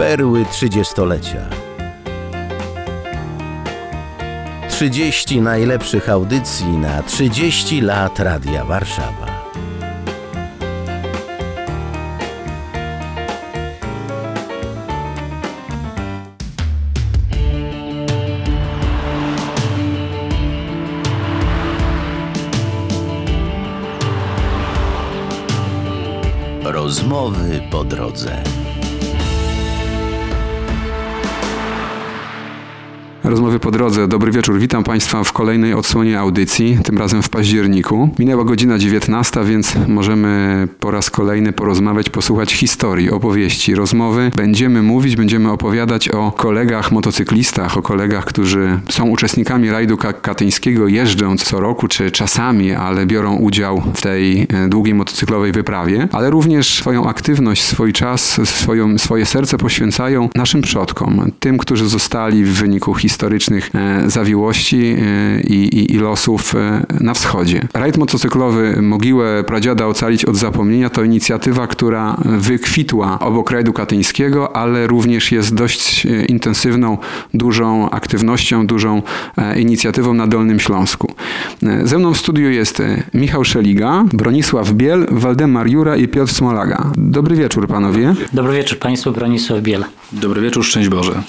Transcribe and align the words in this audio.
Perły 0.00 0.44
trzydziestolecia. 0.44 1.48
30 4.68 5.40
najlepszych 5.40 6.10
audycji 6.10 6.66
na 6.66 7.02
30 7.02 7.80
lat 7.80 8.20
Radia 8.20 8.64
Warszawa. 8.64 9.26
Rozmowy 26.62 27.60
po 27.70 27.84
drodze. 27.84 28.59
Rozmowy 33.30 33.60
po 33.60 33.70
drodze. 33.70 34.08
Dobry 34.08 34.32
wieczór. 34.32 34.58
Witam 34.58 34.84
Państwa 34.84 35.24
w 35.24 35.32
kolejnej 35.32 35.74
odsłonie 35.74 36.18
audycji, 36.18 36.78
tym 36.84 36.98
razem 36.98 37.22
w 37.22 37.28
październiku. 37.28 38.10
Minęła 38.18 38.44
godzina 38.44 38.78
19, 38.78 39.44
więc 39.44 39.74
możemy 39.88 40.68
po 40.80 40.90
raz 40.90 41.10
kolejny 41.10 41.52
porozmawiać, 41.52 42.10
posłuchać 42.10 42.52
historii, 42.52 43.10
opowieści, 43.10 43.74
rozmowy. 43.74 44.30
Będziemy 44.36 44.82
mówić, 44.82 45.16
będziemy 45.16 45.50
opowiadać 45.50 46.08
o 46.08 46.32
kolegach 46.32 46.92
motocyklistach, 46.92 47.76
o 47.76 47.82
kolegach, 47.82 48.24
którzy 48.24 48.80
są 48.88 49.08
uczestnikami 49.08 49.70
rajdu 49.70 49.96
katyńskiego, 50.22 50.88
jeżdżą 50.88 51.36
co 51.36 51.60
roku 51.60 51.88
czy 51.88 52.10
czasami, 52.10 52.72
ale 52.72 53.06
biorą 53.06 53.36
udział 53.36 53.82
w 53.94 54.00
tej 54.00 54.42
e, 54.42 54.68
długiej 54.68 54.94
motocyklowej 54.94 55.52
wyprawie, 55.52 56.08
ale 56.12 56.30
również 56.30 56.74
swoją 56.74 57.06
aktywność, 57.06 57.62
swój 57.62 57.92
czas, 57.92 58.40
swoją, 58.44 58.98
swoje 58.98 59.26
serce 59.26 59.58
poświęcają 59.58 60.28
naszym 60.34 60.62
przodkom, 60.62 61.32
tym, 61.40 61.58
którzy 61.58 61.88
zostali 61.88 62.44
w 62.44 62.52
wyniku 62.52 62.94
historii 62.94 63.19
historycznych 63.20 63.70
e, 63.74 64.10
zawiłości 64.10 64.96
e, 64.98 65.40
i, 65.40 65.54
i, 65.54 65.94
i 65.94 65.98
losów 65.98 66.54
e, 66.54 66.86
na 67.00 67.14
wschodzie. 67.14 67.68
Rajd 67.74 67.96
motocyklowy 67.96 68.82
Mogiłę 68.82 69.44
Pradziada 69.44 69.86
Ocalić 69.86 70.24
od 70.24 70.36
Zapomnienia 70.36 70.90
to 70.90 71.02
inicjatywa, 71.02 71.66
która 71.66 72.16
wykwitła 72.24 73.18
obok 73.18 73.50
rajdu 73.50 73.72
katyńskiego, 73.72 74.56
ale 74.56 74.86
również 74.86 75.32
jest 75.32 75.54
dość 75.54 76.06
intensywną, 76.28 76.98
dużą 77.34 77.90
aktywnością, 77.90 78.66
dużą 78.66 79.02
inicjatywą 79.56 80.14
na 80.14 80.26
Dolnym 80.26 80.60
Śląsku. 80.60 81.14
Ze 81.84 81.98
mną 81.98 82.14
w 82.14 82.18
studiu 82.18 82.50
jest 82.50 82.82
Michał 83.14 83.44
Szeliga, 83.44 84.04
Bronisław 84.12 84.72
Biel, 84.72 85.06
Waldemar 85.10 85.68
Jura 85.68 85.96
i 85.96 86.08
Piotr 86.08 86.32
Smolaga. 86.32 86.90
Dobry 86.96 87.36
wieczór 87.36 87.68
panowie. 87.68 88.14
Dobry 88.32 88.52
wieczór 88.52 88.78
państwu, 88.78 89.12
Bronisław 89.12 89.60
Biel. 89.60 89.84
Dobry 90.12 90.40
wieczór, 90.40 90.64
szczęść 90.64 90.88
Boże. 90.88 91.22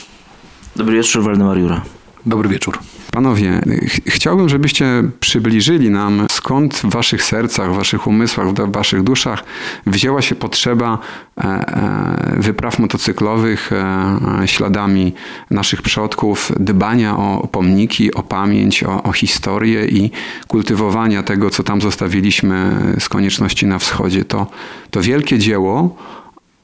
Dobry 0.76 0.96
wieczór, 0.96 1.24
Waldemar 1.24 1.58
Jura. 1.58 1.82
Dobry 2.26 2.50
wieczór. 2.50 2.80
Panowie, 3.12 3.62
ch 3.88 4.00
chciałbym, 4.08 4.50
żebyście 4.50 4.86
przybliżyli 5.20 5.90
nam, 5.90 6.26
skąd 6.32 6.76
w 6.76 6.86
waszych 6.90 7.24
sercach, 7.24 7.74
w 7.74 7.76
waszych 7.76 8.08
umysłach, 8.08 8.48
w 8.48 8.72
waszych 8.72 9.04
duszach 9.04 9.44
wzięła 9.88 10.22
się 10.22 10.36
potrzeba 10.36 10.98
e, 11.38 11.44
e, 11.44 12.36
wypraw 12.38 12.80
motocyklowych 12.80 13.72
e, 13.74 14.48
śladami 14.48 15.14
naszych 15.50 15.82
przodków, 15.82 16.52
dbania 16.60 17.18
o 17.18 17.48
pomniki, 17.52 18.14
o 18.14 18.24
pamięć, 18.24 18.84
o, 18.84 19.04
o 19.04 19.12
historię 19.12 19.86
i 19.86 20.12
kultywowania 20.48 21.24
tego, 21.24 21.50
co 21.50 21.64
tam 21.64 21.82
zostawiliśmy 21.82 22.76
z 23.00 23.10
konieczności 23.10 23.66
na 23.66 23.80
wschodzie. 23.80 24.26
To, 24.26 24.48
to 24.92 25.02
wielkie 25.02 25.40
dzieło, 25.40 25.96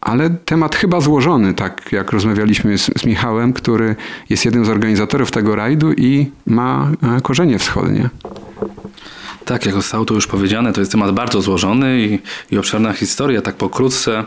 ale 0.01 0.29
temat 0.29 0.75
chyba 0.75 1.01
złożony, 1.01 1.53
tak 1.53 1.91
jak 1.91 2.11
rozmawialiśmy 2.11 2.77
z, 2.77 2.85
z, 2.85 3.05
Michałem, 3.05 3.53
który 3.53 3.95
jest 4.29 4.45
jednym 4.45 4.65
z 4.65 4.69
organizatorów 4.69 5.31
tego 5.31 5.55
rajdu 5.55 5.93
i 5.93 6.31
ma 6.45 6.91
e, 7.17 7.21
korzenie 7.21 7.59
wschodnie. 7.59 8.09
Tak, 9.45 9.65
jak 9.65 9.75
zostało 9.75 10.05
to 10.05 10.13
już 10.13 10.27
powiedziane, 10.27 10.73
to 10.73 10.79
jest 10.79 10.91
temat 10.91 11.11
bardzo 11.11 11.41
złożony 11.41 11.99
i, 12.01 12.19
i 12.51 12.57
obszerna 12.57 12.93
historia. 12.93 13.41
Tak 13.41 13.55
pokrótce, 13.55 14.23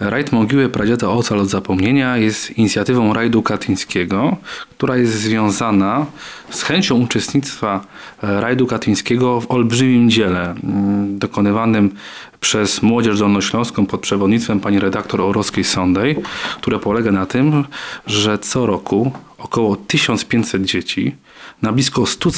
Rajd 0.00 0.32
Mogiły 0.32 0.68
Pradziada 0.68 1.08
Ocal 1.08 1.40
od 1.40 1.48
Zapomnienia 1.48 2.16
jest 2.16 2.58
inicjatywą 2.58 3.12
rajdu 3.12 3.42
katyńskiego, 3.42 4.36
która 4.70 4.96
jest 4.96 5.12
związana 5.12 6.06
z 6.50 6.62
chęcią 6.62 7.00
uczestnictwa 7.00 7.84
rajdu 8.22 8.66
katyńskiego 8.66 9.40
w 9.40 9.50
olbrzymim 9.50 10.10
dziele 10.10 10.54
mm, 10.64 11.18
dokonywanym 11.18 11.94
przez 12.42 12.82
Młodzież 12.82 13.18
Dolnośląską 13.18 13.86
pod 13.86 14.00
przewodnictwem 14.00 14.60
pani 14.60 14.80
redaktor 14.80 15.20
Orowskiej 15.20 15.64
Sondej, 15.64 16.16
które 16.60 16.78
polega 16.78 17.12
na 17.12 17.26
tym, 17.26 17.64
że 18.06 18.38
co 18.38 18.66
roku 18.66 19.12
około 19.38 19.76
1500 19.76 20.64
dzieci 20.64 21.16
na 21.62 21.72
blisko 21.72 22.06
100 22.06 22.30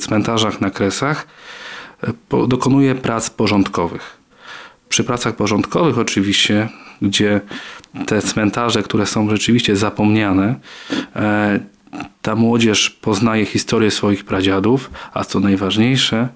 cmentarzach 0.00 0.60
na 0.60 0.70
Kresach 0.70 1.26
e, 2.02 2.46
dokonuje 2.46 2.94
prac 2.94 3.30
porządkowych. 3.30 4.16
Przy 4.88 5.04
pracach 5.04 5.36
porządkowych 5.36 5.98
oczywiście, 5.98 6.68
gdzie 7.02 7.40
te 8.06 8.22
cmentarze, 8.22 8.82
które 8.82 9.06
są 9.06 9.30
rzeczywiście 9.30 9.76
zapomniane, 9.76 10.54
e, 11.16 11.60
ta 12.22 12.34
młodzież 12.34 12.90
poznaje 12.90 13.46
historię 13.46 13.90
swoich 13.90 14.24
pradziadów, 14.24 14.90
a 15.14 15.24
co 15.24 15.40
najważniejsze, 15.40 16.28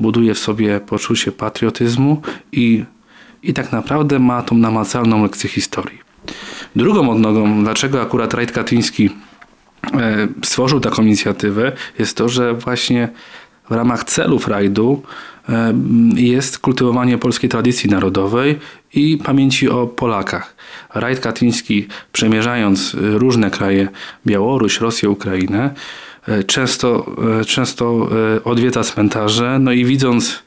buduje 0.00 0.34
w 0.34 0.38
sobie 0.38 0.80
poczucie 0.80 1.32
patriotyzmu 1.32 2.22
i, 2.52 2.84
i 3.42 3.54
tak 3.54 3.72
naprawdę 3.72 4.18
ma 4.18 4.42
tą 4.42 4.56
namacalną 4.56 5.22
lekcję 5.22 5.50
historii. 5.50 5.98
Drugą 6.76 7.10
odnogą, 7.10 7.62
dlaczego 7.64 8.02
akurat 8.02 8.34
rajd 8.34 8.52
katyński 8.52 9.10
e, 9.94 10.28
stworzył 10.44 10.80
taką 10.80 11.02
inicjatywę, 11.02 11.72
jest 11.98 12.16
to, 12.16 12.28
że 12.28 12.54
właśnie 12.54 13.08
w 13.70 13.72
ramach 13.72 14.04
celów 14.04 14.48
rajdu 14.48 15.02
e, 15.48 15.74
jest 16.14 16.58
kultywowanie 16.58 17.18
polskiej 17.18 17.50
tradycji 17.50 17.90
narodowej 17.90 18.58
i 18.94 19.18
pamięci 19.24 19.68
o 19.68 19.86
Polakach. 19.86 20.56
Rajd 20.94 21.20
katyński, 21.20 21.86
przemierzając 22.12 22.96
różne 23.00 23.50
kraje, 23.50 23.88
Białoruś, 24.26 24.80
Rosję, 24.80 25.10
Ukrainę, 25.10 25.74
często, 26.46 27.06
e, 27.40 27.44
często 27.44 28.08
odwiedza 28.44 28.84
cmentarze, 28.84 29.58
no 29.58 29.72
i 29.72 29.84
widząc 29.84 30.42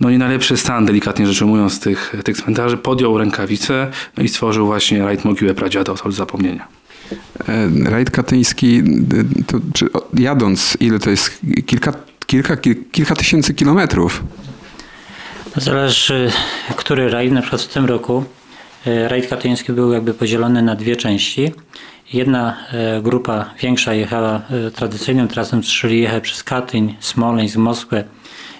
no 0.00 0.10
nie 0.10 0.18
najlepszy 0.18 0.56
stan, 0.56 0.86
delikatnie 0.86 1.26
rzecz 1.26 1.42
ujmując, 1.42 1.80
tych, 1.80 2.14
tych 2.24 2.36
cmentarzy, 2.36 2.76
podjął 2.76 3.18
rękawice 3.18 3.90
no 4.16 4.22
i 4.22 4.28
stworzył 4.28 4.66
właśnie 4.66 5.04
rajd 5.04 5.24
Mogiłę 5.24 5.54
Pradziada 5.54 5.92
od 5.92 6.14
zapomnienia. 6.14 6.68
Rajd 7.84 8.10
katyński, 8.10 8.82
to, 9.46 9.58
czy, 9.74 9.86
jadąc, 10.14 10.76
ile 10.80 10.98
to 10.98 11.10
jest? 11.10 11.40
Kilka 11.66 11.92
kilka, 12.26 12.56
kilka 12.92 13.14
tysięcy 13.14 13.54
kilometrów. 13.54 14.22
Zależy, 15.56 16.30
który 16.76 17.10
rajd. 17.10 17.32
Na 17.32 17.40
przykład 17.40 17.62
w 17.62 17.68
tym 17.68 17.84
roku 17.84 18.24
e, 18.86 19.08
rajd 19.08 19.26
katyński 19.26 19.72
był 19.72 19.92
jakby 19.92 20.14
podzielony 20.14 20.62
na 20.62 20.76
dwie 20.76 20.96
części. 20.96 21.52
Jedna 22.14 22.56
e, 22.72 23.02
grupa 23.02 23.50
większa 23.60 23.94
jechała 23.94 24.42
e, 24.66 24.70
tradycyjnym 24.70 25.28
trasem, 25.28 25.62
czyli 25.62 26.00
jechała 26.00 26.20
przez 26.20 26.44
Katyń, 26.44 26.96
Smoleńsk, 27.00 27.56
Moskwę 27.56 28.04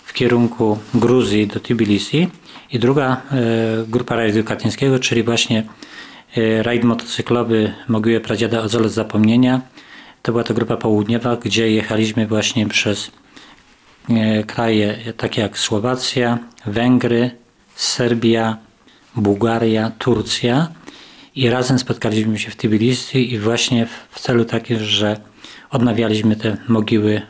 w 0.04 0.12
kierunku 0.12 0.78
Gruzji 0.94 1.46
do 1.46 1.60
Tbilisi. 1.60 2.28
I 2.72 2.78
druga 2.78 3.20
grupa 3.88 4.16
rajdu 4.16 4.44
katyńskiego, 4.44 4.98
czyli 4.98 5.22
właśnie 5.22 5.62
rajd 6.62 6.84
motocyklowy 6.84 7.74
Mogiłę 7.88 8.20
Pradziada 8.20 8.60
Ozolec 8.60 8.92
Zapomnienia. 8.92 9.60
To 10.22 10.32
była 10.32 10.44
to 10.44 10.54
grupa 10.54 10.76
południowa, 10.76 11.36
gdzie 11.36 11.70
jechaliśmy 11.70 12.26
właśnie 12.26 12.68
przez 12.68 13.10
E, 14.10 14.44
kraje 14.44 14.98
takie 15.16 15.42
jak 15.42 15.58
Słowacja, 15.58 16.38
Węgry, 16.66 17.30
Serbia, 17.74 18.56
Bułgaria, 19.16 19.90
Turcja 19.98 20.68
i 21.36 21.50
razem 21.50 21.78
spotkaliśmy 21.78 22.38
się 22.38 22.50
w 22.50 22.56
Tbilisi 22.56 23.32
i 23.32 23.38
właśnie 23.38 23.86
w 24.10 24.20
celu 24.20 24.44
takim, 24.44 24.78
że 24.78 25.16
odnawialiśmy 25.70 26.36
te 26.36 26.56
mogiły 26.68 27.22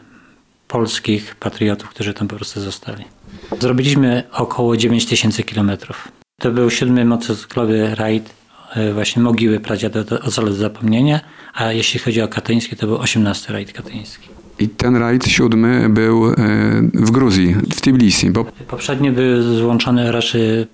polskich 0.68 1.34
patriotów, 1.34 1.88
którzy 1.88 2.14
tam 2.14 2.28
po 2.28 2.36
prostu 2.36 2.60
zostali. 2.60 3.04
Zrobiliśmy 3.60 4.22
około 4.32 4.76
9000 4.76 5.42
kilometrów. 5.42 6.08
To 6.38 6.50
był 6.50 6.70
siódmy 6.70 7.04
motocyklowy 7.04 7.94
rajd 7.94 8.30
e, 8.74 8.92
właśnie 8.92 9.22
mogiły 9.22 9.60
pradziada 9.60 10.00
ocalec 10.22 10.54
zapomnienia, 10.54 11.20
a 11.54 11.72
jeśli 11.72 12.00
chodzi 12.00 12.22
o 12.22 12.28
katyński, 12.28 12.76
to 12.76 12.86
był 12.86 12.98
18 12.98 13.52
rajd 13.52 13.72
katyński. 13.72 14.28
I 14.58 14.68
ten 14.68 14.96
rajd 14.96 15.26
siódmy 15.26 15.88
był 15.88 16.26
e, 16.26 16.34
w 16.94 17.10
Gruzji, 17.10 17.54
w 17.54 17.80
Tbilisi. 17.80 18.30
Bo... 18.30 18.44
Poprzednie 18.68 19.12
były 19.12 19.42
złączone 19.42 20.12
raczej 20.12 20.66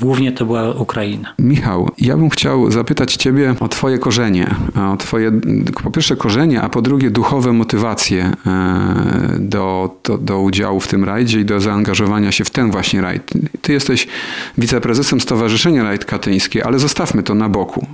głównie 0.00 0.32
to 0.32 0.46
była 0.46 0.70
Ukraina. 0.70 1.34
Michał, 1.38 1.90
ja 1.98 2.16
bym 2.16 2.30
chciał 2.30 2.70
zapytać 2.70 3.16
Ciebie 3.16 3.54
o 3.60 3.68
Twoje 3.68 3.98
korzenie. 3.98 4.54
O 4.92 4.96
Twoje, 4.96 5.32
po 5.84 5.90
pierwsze 5.90 6.16
korzenie, 6.16 6.62
a 6.62 6.68
po 6.68 6.82
drugie 6.82 7.10
duchowe 7.10 7.52
motywacje 7.52 8.32
e, 8.46 9.36
do, 9.38 9.96
do, 10.04 10.18
do 10.18 10.40
udziału 10.40 10.80
w 10.80 10.88
tym 10.88 11.04
rajdzie 11.04 11.40
i 11.40 11.44
do 11.44 11.60
zaangażowania 11.60 12.32
się 12.32 12.44
w 12.44 12.50
ten 12.50 12.70
właśnie 12.70 13.00
rajd. 13.00 13.30
Ty 13.60 13.72
jesteś 13.72 14.06
wiceprezesem 14.58 15.20
Stowarzyszenia 15.20 15.82
Rajd 15.82 16.04
Katyńskie, 16.04 16.66
ale 16.66 16.78
zostawmy 16.78 17.22
to 17.22 17.34
na 17.34 17.48
boku. 17.48 17.86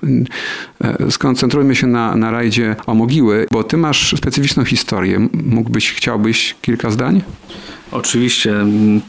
E, 0.84 1.10
Skoncentrujmy 1.10 1.74
się 1.76 1.86
na, 1.86 2.16
na 2.16 2.30
rajdzie 2.30 2.76
o 2.86 2.94
mogiły, 2.94 3.46
bo 3.52 3.64
Ty 3.64 3.76
masz 3.76 4.14
specyficzną 4.16 4.64
historię. 4.64 5.28
Mógłbyś, 5.44 5.92
chciałbyś 5.92 6.56
kilka 6.62 6.90
zdań? 6.90 7.22
Oczywiście. 7.92 8.50
mm, 8.50 9.00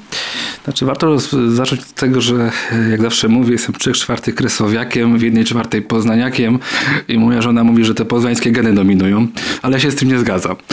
Znaczy 0.64 0.86
warto 0.86 1.20
zacząć 1.48 1.82
od 1.82 1.94
tego, 1.94 2.22
że 2.22 2.52
e, 2.72 2.90
jak 2.90 3.02
zawsze 3.02 3.28
mówię, 3.28 3.52
jestem 3.52 3.76
trzech 3.76 3.98
czwartych 3.98 4.36
kresowiakiem, 4.36 5.18
w 5.18 5.22
jednej 5.22 5.46
czwartej 5.46 5.82
poznaniakiem 5.82 6.60
i 7.08 7.18
moja 7.20 7.42
żona 7.42 7.64
mówi, 7.64 7.86
że 7.86 7.96
te 7.96 8.06
poznańskie 8.06 8.52
geny 8.52 8.74
dominują, 8.74 9.28
ale 9.62 9.74
ja 9.74 9.80
się 9.80 9.92
z 9.92 9.96
tym 9.96 10.08
nie 10.08 10.20
zgadzam. 10.20 10.56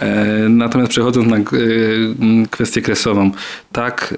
E, 0.00 0.48
Natomiast 0.48 0.90
przechodząc 0.90 1.28
na 1.28 1.36
e, 1.36 1.42
kwestię 2.50 2.82
kresową, 2.82 3.30
tak, 3.72 4.14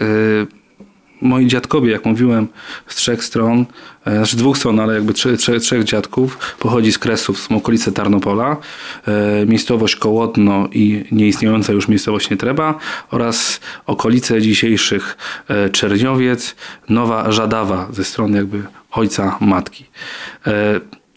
moi 1.20 1.46
dziadkowie, 1.46 1.92
jak 1.92 2.04
mówiłem, 2.04 2.48
z 2.86 2.94
trzech 2.94 3.24
stron, 3.24 3.66
e, 4.04 4.16
znaczy 4.16 4.36
dwóch 4.36 4.58
stron, 4.58 4.80
ale 4.80 4.94
jakby 4.94 5.14
trzech, 5.14 5.38
trzech, 5.40 5.62
trzech 5.62 5.84
dziadków, 5.84 6.38
pochodzi 6.58 6.92
z 6.92 6.98
Kresów, 6.98 7.40
z 7.40 7.52
okolicy 7.52 7.92
Tarnopola, 7.92 8.56
e, 9.06 9.46
miejscowość 9.46 9.96
Kołodno 9.96 10.68
i 10.72 11.04
nieistniejąca 11.12 11.72
już 11.72 11.88
miejscowość 11.88 12.30
Nietreba 12.30 12.74
oraz 13.10 13.60
okolice 13.86 14.42
dzisiejszych 14.42 15.16
e, 15.48 15.70
Czerniowiec, 15.70 16.56
Nowa 16.88 17.32
Żadawa 17.32 17.88
ze 17.92 18.04
strony 18.04 18.36
jakby 18.38 18.62
ojca 18.90 19.36
matki. 19.40 19.84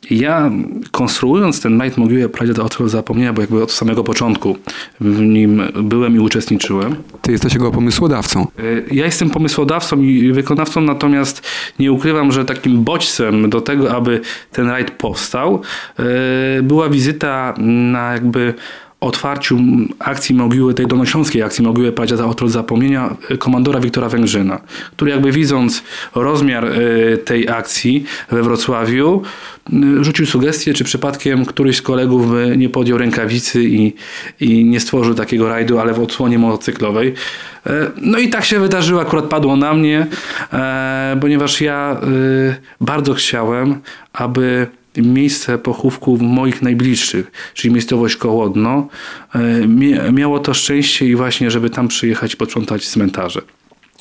Ja 0.10 0.52
konstruując 0.92 1.62
ten 1.62 1.78
Night 1.84 1.98
Mogiłę 1.98 2.30
Pradzie 2.30 2.54
do 2.54 2.64
Ocelu 2.64 2.90
Zapomnienia, 2.90 3.34
bo 3.34 3.42
jakby 3.42 3.64
od 3.64 3.72
samego 3.72 4.04
początku 4.04 4.58
w 5.02 5.20
nim 5.20 5.62
byłem 5.84 6.16
i 6.16 6.20
uczestniczyłem, 6.20 6.96
Ty 7.22 7.32
jesteś 7.32 7.54
jego 7.54 7.72
pomysłodawcą. 7.72 8.42
E, 8.42 8.96
Ja 8.96 9.06
jestem 9.06 9.30
pomysłodawcą 9.30 10.02
i 10.02 10.32
wykonawcą, 10.32 10.82
natomiast 10.82 11.48
nie 11.80 11.92
ukrywam, 11.92 12.32
że 12.32 12.46
takim 12.46 12.84
bodźcem 12.84 13.50
do 13.50 13.62
tego, 13.62 13.96
aby 13.96 14.22
ten 14.52 14.68
rajd 14.70 14.92
powstał, 14.92 15.62
e, 16.00 16.04
była 16.64 16.90
wizyta 16.90 17.54
na 17.92 18.14
jakby 18.14 18.54
otwarciu 19.02 19.60
akcji 20.00 20.36
Mogiły, 20.36 20.74
tej 20.74 20.88
dolnośląskiej 20.88 21.44
akcji 21.44 21.64
Mogiły 21.64 21.92
Pradziada 21.92 22.26
Otrol 22.26 22.50
Zapomnienia 22.50 23.16
e, 23.30 23.38
komandora 23.38 23.80
Wiktora 23.80 24.10
Węgrzyna, 24.10 24.62
który 24.92 25.12
jakby 25.12 25.32
widząc 25.32 25.84
rozmiar 26.16 26.66
e, 26.66 27.18
tej 27.18 27.50
akcji 27.50 28.06
we 28.32 28.44
Wrocławiu 28.44 29.22
e, 29.74 30.04
rzucił 30.04 30.26
sugestię, 30.26 30.74
czy 30.74 30.84
przypadkiem 30.84 31.46
któryś 31.46 31.78
z 31.78 31.82
kolegów 31.82 32.32
by 32.32 32.58
nie 32.58 32.70
podjął 32.70 32.98
rękawicy 32.98 33.64
i, 33.64 33.94
i 34.40 34.66
nie 34.66 34.80
stworzył 34.80 35.14
takiego 35.14 35.50
rajdu, 35.50 35.80
ale 35.80 35.94
w 35.94 36.00
odsłonie 36.00 36.40
motocyklowej. 36.40 37.14
No 38.02 38.18
i 38.18 38.30
tak 38.30 38.46
się 38.46 38.60
wydarzyło, 38.60 39.02
akurat 39.02 39.26
padło 39.26 39.56
na 39.56 39.74
mnie, 39.74 40.08
ponieważ 41.22 41.62
ja 41.62 42.02
bardzo 42.82 43.14
chciałem, 43.14 43.82
aby 44.14 44.68
miejsce 44.98 45.58
pochówku 45.58 46.18
moich 46.18 46.62
najbliższych, 46.62 47.32
czyli 47.54 47.74
miejscowość 47.74 48.16
Kołodno, 48.16 48.88
e, 49.36 49.40
mia- 49.68 50.14
miało 50.14 50.40
to 50.40 50.54
szczęście 50.54 51.08
i 51.08 51.16
właśnie, 51.16 51.52
żeby 51.52 51.70
tam 51.70 51.88
przyjechać 51.88 52.34
i 52.34 52.38
posprzątać 52.38 52.88
cmentarze. 52.88 53.42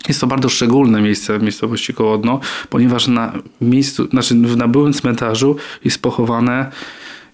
Jest 0.09 0.21
to 0.21 0.27
bardzo 0.27 0.49
szczególne 0.49 1.03
miejsce 1.03 1.39
w 1.39 1.43
miejscowości 1.43 1.95
Kołodno, 1.95 2.41
ponieważ 2.71 3.07
na 3.09 3.33
miejscu, 3.61 4.07
znaczy 4.09 4.35
na 4.35 4.69
byłym 4.69 4.93
cmentarzu 4.93 5.57
jest 5.85 6.03
pochowane 6.03 6.71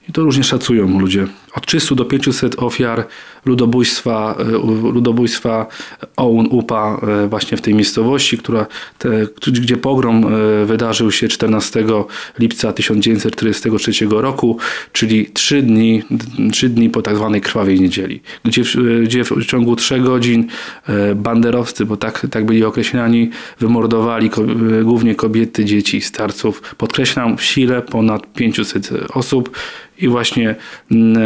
i 0.09 0.13
to 0.13 0.23
różnie 0.23 0.45
szacują 0.45 1.01
ludzie. 1.01 1.27
Od 1.57 1.67
300 1.67 1.95
do 1.95 2.05
500 2.05 2.63
ofiar 2.63 3.07
ludobójstwa, 3.45 4.37
e, 4.39 4.45
ludobójstwa 4.93 5.67
OUN 6.17 6.49
UPA 6.51 7.01
e, 7.25 7.29
właśnie 7.29 7.57
w 7.59 7.61
tej 7.61 7.75
miejscowości, 7.75 8.39
która 8.39 8.67
te, 8.99 9.27
gdzie 9.53 9.77
pogrom 9.77 10.25
e, 10.25 10.65
wydarzył 10.65 11.13
się 11.13 11.29
14 11.29 11.85
lipca 12.39 12.73
1943 12.73 14.07
roku, 14.11 14.59
czyli 14.93 15.27
3 15.27 15.63
dni, 15.63 16.03
3 16.53 16.69
dni 16.69 16.91
po 16.91 17.03
tak 17.03 17.17
zwanej 17.17 17.41
krwawej 17.41 17.81
niedzieli, 17.81 18.21
gdzie, 18.45 18.65
w- 18.65 19.03
gdzie 19.05 19.25
w 19.25 19.47
ciągu 19.47 19.77
3 19.77 20.01
godzin 20.01 20.47
banderowcy, 21.17 21.85
bo 21.85 21.97
tak, 21.97 22.27
tak 22.31 22.47
byli 22.47 22.65
określani, 22.65 23.31
wymordowali 23.61 24.31
głównie 24.85 25.15
kobiety, 25.15 25.65
dzieci, 25.65 26.01
starców. 26.01 26.75
Podkreślam, 26.79 27.37
w 27.37 27.43
sile 27.43 27.83
ponad 27.83 28.33
500 28.33 28.91
osób 29.15 29.51
i 29.99 30.09
właśnie 30.09 30.55
mm, 30.91 31.17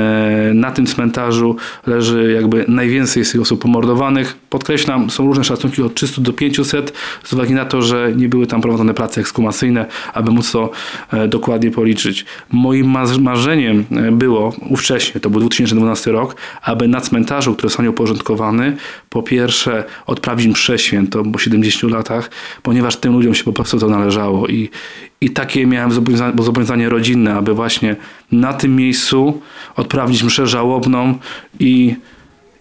na 0.55 0.71
tym 0.71 0.87
cmentarzu 0.87 1.57
leży 1.87 2.33
jakby 2.33 2.65
najwięcej 2.69 3.25
z 3.25 3.33
tych 3.33 3.41
osób 3.41 3.63
pomordowanych. 3.63 4.37
Podkreślam, 4.51 5.11
są 5.11 5.27
różne 5.27 5.45
szacunki 5.45 5.83
od 5.83 5.95
300 5.95 6.23
do 6.23 6.33
500 6.33 6.93
z 7.25 7.33
uwagi 7.33 7.55
na 7.55 7.65
to, 7.65 7.83
że 7.83 8.13
nie 8.17 8.29
były 8.29 8.47
tam 8.47 8.61
prowadzone 8.61 8.95
prace 8.95 9.21
ekskumacyjne, 9.21 9.87
aby 10.15 10.31
móc 10.31 10.53
to 10.53 10.71
e, 11.13 11.29
dokładnie 11.29 11.71
policzyć. 11.71 12.25
Moim 12.53 12.97
marzeniem 13.21 13.85
e, 13.91 14.13
było 14.13 14.55
ówcześnie, 14.71 15.21
to 15.21 15.31
był 15.31 15.41
2012 15.41 16.13
rok, 16.13 16.37
aby 16.63 16.89
na 16.89 17.01
cmentarzu, 17.01 17.55
który 17.55 17.69
zostanie 17.69 17.91
uporządkowany, 17.91 18.77
po 19.11 19.23
pierwsze 19.23 19.85
odprawić 20.07 20.47
mszę 20.47 20.79
świętą 20.79 21.33
po 21.33 21.39
70 21.39 21.93
latach, 21.93 22.31
ponieważ 22.63 22.97
tym 22.97 23.13
ludziom 23.13 23.35
się 23.35 23.45
po 23.45 23.53
prostu 23.53 23.79
to 23.79 23.89
należało 23.89 24.49
i, 24.49 24.71
i 25.21 25.31
takie 25.31 25.67
miałem 25.67 25.93
zobowiązanie, 25.93 26.43
zobowiązanie 26.43 26.89
rodzinne, 26.89 27.35
aby 27.35 27.55
właśnie 27.55 27.97
na 28.33 28.53
tym 28.53 28.77
miejscu 28.77 29.41
odprawić 29.77 30.23
mszę 30.23 30.47
żałobną 30.47 31.19
i, 31.61 31.97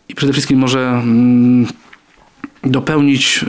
i 0.10 0.16
przede 0.16 0.34
wszystkim 0.34 0.60
może 0.60 0.90
mm, 0.90 1.68
dopełnić, 2.64 3.46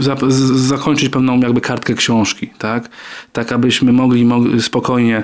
y, 0.00 0.58
zakończyć 0.58 1.08
pewną 1.08 1.40
jakby 1.40 1.60
kartkę 1.60 1.94
książki, 1.94 2.50
tak? 2.58 2.88
Tak 3.32 3.52
abyśmy 3.52 3.92
mogli, 3.92 4.24
mogli 4.24 4.62
spokojnie, 4.62 5.22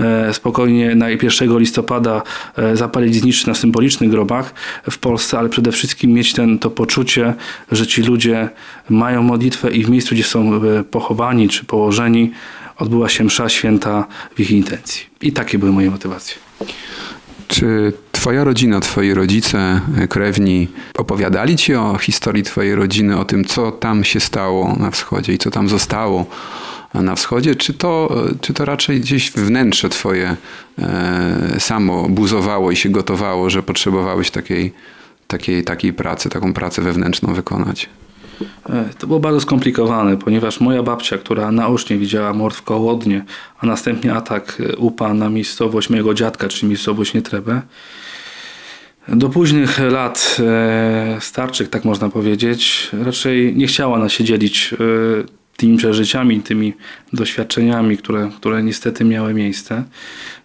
e, 0.00 0.34
spokojnie 0.34 0.94
na 0.94 1.08
1 1.10 1.58
listopada 1.58 2.22
e, 2.56 2.76
zapalić 2.76 3.14
zniszczy 3.14 3.48
na 3.48 3.54
symbolicznych 3.54 4.10
grobach 4.10 4.54
w 4.90 4.98
Polsce, 4.98 5.38
ale 5.38 5.48
przede 5.48 5.72
wszystkim 5.72 6.12
mieć 6.12 6.32
ten, 6.32 6.58
to 6.58 6.70
poczucie, 6.70 7.34
że 7.72 7.86
ci 7.86 8.02
ludzie 8.02 8.48
mają 8.88 9.22
modlitwę 9.22 9.70
i 9.70 9.84
w 9.84 9.90
miejscu, 9.90 10.14
gdzie 10.14 10.24
są 10.24 10.54
e, 10.54 10.84
pochowani 10.84 11.48
czy 11.48 11.64
położeni, 11.64 12.30
odbyła 12.76 13.08
się 13.08 13.24
msza 13.24 13.48
święta 13.48 14.06
w 14.34 14.40
ich 14.40 14.50
intencji. 14.50 15.06
I 15.22 15.32
takie 15.32 15.58
były 15.58 15.72
moje 15.72 15.90
motywacje. 15.90 16.36
Czy 17.48 17.92
twoja 18.26 18.44
rodzina, 18.44 18.80
twoi 18.80 19.14
rodzice, 19.14 19.80
e, 19.98 20.08
krewni 20.08 20.68
opowiadali 20.98 21.56
ci 21.56 21.74
o 21.74 21.98
historii 21.98 22.42
twojej 22.42 22.74
rodziny, 22.74 23.18
o 23.18 23.24
tym, 23.24 23.44
co 23.44 23.72
tam 23.72 24.04
się 24.04 24.20
stało 24.20 24.76
na 24.78 24.90
wschodzie 24.90 25.32
i 25.32 25.38
co 25.38 25.50
tam 25.50 25.68
zostało 25.68 26.26
na 26.94 27.14
wschodzie, 27.14 27.54
czy 27.54 27.74
to, 27.74 28.24
e, 28.30 28.34
czy 28.40 28.54
to 28.54 28.64
raczej 28.64 29.00
gdzieś 29.00 29.30
wnętrze 29.30 29.88
twoje 29.88 30.36
e, 30.78 31.60
samo 31.60 32.08
buzowało 32.08 32.70
i 32.70 32.76
się 32.76 32.88
gotowało, 32.88 33.50
że 33.50 33.62
potrzebowałeś 33.62 34.30
takiej, 34.30 34.72
takiej, 35.26 35.64
takiej 35.64 35.92
pracy, 35.92 36.28
taką 36.28 36.54
pracę 36.54 36.82
wewnętrzną 36.82 37.34
wykonać? 37.34 37.88
To 38.98 39.06
było 39.06 39.20
bardzo 39.20 39.40
skomplikowane, 39.40 40.16
ponieważ 40.16 40.60
moja 40.60 40.82
babcia, 40.82 41.18
która 41.18 41.52
naocznie 41.52 41.98
widziała 41.98 42.32
mord 42.32 42.56
w 42.56 42.62
Kołodnie, 42.62 43.24
a 43.60 43.66
następnie 43.66 44.14
atak 44.14 44.62
UPA 44.78 45.14
na 45.14 45.28
miejscowość 45.28 45.90
mojego 45.90 46.14
dziadka, 46.14 46.48
czyli 46.48 46.68
miejscowość 46.68 47.14
Nietrebę, 47.14 47.62
do 49.08 49.28
późnych 49.28 49.78
lat 49.78 50.36
e, 50.40 51.18
starczych, 51.20 51.68
tak 51.68 51.84
można 51.84 52.08
powiedzieć, 52.08 52.90
raczej 53.02 53.56
nie 53.56 53.66
chciała 53.66 53.98
nas 53.98 54.12
się 54.12 54.24
dzielić 54.24 54.74
e, 54.74 54.76
tymi 55.56 55.76
przeżyciami, 55.78 56.40
tymi 56.40 56.72
doświadczeniami, 57.12 57.96
które, 57.96 58.30
które 58.36 58.62
niestety 58.62 59.04
miały 59.04 59.34
miejsce, 59.34 59.84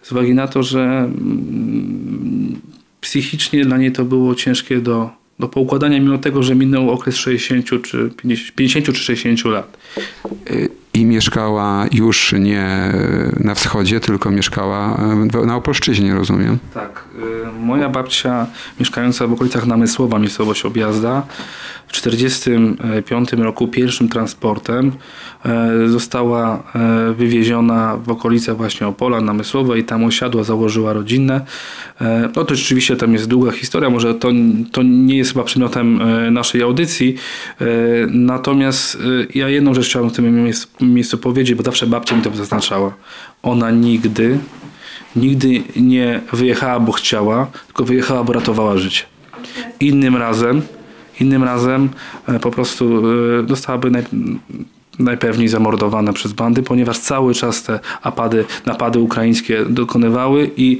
z 0.01 0.11
uwagi 0.11 0.33
na 0.33 0.47
to, 0.47 0.63
że 0.63 0.79
mm, 0.81 2.61
psychicznie 3.01 3.65
dla 3.65 3.77
niej 3.77 3.91
to 3.91 4.05
było 4.05 4.35
ciężkie 4.35 4.77
do, 4.77 5.09
do 5.39 5.47
poukładania, 5.47 5.99
mimo 5.99 6.17
tego, 6.17 6.43
że 6.43 6.55
minął 6.55 6.89
okres 6.89 7.15
60 7.15 7.65
czy 7.83 8.09
50, 8.17 8.55
50 8.55 8.85
czy 8.85 9.03
60 9.03 9.45
lat. 9.45 9.77
I 10.93 11.05
mieszkała 11.05 11.85
już 11.91 12.33
nie 12.39 12.93
na 13.39 13.55
wschodzie, 13.55 13.99
tylko 13.99 14.31
mieszkała 14.31 14.97
e, 15.33 15.45
na 15.45 15.55
Opolszczyźnie, 15.55 16.13
rozumiem. 16.13 16.57
Tak. 16.73 17.03
y, 17.47 17.51
Moja 17.59 17.89
babcia 17.89 18.47
mieszkająca 18.79 19.27
w 19.27 19.33
okolicach 19.33 19.65
Namysłowa, 19.65 20.19
miejscowość 20.19 20.65
Objazda, 20.65 21.23
1945 21.91 23.33
roku 23.33 23.67
pierwszym 23.67 24.09
transportem 24.09 24.91
e, 25.45 25.87
została 25.87 26.63
e, 26.75 27.13
wywieziona 27.13 27.97
w 27.97 28.09
okolice 28.09 28.53
właśnie 28.53 28.87
Opola, 28.87 29.21
Namysłowa 29.21 29.77
i 29.77 29.83
tam 29.83 30.03
osiadła, 30.03 30.43
założyła 30.43 30.93
rodzinę. 30.93 31.41
E, 32.01 32.29
No 32.35 32.45
to 32.45 32.55
rzeczywiście 32.55 32.95
tam 32.95 33.13
jest 33.13 33.27
długa 33.27 33.51
historia, 33.51 33.89
może 33.89 34.15
to, 34.15 34.29
to 34.71 34.83
nie 34.83 35.17
jest 35.17 35.33
chyba 35.33 35.43
przedmiotem 35.43 35.99
naszej 36.33 36.61
audycji. 36.61 37.15
Natomiast 38.09 38.97
ja 39.35 39.49
jedną 39.49 39.73
rzecz 39.73 39.85
chciałem 39.85 40.09
w 40.09 40.13
tym 40.13 40.49
miejscu 40.81 41.17
powiedzieć, 41.17 41.55
bo 41.55 41.63
zawsze 41.63 41.87
babcia 41.87 42.15
mi 42.15 42.21
to 42.21 42.35
zaznaczała. 42.35 42.93
Ona 43.43 43.71
nigdy 43.71 44.39
nigdy 45.15 45.63
nie 45.75 46.21
wyjechała, 46.33 46.79
bo 46.79 46.91
chciała, 46.91 47.47
tylko 47.65 47.83
wyjechała, 47.85 48.23
bo 48.23 48.33
ratowała 48.33 48.77
życie. 48.77 49.03
Innym 49.79 50.15
razem, 50.15 50.61
innym 51.21 51.43
razem 51.43 51.89
e, 52.27 52.39
po 52.39 52.51
prostu 52.51 53.03
e, 53.43 53.47
zostałaby 53.47 53.91
naj, 53.91 54.03
najpewniej 54.99 55.47
zamordowana 55.47 56.13
przez 56.13 56.33
bandy, 56.33 56.63
ponieważ 56.63 56.99
cały 56.99 57.33
czas 57.33 57.63
te 57.63 57.79
apady, 58.01 58.45
napady 58.65 58.99
ukraińskie 58.99 59.65
dokonywały 59.65 60.51
i 60.57 60.79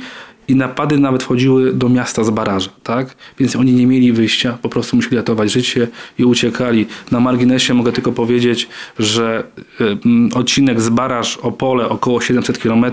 i 0.51 0.55
napady 0.55 0.97
nawet 0.97 1.23
wchodziły 1.23 1.73
do 1.73 1.89
miasta 1.89 2.23
z 2.23 2.29
baraża, 2.29 2.69
tak? 2.83 3.15
Więc 3.39 3.55
oni 3.55 3.73
nie 3.73 3.87
mieli 3.87 4.13
wyjścia, 4.13 4.57
po 4.61 4.69
prostu 4.69 4.95
musieli 4.95 5.15
ratować 5.15 5.51
życie 5.51 5.87
i 6.19 6.25
uciekali. 6.25 6.85
Na 7.11 7.19
marginesie 7.19 7.73
mogę 7.73 7.91
tylko 7.91 8.11
powiedzieć, 8.11 8.67
że 8.99 9.43
y, 9.81 9.97
odcinek 10.35 10.81
z 10.81 10.89
baraż 10.89 11.37
Opole 11.37 11.89
około 11.89 12.21
700 12.21 12.57
km 12.57 12.85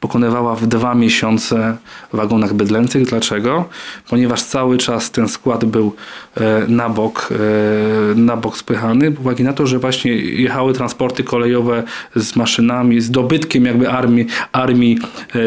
pokonywała 0.00 0.54
w 0.54 0.66
dwa 0.66 0.94
miesiące 0.94 1.76
w 2.12 2.16
wagonach 2.16 2.54
bydlęcych. 2.54 3.06
Dlaczego? 3.06 3.68
Ponieważ 4.10 4.42
cały 4.42 4.78
czas 4.78 5.10
ten 5.10 5.28
skład 5.28 5.64
był 5.64 5.94
e, 6.34 6.64
na 6.68 6.88
bok, 6.88 7.28
e, 7.32 8.14
na 8.14 8.36
bok 8.36 8.56
spychany, 8.56 9.14
uwagi 9.20 9.44
na 9.44 9.52
to, 9.52 9.66
że 9.66 9.78
właśnie 9.78 10.12
jechały 10.16 10.72
transporty 10.72 11.24
kolejowe 11.24 11.82
z 12.16 12.36
maszynami, 12.36 13.00
z 13.00 13.10
dobytkiem 13.10 13.64
jakby 13.64 13.90
armii, 13.90 14.26
armii 14.52 14.98
e, 15.34 15.38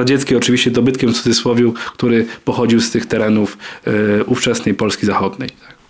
radzieckiej, 0.00 0.36
oczywiście 0.36 0.70
dobytkiem 0.70 1.10
w 1.10 1.16
cudzysłowie, 1.16 1.72
który 1.92 2.26
pochodził 2.44 2.80
z 2.80 2.90
tych 2.90 3.06
terenów 3.06 3.58
e, 3.86 4.24
ówczesnej 4.24 4.74
Polski 4.74 5.06
Zachodniej. 5.06 5.50
Tak. 5.50 5.80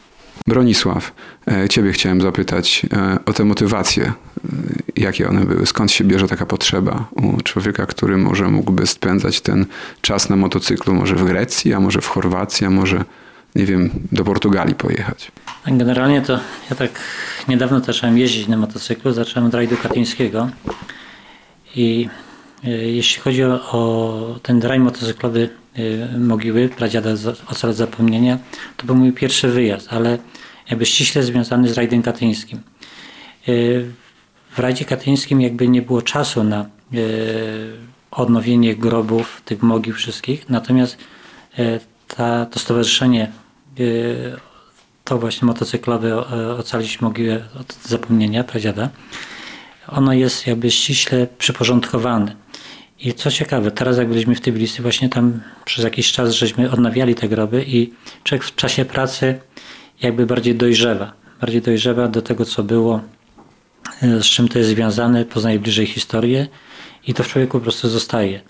Bronisław, 0.46 1.12
e, 1.48 1.68
ciebie 1.68 1.92
chciałem 1.92 2.20
zapytać 2.20 2.86
e, 2.92 3.18
o 3.26 3.32
te 3.32 3.44
motywacje. 3.44 4.12
Jakie 4.96 5.28
one 5.28 5.44
były? 5.44 5.66
Skąd 5.66 5.92
się 5.92 6.04
bierze 6.04 6.28
taka 6.28 6.46
potrzeba 6.46 7.08
u 7.12 7.42
człowieka, 7.42 7.86
który 7.86 8.16
może 8.16 8.48
mógłby 8.48 8.86
spędzać 8.86 9.40
ten 9.40 9.66
czas 10.00 10.28
na 10.28 10.36
motocyklu, 10.36 10.94
może 10.94 11.14
w 11.14 11.24
Grecji, 11.24 11.74
a 11.74 11.80
może 11.80 12.00
w 12.00 12.06
Chorwacji, 12.06 12.66
a 12.66 12.70
może, 12.70 13.04
nie 13.54 13.66
wiem, 13.66 13.90
do 14.12 14.24
Portugalii 14.24 14.74
pojechać? 14.74 15.32
Generalnie 15.66 16.22
to 16.22 16.40
ja 16.70 16.76
tak 16.76 16.90
niedawno 17.48 17.80
zacząłem 17.80 18.18
jeździć 18.18 18.48
na 18.48 18.56
motocyklu, 18.56 19.12
zacząłem 19.12 19.48
od 19.48 19.54
rajdu 19.54 19.76
katyńskiego 19.76 20.48
i 21.76 22.08
jeśli 22.68 23.22
chodzi 23.22 23.44
o, 23.44 24.38
ten 24.42 24.62
raj 24.62 24.80
motocyklowy 24.80 25.48
e, 26.12 26.18
Mogiły, 26.18 26.68
pradziada 26.68 27.10
Ocal 27.46 27.72
Zapomnienia, 27.72 28.38
to 28.76 28.86
był 28.86 28.94
mój 28.94 29.12
pierwszy 29.12 29.48
wyjazd, 29.48 29.88
ale 29.92 30.18
jakby 30.70 30.86
ściśle 30.86 31.22
związany 31.22 31.68
z 31.68 31.76
rajdem 31.76 32.02
katyńskim. 32.02 32.58
E, 33.48 33.52
W 34.50 34.58
rajdzie 34.58 34.84
katyńskim 34.84 35.40
jakby 35.40 35.68
nie 35.68 35.82
było 35.82 36.02
czasu 36.02 36.44
na 36.44 36.60
e, 36.60 36.66
odnowienie 38.10 38.76
grobów, 38.76 39.42
tych 39.44 39.62
mogił 39.62 39.94
wszystkich, 39.94 40.48
natomiast 40.48 40.96
e, 41.58 41.80
ta, 42.08 42.46
to 42.46 42.58
stowarzyszenie 42.58 43.30
e, 43.80 43.82
to 45.04 45.18
właśnie 45.18 45.46
motocyklowe 45.46 46.08
e, 46.08 46.56
Ocalić 46.56 47.00
Mogiłę 47.00 47.40
od 47.60 47.74
Zapomnienia, 47.84 48.44
pradziada, 48.44 48.88
ono 49.88 50.12
jest 50.12 50.46
jakby 50.46 50.70
ściśle 50.70 51.26
przyporządkowane. 51.38 52.34
I 53.00 53.14
co 53.14 53.30
ciekawe, 53.30 53.70
teraz 53.70 53.98
jak 53.98 54.08
byliśmy 54.08 54.34
w 54.34 54.40
Tbilisi, 54.40 54.82
właśnie 54.82 55.08
tam 55.08 55.40
przez 55.64 55.84
jakiś 55.84 56.12
czas 56.12 56.32
żeśmy 56.32 56.70
odnawiali 56.70 57.14
te 57.14 57.28
groby 57.28 57.64
i 57.68 57.92
człowiek 58.24 58.44
w 58.44 58.54
czasie 58.54 58.84
pracy 58.84 59.38
jakby 60.02 60.26
bardziej 60.26 60.54
dojrzewa. 60.54 61.12
Bardziej 61.40 61.62
dojrzewa 61.62 62.08
do 62.08 62.22
tego, 62.22 62.44
co 62.44 62.62
było, 62.62 63.00
e, 64.02 64.22
z 64.22 64.26
czym 64.26 64.48
to 64.48 64.58
jest 64.58 64.70
związane, 64.70 65.24
poznaje 65.24 65.58
bliżej 65.58 65.86
historię 65.86 66.48
i 67.06 67.14
to 67.14 67.22
w 67.24 67.28
człowieku 67.28 67.58
po 67.58 67.62
prostu 67.62 67.88
zostaje. 67.88 68.40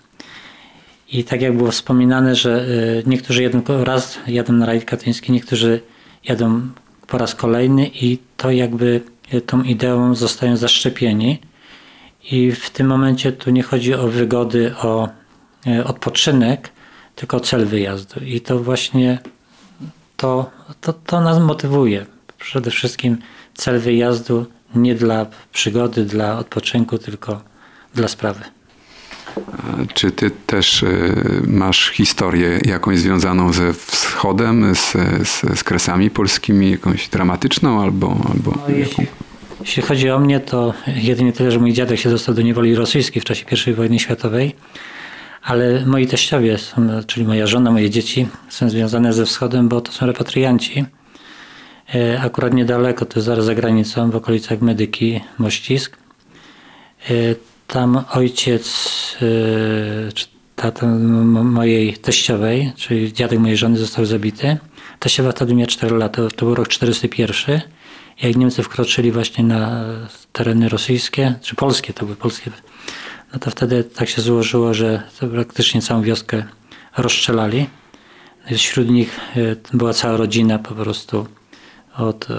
I 1.11 1.23
tak 1.23 1.41
jak 1.41 1.57
było 1.57 1.71
wspominane, 1.71 2.35
że 2.35 2.65
y, 2.67 3.03
niektórzy 3.09 3.49
ko- 3.63 3.83
raz 3.83 4.19
jadą 4.27 4.53
na 4.53 4.65
rajd 4.65 4.85
katyński, 4.85 5.31
niektórzy 5.31 5.81
jadą 6.23 6.61
po 7.07 7.17
raz 7.17 7.35
kolejny 7.35 7.87
i 7.87 8.17
to 8.37 8.51
jakby 8.51 9.01
y, 9.33 9.41
tą 9.41 9.63
ideą 9.63 10.15
zostają 10.15 10.57
zaszczepieni. 10.57 11.39
I 12.23 12.51
w 12.51 12.69
tym 12.69 12.87
momencie 12.87 13.31
tu 13.31 13.51
nie 13.51 13.63
chodzi 13.63 13.93
o 13.93 14.07
wygody, 14.07 14.75
o 14.77 15.09
y, 15.67 15.83
odpoczynek, 15.83 16.69
tylko 17.15 17.37
o 17.37 17.39
cel 17.39 17.65
wyjazdu. 17.65 18.19
I 18.25 18.41
to 18.41 18.59
właśnie 18.59 19.19
to, 20.17 20.51
to, 20.81 20.93
to 20.93 21.21
nas 21.21 21.39
motywuje. 21.39 22.05
Przede 22.39 22.71
wszystkim 22.71 23.17
cel 23.53 23.79
wyjazdu 23.79 24.45
nie 24.75 24.95
dla 24.95 25.25
przygody, 25.53 26.05
dla 26.05 26.37
odpoczynku, 26.37 26.97
tylko 26.97 27.41
dla 27.95 28.07
sprawy. 28.07 28.41
Czy 29.93 30.11
ty 30.11 30.31
też 30.31 30.83
e, 30.83 30.87
masz 31.47 31.89
historię 31.89 32.59
jakąś 32.65 32.99
związaną 32.99 33.53
ze 33.53 33.73
wschodem, 33.73 34.75
z, 34.75 34.91
z, 35.27 35.59
z 35.59 35.63
kresami 35.63 36.09
polskimi, 36.09 36.71
jakąś 36.71 37.09
dramatyczną 37.09 37.81
albo... 37.81 38.17
albo 38.33 38.51
No, 38.51 38.75
jeśli, 38.75 39.07
jeśli 39.61 39.83
chodzi 39.83 40.09
o 40.09 40.19
mnie, 40.19 40.39
to 40.39 40.73
jedynie 40.87 41.33
tyle, 41.33 41.51
że 41.51 41.59
mój 41.59 41.73
dziadek 41.73 41.99
się 41.99 42.09
dostał 42.09 42.35
do 42.35 42.41
niewoli 42.41 42.75
rosyjskiej 42.75 43.21
w 43.21 43.25
czasie 43.25 43.45
I 43.71 43.73
wojny 43.73 43.99
światowej, 43.99 44.55
ale 45.43 45.85
moi 45.85 46.07
teściowie, 46.07 46.57
czyli 47.07 47.25
moja 47.25 47.47
żona, 47.47 47.71
moje 47.71 47.89
dzieci 47.89 48.27
są 48.49 48.69
związane 48.69 49.13
ze 49.13 49.25
wschodem, 49.25 49.69
bo 49.69 49.81
to 49.81 49.91
są 49.91 50.05
repatrianci. 50.05 50.85
E, 51.95 52.21
Akurat 52.21 52.53
niedaleko, 52.53 53.05
to 53.05 53.21
zaraz 53.21 53.45
za 53.45 53.55
granicą, 53.55 54.11
w 54.11 54.15
okolicach 54.15 54.61
Medyki, 54.61 55.21
Mościsk. 55.37 55.97
E, 57.09 57.13
Tam 57.67 58.03
ojciec 58.13 58.65
e, 59.15 60.11
czy 60.11 60.25
tata 60.55 60.87
mojej 60.87 61.93
teściowej, 61.93 62.71
czyli 62.75 63.13
dziadek 63.13 63.39
mojej 63.39 63.57
żony 63.57 63.77
został 63.77 64.05
zabity. 64.05 64.57
Teściowa 64.99 65.31
wtedy 65.31 65.53
miała 65.53 65.67
4 65.67 65.97
lata, 65.97 66.21
to 66.35 66.45
był 66.45 66.55
rok 66.55 66.67
401. 66.67 67.61
Jak 68.21 68.35
Niemcy 68.35 68.63
wkroczyli 68.63 69.11
właśnie 69.11 69.43
na 69.43 69.85
tereny 70.31 70.69
rosyjskie, 70.69 71.35
czy 71.41 71.55
polskie, 71.55 71.93
to 71.93 72.05
były 72.05 72.15
polskie, 72.15 72.51
no 73.33 73.39
to 73.39 73.51
wtedy 73.51 73.83
tak 73.83 74.09
się 74.09 74.21
złożyło, 74.21 74.73
że 74.73 75.03
praktycznie 75.31 75.81
całą 75.81 76.01
wioskę 76.01 76.43
rozstrzelali. 76.97 77.67
Wśród 78.57 78.89
nich 78.89 79.19
e, 79.35 79.77
była 79.77 79.93
cała 79.93 80.17
rodzina 80.17 80.59
po 80.59 80.75
prostu 80.75 81.27
od 81.97 82.31
e, 82.31 82.35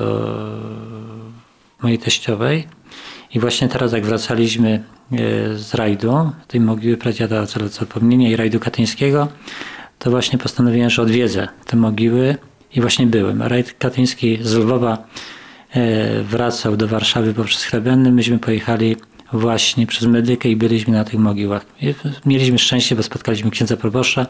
mojej 1.82 1.98
teściowej. 1.98 2.68
I 3.34 3.40
właśnie 3.40 3.68
teraz, 3.68 3.92
jak 3.92 4.06
wracaliśmy 4.06 4.70
e, 5.12 5.58
z 5.58 5.74
rajdu, 5.74 6.32
tej 6.48 6.60
mogiły 6.60 6.96
pradziada 6.96 7.46
Zapomnienia 7.46 8.28
i 8.28 8.36
rajdu 8.36 8.60
katyńskiego, 8.60 9.28
to 9.98 10.10
właśnie 10.10 10.38
postanowiłem, 10.38 10.90
że 10.90 11.02
odwiedzę 11.02 11.48
te 11.66 11.76
mogiły 11.76 12.36
i 12.74 12.80
właśnie 12.80 13.06
byłem. 13.06 13.42
Rajd 13.42 13.72
katyński 13.72 14.38
z 14.42 14.54
Lwowa 14.54 15.04
wracał 16.24 16.76
do 16.76 16.88
Warszawy 16.88 17.34
poprzez 17.34 17.62
Hrebenny. 17.62 18.12
Myśmy 18.12 18.38
pojechali 18.38 18.96
właśnie 19.32 19.86
przez 19.86 20.08
Medykę 20.08 20.48
i 20.48 20.56
byliśmy 20.56 20.92
na 20.94 21.04
tych 21.04 21.20
mogiłach. 21.20 21.66
Mieliśmy 22.26 22.58
szczęście, 22.58 22.96
bo 22.96 23.02
spotkaliśmy 23.02 23.50
księdza 23.50 23.76
proboszcza, 23.76 24.26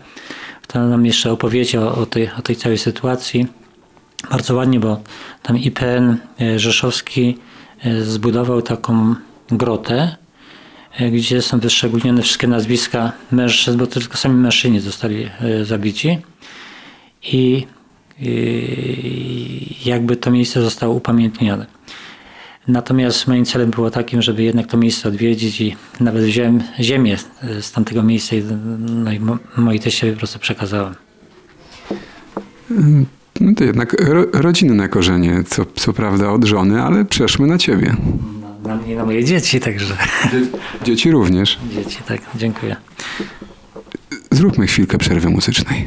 który 0.62 0.84
nam 0.84 1.06
jeszcze 1.06 1.32
opowiedział 1.32 2.02
o 2.02 2.06
tej, 2.06 2.30
o 2.38 2.42
tej 2.42 2.56
całej 2.56 2.78
sytuacji. 2.78 3.46
Bardzo 4.30 4.54
ładnie, 4.54 4.80
bo 4.80 5.00
tam 5.42 5.58
IPN 5.58 6.16
e, 6.40 6.58
Rzeszowski 6.58 7.38
e, 7.84 8.02
zbudował 8.02 8.62
taką 8.62 9.14
grotę, 9.50 10.16
e, 10.99 11.11
gdzie 11.11 11.42
są 11.42 11.58
wyszczególnione 11.58 12.22
wszystkie 12.22 12.49
nazwiska 12.49 13.12
mężczyzn, 13.30 13.78
bo 13.78 13.87
tylko 13.87 14.16
sami 14.16 14.34
mężczyźni 14.34 14.80
zostali 14.80 15.25
e, 15.40 15.64
zabici. 15.64 16.18
I 17.22 17.66
jakby 19.85 20.17
to 20.17 20.31
miejsce 20.31 20.62
zostało 20.62 20.95
upamiętnione. 20.95 21.67
Natomiast 22.69 23.26
moim 23.29 23.45
celem 23.45 23.71
było 23.71 23.91
takim, 23.91 24.23
żeby 24.23 24.43
jednak 24.43 24.67
to 24.67 24.76
miejsce 24.76 25.09
odwiedzić 25.09 25.61
i 25.61 25.76
nawet 26.00 26.25
wziąłem 26.25 26.62
ziemię 26.81 27.17
z 27.61 27.73
tamtego 27.73 28.02
miejsca 28.02 28.37
i 28.37 28.43
no 28.79 29.12
i 29.12 29.21
mo- 29.21 29.38
mojej 29.57 29.81
teściowej 29.81 30.12
po 30.14 30.19
prostu 30.19 30.38
przekazałem. 30.38 30.95
No 33.41 33.55
to 33.57 33.64
jednak 33.64 33.93
ro, 34.00 34.25
rodzinne 34.33 34.88
korzenie, 34.88 35.45
co, 35.47 35.67
co 35.75 35.93
prawda 35.93 36.31
od 36.31 36.45
żony, 36.45 36.83
ale 36.83 37.05
przeszły 37.05 37.47
na 37.47 37.59
ciebie. 37.59 37.97
No, 38.64 38.69
Na 38.69 38.76
mnie 38.76 38.93
i 38.93 38.97
na 38.97 39.05
moje 39.05 39.25
dzieci, 39.25 39.61
także 39.61 39.97
Dzieci 40.85 41.11
również. 41.11 41.59
dzieci, 41.75 41.99
tak, 42.09 42.21
dziękuję. 42.35 42.76
Zróbmy 44.31 44.67
chwilkę 44.67 44.99
przerwy 44.99 45.31
muzycznej. 45.31 45.87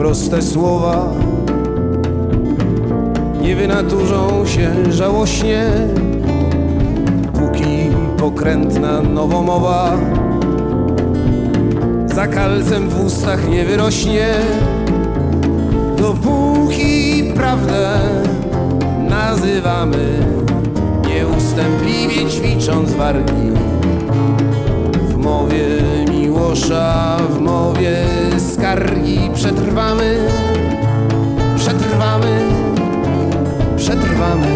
Proste 0.00 0.42
słowa 0.42 1.12
nie 3.42 3.56
wynaturzą 3.56 4.46
się 4.46 4.92
żałośnie, 4.92 5.70
póki 7.34 7.90
pokrętna 8.18 9.02
nowomowa 9.02 9.96
za 12.06 12.26
kalcem 12.26 12.88
w 12.88 13.04
ustach 13.04 13.48
nie 13.48 13.64
wyrośnie, 13.64 14.28
dopóki 15.98 17.24
prawdę 17.34 17.98
nazywamy 19.08 20.26
nieustępliwie 21.08 22.30
ćwicząc 22.30 22.92
wargi. 22.92 23.50
W 25.08 25.16
mowie 25.16 25.66
miłosza, 26.10 27.16
w 27.30 27.40
mowie 27.40 28.29
skargi 28.70 29.30
przetrwamy, 29.34 30.18
przetrwamy, 31.56 32.40
przetrwamy. 33.76 34.46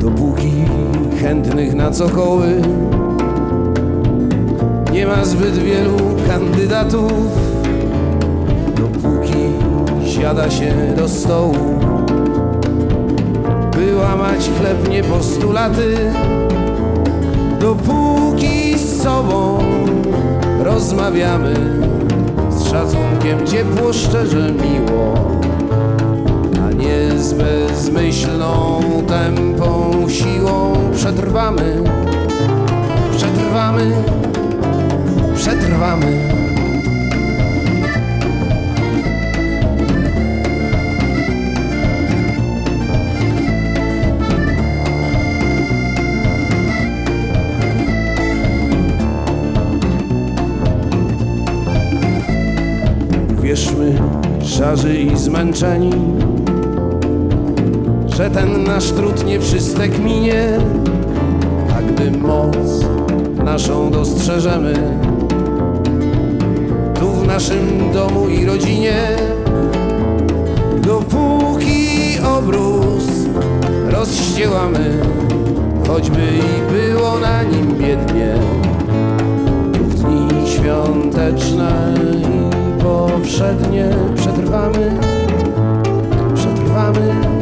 Dopóki 0.00 0.64
chętnych 1.20 1.74
na 1.74 1.90
cokoły 1.90 2.62
ma 5.08 5.24
zbyt 5.24 5.58
wielu 5.58 5.96
kandydatów, 6.26 7.12
dopóki 8.76 9.52
siada 10.06 10.50
się 10.50 10.74
do 10.96 11.08
stołu, 11.08 11.54
by 13.72 13.96
łamać 13.96 14.50
chleb 14.58 14.88
nie 14.88 15.02
postulaty, 15.04 15.96
dopóki 17.60 18.78
z 18.78 19.02
sobą 19.02 19.58
rozmawiamy 20.60 21.54
z 22.50 22.70
szacunkiem 22.70 23.46
ciepło, 23.46 23.92
szczerze, 23.92 24.52
miło, 24.52 25.14
a 26.66 26.72
nie 26.72 27.18
z 27.18 27.32
bezmyślną, 27.32 28.80
tępą 29.06 29.92
siłą. 30.08 30.72
Przetrwamy, 30.94 31.82
przetrwamy 33.16 33.92
przetrwamy. 35.38 36.06
Wierzmy, 53.42 53.98
szarzy 54.42 54.94
i 54.94 55.16
zmęczeni, 55.16 55.90
że 58.06 58.30
ten 58.30 58.64
nasz 58.64 58.90
trud 58.90 59.26
nie 59.26 59.38
przystek 59.38 59.98
minie, 59.98 60.58
a 61.76 61.82
gdy 61.82 62.18
moc 62.18 62.56
naszą 63.44 63.90
dostrzeżemy, 63.90 64.74
naszym 67.28 67.92
domu 67.92 68.28
i 68.28 68.44
rodzinie. 68.44 68.96
Dopóki 70.76 72.18
obrus 72.36 73.04
rozściełamy, 73.90 75.00
choćby 75.86 76.20
i 76.20 76.72
było 76.72 77.18
na 77.18 77.42
nim 77.42 77.76
biednie. 77.78 78.34
W 79.72 79.94
dni 79.94 80.50
świąteczne 80.50 81.94
i 82.12 82.82
powszednie 82.82 83.90
przetrwamy, 84.16 84.98
przetrwamy, 86.34 86.34
przetrwamy. 86.34 87.37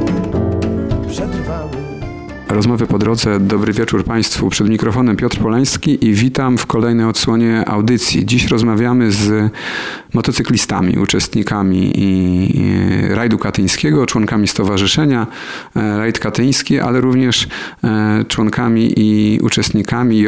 Rozmowy 2.56 2.86
po 2.86 2.98
drodze. 2.98 3.40
Dobry 3.40 3.72
wieczór 3.72 4.04
Państwu. 4.04 4.48
Przed 4.50 4.68
mikrofonem 4.68 5.16
Piotr 5.16 5.38
Polański 5.38 6.06
i 6.06 6.14
witam 6.14 6.58
w 6.58 6.66
kolejnej 6.66 7.06
odsłonie 7.06 7.68
audycji. 7.68 8.26
Dziś 8.26 8.46
rozmawiamy 8.46 9.12
z 9.12 9.52
motocyklistami, 10.16 10.98
uczestnikami 10.98 11.92
rajdu 13.08 13.38
katyńskiego, 13.38 14.06
członkami 14.06 14.48
Stowarzyszenia 14.48 15.26
e, 15.76 15.98
Rajd 15.98 16.18
Katyński, 16.18 16.80
ale 16.80 17.00
również 17.00 17.48
e, 17.84 18.24
członkami 18.28 18.92
i 18.96 19.40
uczestnikami, 19.42 20.24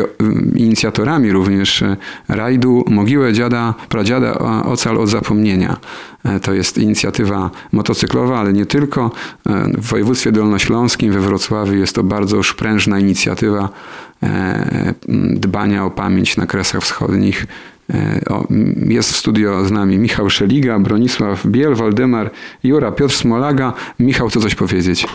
inicjatorami 0.55 1.33
również 1.33 1.83
e, 1.83 1.97
rajdu 2.29 2.85
Mogiłę 2.87 3.33
Dziada, 3.33 3.75
Pradziada 3.89 4.39
Ocal 4.65 4.99
od 4.99 5.09
Zapomnienia. 5.09 5.77
To 6.43 6.53
jest 6.53 6.79
inicjatywa 6.79 7.51
motocyklowa, 7.73 8.41
ale 8.41 8.53
nie 8.53 8.67
tylko. 8.67 9.11
W 9.79 9.89
województwie 9.89 10.33
dolnośląskim, 10.33 11.13
we 11.13 11.21
Wrocławiu 11.21 11.75
jest 11.75 11.95
to 11.95 12.03
bardzo 12.03 12.37
już 12.37 12.55
prężna 12.55 12.99
inicjatywa 12.99 13.69
dbania 15.35 15.85
o 15.85 15.91
pamięć 15.91 16.37
na 16.37 16.47
Kresach 16.47 16.83
Wschodnich. 16.83 17.47
E, 17.95 18.21
jest 18.89 19.13
w 19.13 19.17
studio 19.17 19.65
z 19.65 19.71
nami 19.71 19.99
Michał 19.99 20.31
Szeliga, 20.31 20.79
Bronisław 20.79 21.47
Biel, 21.47 21.75
Waldemar 21.75 22.31
Jura, 22.65 22.93
Piotr 22.93 23.15
Smolaga. 23.15 23.73
Michał, 23.99 24.31
co 24.31 24.41
coś 24.41 24.55
powiedzieć? 24.55 25.07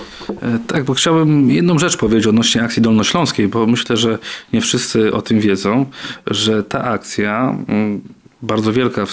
E, 0.41 0.59
Tak, 0.67 0.83
bo 0.83 0.93
chciałbym 0.93 1.51
jedną 1.51 1.79
rzecz 1.79 1.97
powiedzieć 1.97 2.27
odnośnie 2.27 2.63
akcji 2.63 2.81
dolnośląskiej, 2.81 3.47
bo 3.47 3.67
myślę, 3.67 3.97
że 3.97 4.17
nie 4.53 4.61
wszyscy 4.61 5.13
o 5.13 5.21
tym 5.21 5.39
wiedzą, 5.39 5.85
że 6.27 6.63
ta 6.63 6.83
akcja 6.83 7.55
bardzo 8.41 8.73
wielka, 8.73 9.05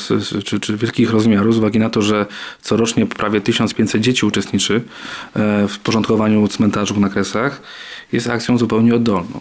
czy, 0.45 0.61
czy 0.61 0.77
wielkich 0.77 1.11
rozmiarów, 1.11 1.55
z 1.55 1.59
uwagi 1.59 1.79
na 1.79 1.91
to, 1.91 2.03
że 2.03 2.27
corocznie 2.63 3.07
prawie 3.07 3.41
1500 3.41 4.01
dzieci 4.01 4.27
uczestniczy 4.27 4.83
e, 5.35 5.69
w 5.69 5.79
porządkowaniu 5.79 6.49
cmentarzów 6.49 6.99
na 6.99 7.09
Kresach, 7.09 7.63
jest 8.13 8.31
akcją 8.31 8.59
zupełnie 8.59 8.95
oddolną. 8.95 9.41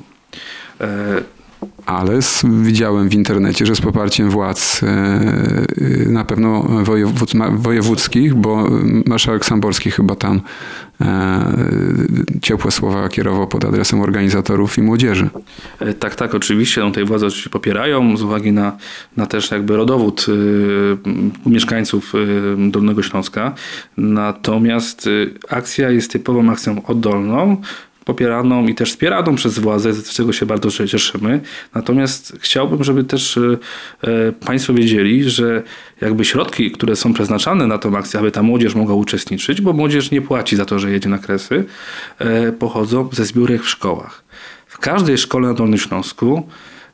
Ale 1.86 2.14
s- 2.14 2.46
widziałem 2.62 3.10
w 3.10 3.14
internecie, 3.14 3.66
że 3.66 3.76
z 3.76 3.82
poparciem 3.82 4.30
władz 4.30 4.84
e, 4.84 4.88
e, 4.88 5.66
na 6.10 6.26
pewno 6.26 6.66
wojewódzkich, 7.58 8.36
bo 8.36 8.68
marszałek 9.06 9.46
Samborski 9.46 9.92
chyba 9.92 10.16
tam 10.16 10.42
e, 11.02 11.54
ciepłe 12.42 12.72
słowa 12.72 13.10
kierował 13.10 13.48
pod 13.48 13.66
adresem 13.66 14.02
organizatorów 14.02 14.78
i 14.78 14.82
młodzieży. 14.82 15.30
Tak, 16.00 16.16
tak, 16.16 16.36
oczywiście. 16.36 16.82
No, 16.82 16.92
tej 16.92 17.06
władze 17.06 17.26
oczywiście 17.28 17.50
popierają 17.50 18.18
z 18.18 18.22
uwagi 18.22 18.52
na, 18.52 18.78
na 19.18 19.26
też 19.26 19.52
jakby 19.52 19.78
rodowód 19.78 20.26
mieszkańców 21.46 22.14
Dolnego 22.72 23.04
Śląska. 23.04 23.54
Natomiast 23.98 25.10
akcja 25.50 25.90
jest 25.92 26.12
typową 26.12 26.50
akcją 26.52 26.84
oddolną, 26.86 27.58
popieraną 28.10 28.68
i 28.68 28.76
też 28.76 28.90
wspieraną 28.90 29.36
przez 29.36 29.60
władze, 29.60 29.94
z 29.94 30.14
czego 30.14 30.34
się 30.34 30.46
bardzo 30.46 30.72
cieszymy. 30.72 31.42
Natomiast 31.76 32.38
chciałbym, 32.40 32.84
żeby 32.84 33.04
też 33.04 33.38
y, 33.38 33.58
e, 34.02 34.32
Państwo 34.32 34.74
wiedzieli, 34.74 35.30
że 35.30 35.64
jakby 36.02 36.26
środki, 36.26 36.72
które 36.72 36.96
są 36.96 37.14
przeznaczane 37.14 37.68
na 37.68 37.78
tą 37.78 37.98
akcję, 37.98 38.20
aby 38.20 38.32
ta 38.32 38.44
młodzież 38.44 38.76
mogła 38.76 38.96
uczestniczyć, 38.96 39.62
bo 39.62 39.74
młodzież 39.74 40.12
nie 40.12 40.22
płaci 40.22 40.56
za 40.56 40.66
to, 40.66 40.80
że 40.80 40.92
jedzie 40.92 41.10
na 41.10 41.18
kresy, 41.18 41.66
e, 42.20 42.52
pochodzą 42.52 43.10
ze 43.12 43.26
zbiórek 43.26 43.64
w 43.64 43.70
szkołach. 43.70 44.24
W 44.68 44.78
każdej 44.78 45.18
szkole 45.18 45.48
na 45.48 45.54
Dolnym 45.54 45.80
Śląsku 45.80 46.50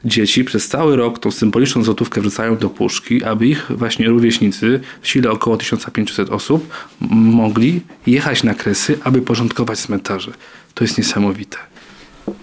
dzieci 0.05 0.43
przez 0.43 0.67
cały 0.67 0.95
rok 0.95 1.19
tą 1.19 1.31
symboliczną 1.31 1.83
złotówkę 1.83 2.21
wrzucają 2.21 2.57
do 2.57 2.69
puszki, 2.69 3.23
aby 3.23 3.47
ich 3.47 3.65
właśnie 3.69 4.07
rówieśnicy, 4.07 4.79
w 5.01 5.07
sile 5.07 5.31
około 5.31 5.57
1500 5.57 6.29
osób, 6.29 6.69
mogli 7.09 7.81
jechać 8.07 8.43
na 8.43 8.53
kresy, 8.53 8.99
aby 9.03 9.21
porządkować 9.21 9.79
cmentarze. 9.79 10.31
To 10.73 10.83
jest 10.83 10.97
niesamowite. 10.97 11.57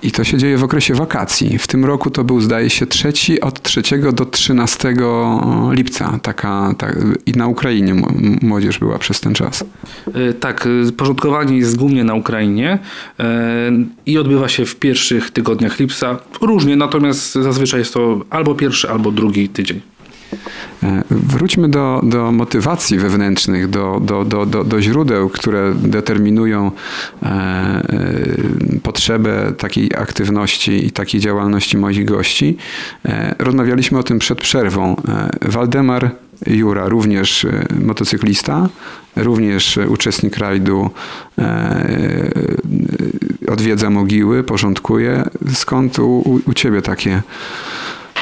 I 0.02 0.12
to 0.12 0.24
się 0.24 0.38
dzieje 0.38 0.56
w 0.56 0.64
okresie 0.64 0.94
wakacji. 0.94 1.58
W 1.58 1.66
tym 1.66 1.84
roku 1.84 2.10
to 2.10 2.24
był, 2.24 2.40
zdaje 2.40 2.70
się, 2.70 2.86
trzeci 2.86 3.40
od 3.40 3.62
3 3.62 3.82
do 4.12 4.26
13 4.26 4.94
lipca. 5.70 6.18
Taka, 6.22 6.74
tak, 6.78 6.98
I 7.26 7.32
na 7.32 7.46
Ukrainie 7.46 7.94
młodzież 8.42 8.78
była 8.78 8.98
przez 8.98 9.20
ten 9.20 9.34
czas. 9.34 9.64
E, 10.14 10.32
Tak, 10.32 10.68
e, 10.88 10.92
porządkowanie 10.92 11.56
jest 11.56 11.76
głównie 11.76 12.04
na 12.04 12.14
Ukrainie 12.14 12.78
e, 13.20 13.72
i 14.06 14.18
odbywa 14.18 14.48
się 14.48 14.66
w 14.66 14.76
pierwszych 14.76 15.30
tygodniach 15.30 15.78
lipca. 15.78 16.18
Różnie, 16.40 16.76
natomiast 16.76 17.32
zazwyczaj 17.34 17.80
jest 17.80 17.94
to 17.94 18.20
albo 18.30 18.54
pierwszy, 18.54 18.90
albo 18.90 19.12
drugi 19.12 19.48
tydzień. 19.48 19.80
Wróćmy 21.10 21.68
do, 21.68 22.00
do 22.02 22.32
motywacji 22.32 22.98
wewnętrznych, 22.98 23.70
do, 23.70 24.00
do, 24.04 24.24
do, 24.24 24.46
do, 24.46 24.64
do 24.64 24.82
źródeł, 24.82 25.28
które 25.28 25.74
determinują 25.74 26.70
e, 27.22 27.26
e, 27.26 27.80
potrzebę 28.82 29.52
takiej 29.58 29.90
aktywności 29.96 30.86
i 30.86 30.90
takiej 30.90 31.20
działalności 31.20 31.78
moich 31.78 32.04
gości. 32.04 32.56
E, 33.04 33.34
rozmawialiśmy 33.38 33.98
o 33.98 34.02
tym 34.02 34.18
przed 34.18 34.40
przerwą. 34.40 34.96
Waldemar 35.42 36.10
Jura, 36.46 36.88
również 36.88 37.46
motocyklista, 37.80 38.68
również 39.16 39.78
uczestnik 39.88 40.36
rajdu, 40.36 40.90
odwiedza 43.48 43.90
mogiły, 43.90 44.44
porządkuje. 44.44 45.24
Skąd 45.54 45.98
u, 45.98 46.40
u 46.46 46.54
ciebie 46.54 46.82
takie 46.82 47.22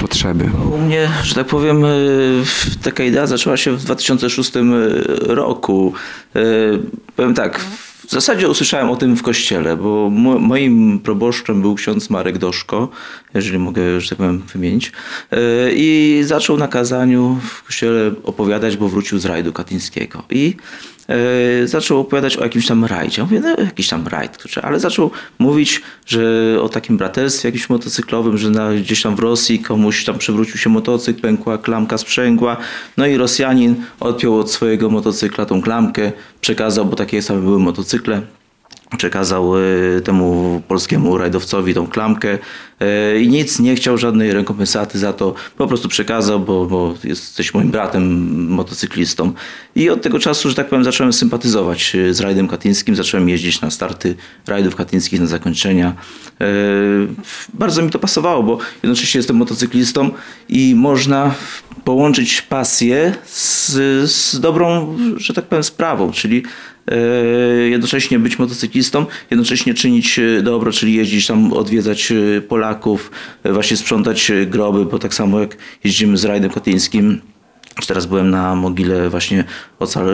potrzeby? 0.01 0.51
U 0.75 0.79
mnie, 0.79 1.09
że 1.25 1.35
tak 1.35 1.47
powiem, 1.47 1.85
y, 1.85 2.43
taka 2.83 3.05
idea 3.05 3.27
zaczęła 3.27 3.57
się 3.57 3.73
w 3.77 3.85
2006 3.85 4.53
roku. 5.19 5.93
Y, 6.37 6.41
Powiem 7.17 7.35
tak, 7.35 7.61
w 8.09 8.11
zasadzie 8.13 8.49
usłyszałem 8.49 8.91
o 8.91 8.97
tym 8.97 9.17
w 9.17 9.23
kościele, 9.23 9.77
bo 9.77 10.11
mo- 10.11 10.39
moim 10.39 10.99
proboszczem 10.99 11.61
był 11.63 11.75
ksiądz 11.75 12.11
Marek 12.11 12.39
Doszko, 12.39 12.89
jeżeli 13.35 13.59
mogę, 13.59 14.01
że 14.01 14.09
tak 14.09 14.19
powiem, 14.19 14.43
wymienić. 14.53 14.93
I 15.73 16.21
zaczął 16.25 16.57
na 16.57 16.69
kazaniu 16.69 17.39
w 17.43 17.63
kościele 17.63 18.11
opowiadać, 18.25 18.77
bo 18.77 18.89
wrócił 18.89 19.19
z 19.19 19.25
rajdu 19.25 19.53
katyńskiego. 19.53 20.23
I 20.31 20.57
e, 20.57 21.00
zaczął 21.65 22.01
opowiadać 22.01 22.37
o 22.37 22.45
jakimś 22.45 22.67
tam 22.67 22.85
rajdzie. 22.85 23.23
Mówię, 23.23 23.41
no 23.41 23.65
jakiś 23.65 23.89
tam 23.89 24.07
rajd, 24.07 24.39
ale 24.63 24.81
zaczął 24.81 25.11
mówić, 25.39 25.83
że 26.07 26.23
o 26.63 26.69
takim 26.69 26.97
braterstwie 26.97 27.49
jakimś 27.49 27.69
motocyklowym, 27.69 28.39
że 28.39 28.51
na, 28.51 28.73
gdzieś 28.75 29.03
tam 29.03 29.17
w 29.17 29.19
Rosji 29.19 29.59
komuś 29.59 30.05
tam 30.05 30.19
przewrócił 30.19 30.57
się 30.57 30.71
motocykl, 30.71 31.21
pękła 31.21 31.59
klamka 31.59 31.99
sprzęgła, 31.99 32.57
no 32.97 33.07
i 33.07 33.17
Rosjanin 33.17 33.75
odpiął 34.01 34.39
od 34.39 34.51
swojego 34.51 34.91
motocykla 34.91 35.47
tą 35.47 35.63
klamkę, 35.63 36.13
przekazał, 36.41 36.87
bo 36.87 36.97
takie 36.97 37.23
same 37.23 37.41
były 37.41 37.59
motocykle, 37.59 38.23
przekazał 38.97 39.59
e, 39.59 39.61
temu 40.01 40.63
polskiemu 40.69 41.19
rajdowcowi 41.19 41.75
tą 41.75 41.87
klamkę 41.87 42.39
e, 42.81 43.21
i 43.21 43.29
nic 43.29 43.61
nie 43.61 43.75
chciał, 43.75 43.99
żadnej 43.99 44.33
rekompensaty 44.33 44.99
za 44.99 45.13
to. 45.13 45.35
Po 45.57 45.67
prostu 45.67 45.89
przekazał, 45.89 46.41
bo, 46.41 46.67
bo 46.67 46.95
jesteś 47.05 47.55
moim 47.55 47.71
bratem 47.71 48.45
motocyklistą. 48.49 49.33
I 49.75 49.91
od 49.91 50.03
tego 50.03 50.19
czasu, 50.19 50.49
że 50.49 50.55
tak 50.55 50.69
powiem, 50.69 50.85
zacząłem 50.85 51.13
sympatyzować 51.13 51.95
e, 51.95 52.15
z 52.15 52.21
rajdem 52.21 52.49
katyńskim. 52.49 52.97
Zacząłem 52.97 53.29
jeździć 53.29 53.61
na 53.61 53.71
starty 53.71 54.15
rajdów 54.47 54.77
katyńskich, 54.77 55.21
na 55.21 55.27
zakończenia. 55.27 55.95
Bardzo 57.55 57.83
mi 57.83 57.91
to 57.91 57.99
pasowało, 57.99 58.43
bo 58.43 58.59
jednocześnie 58.83 59.19
jestem 59.19 59.37
motocyklistą 59.37 60.11
i 60.49 60.75
można 60.75 61.35
połączyć 61.85 62.43
pasję 62.43 63.15
z, 63.27 63.71
z 64.11 64.41
dobrą, 64.41 64.97
że 65.17 65.35
tak 65.35 65.45
powiem, 65.45 65.65
sprawą, 65.65 66.13
czyli 66.13 66.43
jednocześnie 67.71 68.19
być 68.19 68.39
motocyklistą, 68.39 69.07
jednocześnie 69.31 69.75
czynić 69.75 70.19
e, 70.19 70.43
dobro, 70.43 70.73
czyli 70.73 70.95
jeździć 70.95 71.27
tam, 71.27 71.53
odwiedzać 71.53 72.13
e, 72.13 72.41
Polaków, 72.41 73.11
e, 73.43 73.53
właśnie 73.53 73.77
sprzątać 73.77 74.31
e, 74.31 74.47
groby, 74.47 74.85
bo 74.85 74.99
tak 74.99 75.15
samo 75.15 75.41
jak 75.41 75.57
jeździmy 75.85 76.17
z 76.17 76.25
rajdem 76.25 76.51
katyńskim, 76.51 77.21
czy 77.81 77.87
Teraz 77.87 78.07
byłem 78.07 78.31
na 78.31 78.55
mogile 78.55 79.11
właśnie 79.11 79.45
ocal, 79.79 80.09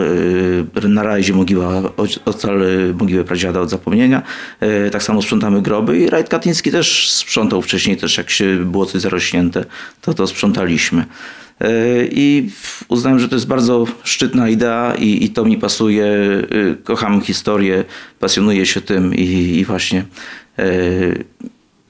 e, 0.83 0.87
na 0.87 1.03
rajdzie 1.03 1.33
mogiła, 1.33 1.81
ocal 2.25 2.61
e, 2.63 2.93
mogiłę 2.99 3.23
pradziada 3.23 3.59
od 3.61 3.69
zapomnienia. 3.69 4.21
E, 4.59 4.89
Tak 4.89 5.03
samo 5.03 5.21
sprzątamy 5.21 5.61
groby 5.61 5.99
i 5.99 6.09
rajd 6.09 6.29
katyński 6.29 6.71
też 6.71 7.11
sprzątał 7.11 7.61
wcześniej, 7.61 7.97
też 7.97 8.17
jak 8.17 8.29
się 8.29 8.57
było 8.65 8.85
coś 8.85 9.01
zarośnięte, 9.01 9.65
to 10.01 10.13
to 10.13 10.27
sprzątaliśmy. 10.27 11.05
E, 11.61 11.69
I 12.11 12.49
uznałem, 12.87 13.19
że 13.19 13.29
to 13.29 13.35
jest 13.35 13.47
bardzo 13.47 13.85
szczytna 14.03 14.49
idea 14.49 14.95
i, 14.95 15.23
i 15.23 15.29
to 15.29 15.45
mi 15.45 15.57
pasuje. 15.57 16.05
E, 16.05 16.75
Kocham 16.83 17.21
historię, 17.21 17.83
pasjonuję 18.19 18.65
się 18.65 18.81
tym 18.81 19.15
i, 19.15 19.23
i 19.57 19.65
właśnie 19.65 20.05
e, 20.59 20.65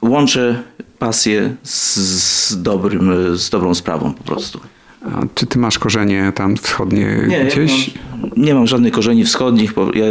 łączę 0.01 0.63
pasję 0.99 1.55
z, 1.63 1.95
z, 1.95 2.61
dobrym, 2.61 3.37
z 3.37 3.49
dobrą 3.49 3.73
sprawą 3.73 4.13
po 4.13 4.23
prostu. 4.23 4.59
A 5.05 5.21
czy 5.35 5.45
ty 5.45 5.59
masz 5.59 5.79
korzenie 5.79 6.31
tam 6.35 6.57
wschodnie 6.57 7.19
Nie, 7.27 7.45
gdzieś? 7.45 7.87
Ja 7.87 7.93
mam, 8.21 8.31
nie 8.37 8.53
mam 8.53 8.67
żadnych 8.67 8.93
korzeni 8.93 9.25
wschodnich. 9.25 9.73
Ja 9.93 10.05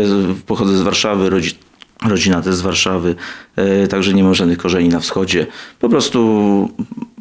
pochodzę 0.47 0.79
z 0.79 0.83
Warszawy, 0.83 1.31
rodzi, 1.31 1.51
rodzina 2.09 2.43
też 2.43 2.55
z 2.55 2.61
Warszawy, 2.61 3.15
także 3.91 4.15
nie 4.15 4.25
mam 4.25 4.35
żadnych 4.35 4.59
korzeni 4.59 4.89
na 4.89 5.01
wschodzie. 5.01 5.47
Po 5.79 5.89
prostu 5.89 6.71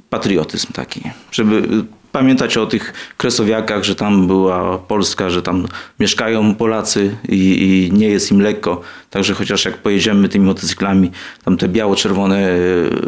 patriotyzm 0.09 0.73
taki, 0.73 1.01
żeby 1.31 1.85
pamiętać 2.15 2.57
o 2.57 2.65
tych 2.65 2.93
kresowiakach, 3.17 3.83
że 3.83 3.95
tam 3.95 4.27
była 4.27 4.77
Polska, 4.77 5.29
że 5.29 5.41
tam 5.41 5.67
mieszkają 5.99 6.55
Polacy 6.55 7.15
i, 7.29 7.89
i 7.91 7.97
nie 7.97 8.07
jest 8.07 8.31
im 8.31 8.41
lekko. 8.41 8.81
Także 9.09 9.33
chociaż 9.33 9.65
jak 9.65 9.77
pojedziemy 9.77 10.29
tymi 10.29 10.45
motocyklami, 10.45 11.11
tam 11.45 11.57
te 11.57 11.67
biało-czerwone 11.67 12.49
e, 12.49 12.57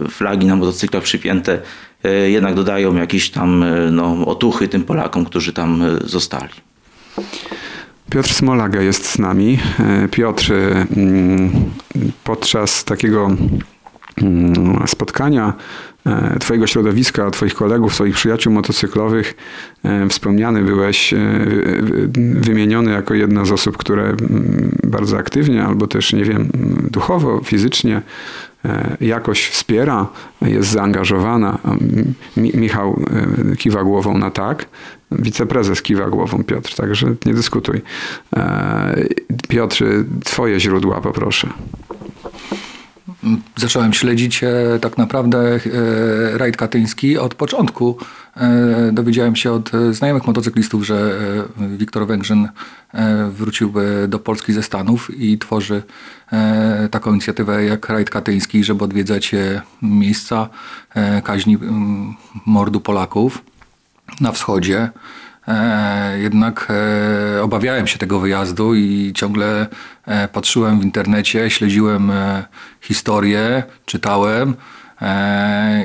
flagi 0.10 0.48
na 0.48 0.56
motocyklach 0.56 1.04
przypięte, 1.04 1.60
e, 2.04 2.30
jednak 2.30 2.56
dodają 2.56 2.96
jakieś 2.96 3.30
tam 3.30 3.64
e, 3.64 3.92
no, 3.92 4.26
otuchy 4.26 4.68
tym 4.68 4.84
Polakom, 4.84 5.26
którzy 5.26 5.54
tam 5.54 5.84
zostali. 6.04 6.54
Piotr 8.10 8.34
Smolaga 8.34 8.82
jest 8.82 9.06
z 9.06 9.20
nami. 9.20 9.60
Piotr, 10.12 10.54
mm, 10.98 11.52
podczas 12.24 12.84
takiego 12.84 13.32
spotkania 14.88 15.54
e, 16.06 16.40
Twojego 16.40 16.68
środowiska, 16.68 17.32
Twoich 17.32 17.54
kolegów, 17.54 17.94
Twoich 17.94 18.16
przyjaciół 18.16 18.54
motocyklowych, 18.54 19.36
e, 19.84 20.10
wspomniany 20.10 20.64
byłeś, 20.64 21.14
e, 21.14 21.18
wy- 21.82 22.10
wymieniony 22.42 22.92
jako 22.92 23.14
jedna 23.14 23.46
z 23.46 23.52
osób, 23.52 23.78
które 23.78 24.04
mm, 24.04 24.72
bardzo 24.84 25.18
aktywnie, 25.18 25.64
albo 25.64 25.88
też, 25.88 26.14
nie 26.14 26.24
wiem, 26.24 26.50
mm, 26.56 26.88
duchowo, 26.92 27.42
fizycznie 27.44 28.02
jakoś 29.02 29.48
wspiera, 29.48 30.08
jest 30.42 30.70
zaangażowana. 30.70 31.58
Michał 32.38 33.02
kiwa 33.58 33.84
głową 33.84 34.18
na 34.18 34.32
tak, 34.32 34.66
wiceprezes 35.12 35.82
kiwa 35.82 36.10
głową 36.10 36.44
Piotr, 36.44 36.76
także 36.76 37.08
nie 37.26 37.34
dyskutuj. 37.34 37.82
Piotr, 39.50 39.86
twoje 40.24 40.60
źródła 40.60 41.02
poproszę. 41.02 41.50
Zacząłem 43.56 43.94
śledzić 43.94 44.44
e, 44.44 44.80
tak 44.82 44.98
naprawdę 44.98 45.40
e, 45.40 45.60
rajd 46.38 46.58
katyński 46.58 47.18
od 47.18 47.36
początku. 47.36 47.98
E, 48.38 48.90
dowiedziałem 48.94 49.36
się 49.36 49.52
od 49.52 49.72
znajomych 49.92 50.28
motocyklistów, 50.28 50.86
że 50.86 51.20
Wiktor 51.58 52.08
Węgrzyn 52.08 52.50
wrócił 53.30 53.74
do 54.08 54.20
Polski 54.20 54.54
ze 54.54 54.64
Stanów 54.64 55.20
i 55.20 55.38
tworzy 55.38 55.84
taką 56.92 57.12
inicjatywę 57.12 57.64
jak 57.64 57.90
rajd 57.90 58.10
katyński, 58.10 58.64
żeby 58.64 58.84
odwiedzać 58.84 59.36
miejsca 59.82 60.50
kaźni 61.24 61.58
mordu 62.46 62.80
Polaków 62.80 63.42
na 64.22 64.32
wschodzie. 64.32 64.90
E, 65.48 66.20
jednak 66.20 66.68
e, 66.70 67.44
obawiałem 67.44 67.88
się 67.88 67.98
tego 67.98 68.20
wyjazdu 68.20 68.76
i 68.76 69.12
ciągle 69.16 69.68
e, 70.06 70.28
patrzyłem 70.28 70.80
w 70.80 70.84
internecie, 70.84 71.50
śledziłem 71.50 72.12
historię, 72.82 73.64
czytałem. 73.86 74.56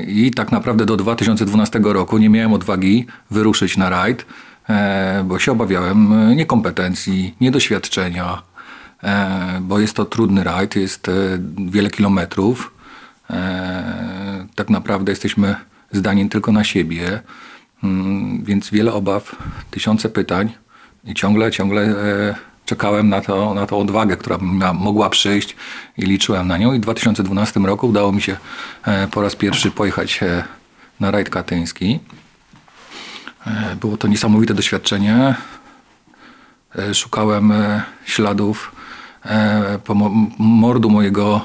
I 0.07 0.31
tak 0.31 0.51
naprawdę 0.51 0.85
do 0.85 0.97
2012 0.97 1.79
roku 1.83 2.17
nie 2.17 2.29
miałem 2.29 2.53
odwagi 2.53 3.07
wyruszyć 3.31 3.77
na 3.77 3.89
rajd, 3.89 4.25
bo 5.23 5.39
się 5.39 5.51
obawiałem 5.51 6.29
niekompetencji, 6.35 7.35
niedoświadczenia, 7.41 8.41
bo 9.61 9.79
jest 9.79 9.95
to 9.95 10.05
trudny 10.05 10.43
rajd, 10.43 10.75
jest 10.75 11.07
wiele 11.57 11.89
kilometrów. 11.89 12.73
Tak 14.55 14.69
naprawdę 14.69 15.11
jesteśmy 15.11 15.55
zdani 15.91 16.29
tylko 16.29 16.51
na 16.51 16.63
siebie, 16.63 17.21
więc 18.43 18.69
wiele 18.69 18.93
obaw, 18.93 19.35
tysiące 19.71 20.09
pytań 20.09 20.53
i 21.05 21.13
ciągle, 21.13 21.51
ciągle 21.51 21.81
e, 21.81 22.35
czekałem 22.65 23.09
na, 23.09 23.21
to, 23.21 23.53
na 23.53 23.65
tą 23.65 23.79
odwagę, 23.79 24.17
która 24.17 24.37
mogła 24.73 25.09
przyjść 25.09 25.55
i 25.97 26.01
liczyłem 26.01 26.47
na 26.47 26.57
nią. 26.57 26.73
I 26.73 26.77
w 26.77 26.81
2012 26.81 27.59
roku 27.59 27.87
udało 27.87 28.11
mi 28.11 28.21
się 28.21 28.37
e, 28.83 29.07
po 29.07 29.21
raz 29.21 29.35
pierwszy 29.35 29.71
pojechać 29.71 30.23
e, 30.23 30.43
na 30.99 31.11
rajd 31.11 31.29
katyński. 31.29 31.99
Było 33.81 33.97
to 33.97 34.07
niesamowite 34.07 34.53
doświadczenie. 34.53 35.35
Szukałem 36.93 37.53
śladów 38.05 38.71
pomo- 39.85 40.29
mordu 40.39 40.89
mojego 40.89 41.41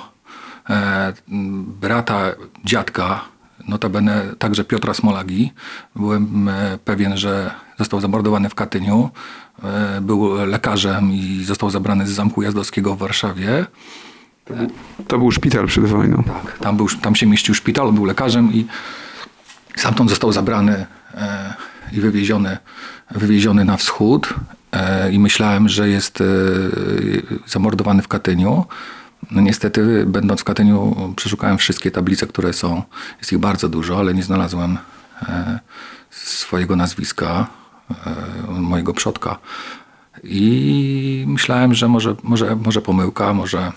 brata 1.80 2.20
dziadka, 2.64 3.24
notabene 3.68 4.22
także 4.38 4.64
Piotra 4.64 4.94
Smolagi. 4.94 5.52
Byłem 5.96 6.48
e, 6.48 6.78
pewien, 6.84 7.16
że 7.16 7.50
został 7.78 8.00
zamordowany 8.00 8.48
w 8.48 8.54
Katyniu. 8.54 9.10
E, 9.64 10.00
Był 10.00 10.46
lekarzem 10.46 11.12
i 11.12 11.44
został 11.44 11.70
zabrany 11.70 12.06
z 12.06 12.10
Zamku 12.10 12.42
Jazdowskiego 12.42 12.94
w 12.94 12.98
Warszawie. 12.98 13.66
To 15.08 15.18
był 15.18 15.30
szpital 15.30 15.66
przed 15.66 15.84
wojną. 15.84 16.22
Tak, 16.22 16.58
tam, 16.58 16.76
był, 16.76 16.88
tam 17.02 17.14
się 17.14 17.26
mieścił 17.26 17.54
szpital, 17.54 17.92
był 17.92 18.04
lekarzem 18.04 18.52
i 18.52 18.66
stamtąd 19.76 20.10
został 20.10 20.32
zabrany 20.32 20.86
e, 21.14 21.54
i 21.92 22.00
wywieziony, 22.00 22.58
wywieziony 23.10 23.64
na 23.64 23.76
wschód. 23.76 24.34
I 25.12 25.18
myślałem, 25.18 25.68
że 25.68 25.88
jest 25.88 26.22
zamordowany 27.46 28.02
w 28.02 28.08
Katyniu. 28.08 28.64
No 29.30 29.40
niestety, 29.40 30.06
będąc 30.06 30.40
w 30.40 30.44
Katyniu, 30.44 30.96
przeszukałem 31.16 31.58
wszystkie 31.58 31.90
tablice, 31.90 32.26
które 32.26 32.52
są. 32.52 32.82
Jest 33.18 33.32
ich 33.32 33.38
bardzo 33.38 33.68
dużo, 33.68 33.98
ale 33.98 34.14
nie 34.14 34.22
znalazłem 34.22 34.78
e, 35.28 35.58
swojego 36.10 36.76
nazwiska, 36.76 37.46
e, 37.90 38.50
mojego 38.50 38.92
przodka. 38.94 39.38
I 40.24 41.24
myślałem, 41.28 41.74
że 41.74 41.88
może, 41.88 42.14
może, 42.22 42.56
może 42.56 42.82
pomyłka, 42.82 43.34
może, 43.34 43.72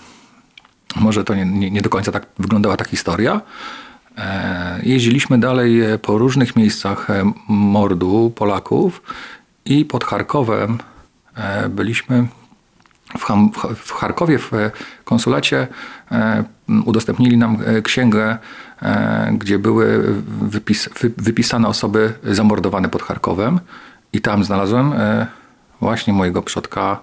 może 0.96 1.24
to 1.24 1.34
nie, 1.34 1.44
nie, 1.44 1.70
nie 1.70 1.82
do 1.82 1.90
końca 1.90 2.12
tak 2.12 2.26
wyglądała 2.38 2.76
ta 2.76 2.84
historia. 2.84 3.40
E, 4.18 4.80
Jeździliśmy 4.82 5.38
dalej 5.38 5.80
po 6.02 6.18
różnych 6.18 6.56
miejscach 6.56 7.08
mordu 7.48 8.32
Polaków 8.36 9.02
i 9.64 9.84
pod 9.84 10.04
Charkowem 10.04 10.78
byliśmy 11.70 12.26
w, 13.18 13.24
Ham, 13.24 13.50
w- 13.76 13.92
Charkowie 13.92 14.38
w 14.38 14.54
e, 14.54 14.70
konsulacie 15.04 15.66
e, 16.12 16.44
udostępnili 16.84 17.36
nam 17.36 17.58
e, 17.66 17.82
księgę, 17.82 18.38
gdzie 19.32 19.58
były 19.58 20.14
wypis, 20.42 20.88
wy, 21.00 21.12
wypisane 21.16 21.68
osoby 21.68 22.12
zamordowane 22.24 22.88
pod 22.88 23.02
Charkowem. 23.02 23.60
I 24.12 24.20
tam 24.20 24.44
znalazłem 24.44 24.92
właśnie 25.80 26.12
mojego 26.12 26.42
przodka 26.42 27.00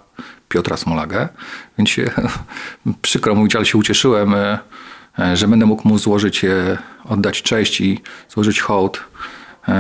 Piotra 0.49 0.77
Smolagę, 0.77 1.29
więc 1.77 1.89
się, 1.89 2.11
przykro 3.01 3.35
mówić, 3.35 3.55
ale 3.55 3.65
się 3.65 3.77
ucieszyłem, 3.77 4.35
że 5.33 5.47
będę 5.47 5.65
mógł 5.65 5.87
mu 5.87 5.97
złożyć, 5.97 6.45
oddać 7.05 7.41
cześć 7.41 7.81
i 7.81 8.01
złożyć 8.29 8.61
hołd, 8.61 9.03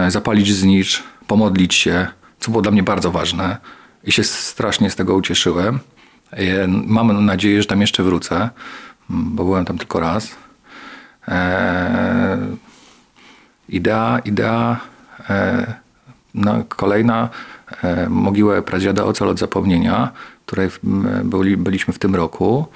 zapalić 0.07 0.53
znicz, 0.55 1.03
pomodlić 1.27 1.73
się, 1.75 2.07
co 2.39 2.51
było 2.51 2.61
dla 2.61 2.71
mnie 2.71 2.83
bardzo 2.83 3.11
ważne. 3.11 3.57
I 4.03 4.11
się 4.11 4.23
strasznie 4.23 4.89
z 4.89 4.95
tego 4.95 5.15
ucieszyłem. 5.15 5.79
E, 6.31 6.67
Mam 6.67 7.25
nadzieję, 7.25 7.61
że 7.61 7.67
tam 7.67 7.81
jeszcze 7.81 8.03
wrócę, 8.03 8.35
m, 8.41 8.49
bo 9.09 9.43
byłem 9.43 9.65
tam 9.65 9.77
tylko 9.77 9.99
raz. 9.99 10.27
E, 11.27 12.37
idea, 13.69 14.19
idea 14.25 14.79
e, 15.29 15.73
no, 16.33 16.63
kolejna 16.67 17.29
mogiłę 18.09 18.61
pradziada 18.61 19.03
Ocal 19.03 19.29
od 19.29 19.39
zapomnienia, 19.39 20.11
której 20.45 20.69
byli, 21.23 21.57
byliśmy 21.57 21.93
w 21.93 21.99
tym 21.99 22.15
roku. 22.15 22.67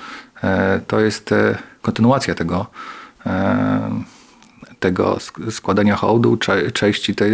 To 0.88 1.00
jest 1.00 1.34
kontynuacja 1.82 2.36
tego, 2.36 2.66
tego 4.80 5.14
sk- 5.16 5.52
składania 5.52 5.96
hołdu, 5.96 6.38
cze, 6.38 6.72
cześci 6.72 7.16
tej, 7.16 7.32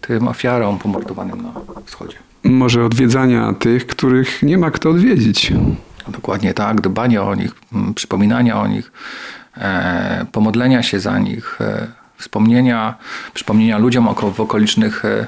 tym 0.00 0.28
ofiarom 0.28 0.78
pomordowanym 0.78 1.42
na 1.42 1.52
wschodzie. 1.84 2.16
Może 2.50 2.84
odwiedzania 2.84 3.52
tych, 3.52 3.86
których 3.86 4.42
nie 4.42 4.58
ma 4.58 4.70
kto 4.70 4.90
odwiedzić. 4.90 5.52
Dokładnie 6.08 6.54
tak, 6.54 6.80
dbania 6.80 7.22
o 7.22 7.34
nich, 7.34 7.50
m, 7.72 7.94
przypominania 7.94 8.60
o 8.60 8.66
nich, 8.66 8.92
e, 9.56 10.26
pomodlenia 10.32 10.82
się 10.82 11.00
za 11.00 11.18
nich, 11.18 11.60
e, 11.60 11.86
wspomnienia, 12.16 12.94
przypomnienia 13.34 13.78
ludziom 13.78 14.08
w 14.34 14.40
okolicznych 14.40 15.04
e, 15.04 15.26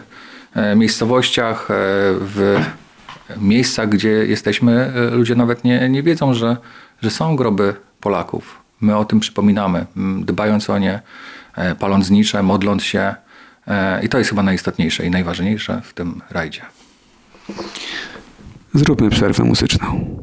e, 0.55 0.77
miejscowościach, 0.77 1.71
e, 1.71 1.75
w 2.21 2.61
miejscach, 3.37 3.89
gdzie 3.89 4.09
jesteśmy, 4.09 4.73
e, 4.73 5.11
ludzie 5.11 5.35
nawet 5.35 5.65
nie, 5.65 5.89
nie 5.89 6.03
wiedzą, 6.03 6.35
że, 6.35 6.57
że 7.03 7.11
są 7.11 7.37
groby 7.37 7.75
Polaków. 8.01 8.61
My 8.81 8.97
o 8.97 9.05
tym 9.05 9.21
przypominamy, 9.21 9.87
m, 9.97 10.25
dbając 10.25 10.71
o 10.71 10.79
nie, 10.79 11.01
paląc 11.79 12.07
znicze, 12.07 12.43
modląc 12.43 12.83
się. 12.83 13.15
I 14.03 14.09
to 14.09 14.19
jest 14.19 14.31
chyba 14.31 14.43
najistotniejsze 14.43 15.07
i 15.07 15.11
najważniejsze 15.11 15.81
w 15.85 15.93
tym 15.95 16.21
rajdzie. 16.31 16.63
Zróbmy 18.75 19.11
przerwę 19.11 19.45
muzyczną. 19.45 20.19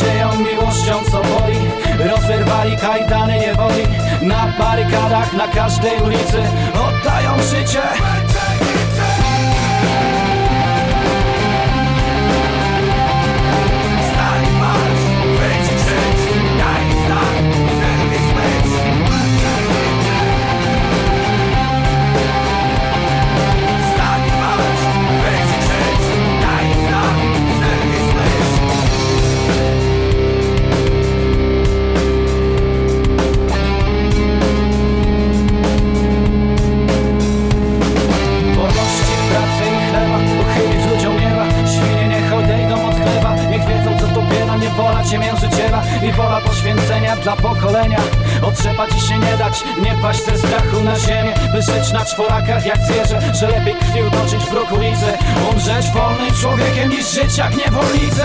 Nadzieją, 0.00 0.28
miłością 0.38 1.04
co 1.10 1.22
boli. 1.22 1.58
Rozerwali 2.10 2.76
kajdany 2.76 3.38
niewoli 3.38 3.82
Na 4.22 4.54
barykadach 4.58 5.32
na 5.32 5.48
każdej 5.48 6.00
ulicy. 6.02 6.42
Oddają 6.74 7.42
życie 7.42 7.82
Niewola 44.80 45.04
ciemiężyciela 45.04 45.82
I 46.02 46.12
wola 46.12 46.40
poświęcenia 46.40 47.16
dla 47.16 47.36
pokolenia. 47.36 47.98
Otrzepać 48.42 48.90
i 48.96 49.00
się 49.00 49.18
nie 49.18 49.36
dać 49.36 49.64
Nie 49.82 49.94
paść 50.02 50.24
ze 50.24 50.38
strachu 50.38 50.80
na 50.84 50.98
ziemię 50.98 51.34
By 51.52 51.62
żyć 51.62 51.92
na 51.92 52.04
czworakach 52.04 52.66
jak 52.66 52.78
zwierzę 52.78 53.34
Że 53.34 53.48
lepiej 53.48 53.74
krwi 53.74 54.02
utoczyć 54.02 54.44
w 54.44 54.50
brokolicy 54.50 55.12
Umrzeć 55.52 55.90
wolnym 55.90 56.34
człowiekiem 56.40 56.90
niż 56.90 57.10
żyć 57.10 57.38
jak 57.38 57.56
niewolnicy 57.56 58.24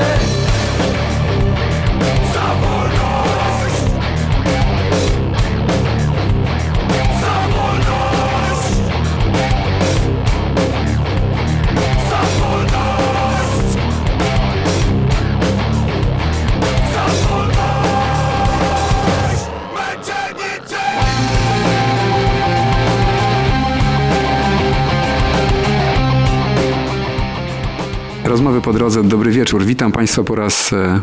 po 28.65 28.73
drodze. 28.73 29.03
Dobry 29.03 29.31
wieczór. 29.31 29.63
Witam 29.63 29.91
Państwa 29.91 30.23
po 30.23 30.35
raz 30.35 30.73
e, 30.73 31.01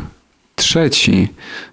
trzeci 0.63 1.29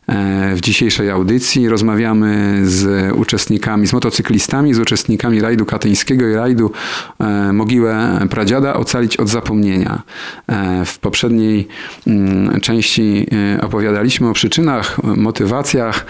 e, 0.08 0.56
w 0.56 0.62
dzisiejszej 0.62 1.10
audycji. 1.10 1.70
Rozmawiamy 1.70 2.62
z 2.64 3.12
uczestnikami, 3.16 3.88
z 3.88 3.94
motocyklistami, 3.94 4.74
z 4.74 4.80
uczestnikami 4.80 5.42
rajdu 5.42 5.66
katyńskiego 5.66 6.28
i 6.28 6.34
rajdu 6.34 6.72
e, 7.20 7.54
Mogiłę 7.54 8.20
Pradziada 8.30 8.74
Ocalić 8.74 9.18
od 9.18 9.30
zapomnienia. 9.30 10.02
E, 10.48 10.86
W 10.86 11.00
poprzedniej 11.00 11.68
mm, 12.08 12.62
części 12.62 13.28
opowiadaliśmy 13.62 14.30
o 14.30 14.34
przyczynach, 14.34 15.04
motywacjach, 15.04 16.06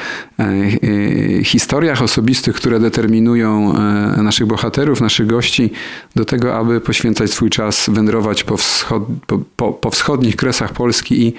historiach 1.44 2.02
osobistych, 2.02 2.56
które 2.56 2.80
determinują 2.80 3.74
naszych 4.18 4.48
bohaterów, 4.48 5.02
naszych 5.02 5.28
gości 5.28 5.72
do 6.16 6.26
tego, 6.26 6.58
aby 6.58 6.82
poświęcać 6.82 7.32
swój 7.32 7.50
czas, 7.50 7.90
wędrować 7.90 8.44
po, 8.44 8.58
wschod, 8.58 9.04
po, 9.28 9.40
po, 9.56 9.74
po 9.74 9.90
wschodnich 9.90 10.36
kresach 10.36 10.74
Polski 10.74 11.28
i, 11.28 11.34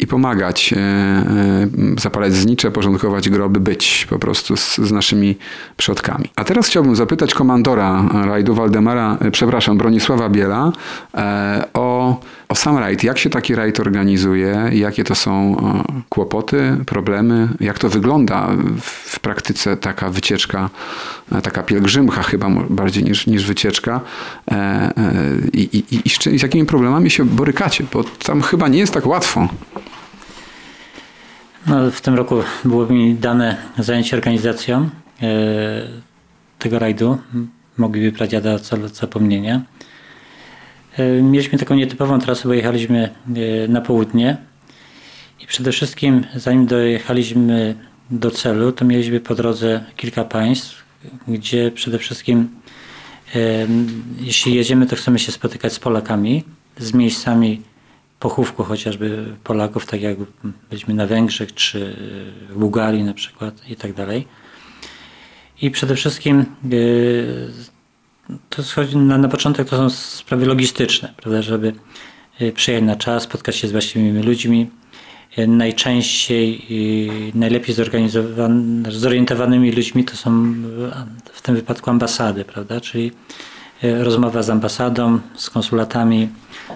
i 0.00 0.06
pomagać, 0.06 0.72
e, 0.72 0.76
e, 0.76 1.68
zapalać 2.00 2.34
znicze, 2.34 2.70
porządkować 2.70 3.28
groby, 3.28 3.60
być 3.60 4.06
po 4.10 4.18
prostu 4.18 4.56
z, 4.56 4.76
z 4.76 4.92
naszymi 4.92 5.36
przodkami. 5.76 6.24
A 6.36 6.44
teraz 6.44 6.66
chciałbym 6.66 6.96
zapytać 6.96 7.34
komandora 7.34 8.04
rajdu 8.24 8.54
Waldemara, 8.54 9.18
e, 9.20 9.30
przepraszam, 9.30 9.78
Bronisława 9.78 10.28
Biela 10.28 10.72
o, 11.74 12.20
o 12.48 12.54
sam 12.54 12.78
rajd. 12.78 13.04
Jak 13.04 13.18
się 13.18 13.30
taki 13.30 13.54
rajd 13.54 13.80
organizuje? 13.80 14.70
Jakie 14.72 15.04
to 15.04 15.14
są 15.14 15.56
kłopoty, 16.08 16.76
problemy? 16.86 17.48
Jak 17.60 17.78
to 17.78 17.88
wygląda 17.88 18.48
w, 18.80 19.20
praktyce 19.20 19.76
taka 19.76 20.10
wycieczka, 20.10 20.70
taka 21.42 21.62
pielgrzymka 21.62 22.22
chyba 22.22 22.50
bardziej 22.70 23.04
niż, 23.04 23.26
niż 23.26 23.46
wycieczka? 23.46 24.00
I, 25.52 25.60
i, 25.60 25.96
i, 25.96 26.00
i 26.34 26.38
z 26.38 26.42
jakimi 26.42 26.66
problemami 26.66 27.10
się 27.10 27.24
borykacie? 27.24 27.84
Bo 27.92 28.04
tam 28.04 28.42
chyba 28.42 28.68
nie 28.68 28.78
jest 28.78 28.94
tak 28.94 29.06
łatwo. 29.06 29.48
No, 31.66 31.90
w 31.90 32.00
tym 32.00 32.14
roku 32.14 32.36
było 32.64 32.86
mi 32.86 33.14
dane 33.14 33.56
zajęcie 33.78 34.16
organizacją 34.16 34.90
e, 35.22 35.28
tego 36.58 36.78
rajdu. 36.78 37.18
Mogliby 37.76 38.12
pradziada 38.12 38.58
cel 38.58 38.88
zapomnienia. 38.88 39.62
E, 40.96 41.22
mieliśmy 41.22 41.58
taką 41.58 41.74
nietypową 41.74 42.18
trasę, 42.18 42.48
bo 42.48 42.54
jechaliśmy 42.54 43.10
e, 43.64 43.68
na 43.68 43.80
południe 43.80 44.36
i 45.40 45.46
przede 45.46 45.72
wszystkim 45.72 46.24
zanim 46.34 46.66
dojechaliśmy 46.66 47.74
do 48.10 48.30
celu, 48.30 48.72
to 48.72 48.84
mieliśmy 48.84 49.20
po 49.20 49.34
drodze 49.34 49.84
kilka 49.96 50.24
państw, 50.24 50.84
gdzie 51.28 51.70
przede 51.70 51.98
wszystkim 51.98 52.48
jeśli 54.20 54.54
jedziemy, 54.54 54.86
to 54.86 54.96
chcemy 54.96 55.18
się 55.18 55.32
spotykać 55.32 55.72
z 55.72 55.78
Polakami, 55.78 56.44
z 56.78 56.94
miejscami 56.94 57.62
pochówku 58.20 58.64
chociażby 58.64 59.36
Polaków, 59.44 59.86
tak 59.86 60.02
jak 60.02 60.16
byliśmy 60.70 60.94
na 60.94 61.06
Węgrzech 61.06 61.54
czy 61.54 61.96
w 62.50 62.58
Bułgarii 62.58 63.04
na 63.04 63.14
przykład 63.14 63.68
i 63.68 63.76
tak 63.76 63.92
dalej. 63.92 64.26
I 65.62 65.70
przede 65.70 65.94
wszystkim 65.94 66.40
e, 66.40 66.44
to 68.50 68.62
schodzi 68.62 68.96
na, 68.96 69.18
na 69.18 69.28
początek 69.28 69.68
to 69.68 69.76
są 69.76 69.90
sprawy 69.90 70.46
logistyczne, 70.46 71.14
prawda, 71.16 71.42
żeby 71.42 71.72
e, 72.40 72.52
przyjechać 72.52 72.86
na 72.86 72.96
czas, 72.96 73.22
spotkać 73.22 73.56
się 73.56 73.68
z 73.68 73.72
właściwymi 73.72 74.22
ludźmi, 74.22 74.70
e, 75.36 75.46
najczęściej 75.46 76.66
najlepiej 77.34 77.74
zorientowanymi 78.88 79.72
ludźmi 79.72 80.04
to 80.04 80.16
są 80.16 80.54
w 81.32 81.42
tym 81.42 81.54
wypadku 81.54 81.90
ambasady, 81.90 82.44
prawda? 82.44 82.80
Czyli 82.80 83.12
rozmowa 83.82 84.42
z 84.42 84.50
ambasadą, 84.50 85.20
z 85.36 85.50
konsulatami, 85.50 86.28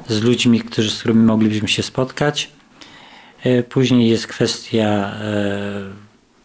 z 0.09 0.23
ludźmi, 0.23 0.61
którzy, 0.61 0.91
z 0.91 0.99
którymi 0.99 1.25
moglibyśmy 1.25 1.69
się 1.69 1.83
spotkać. 1.83 2.51
E, 3.43 3.63
Później 3.63 4.11
jest 4.11 4.27
kwestia 4.27 4.85
e, 4.85 5.83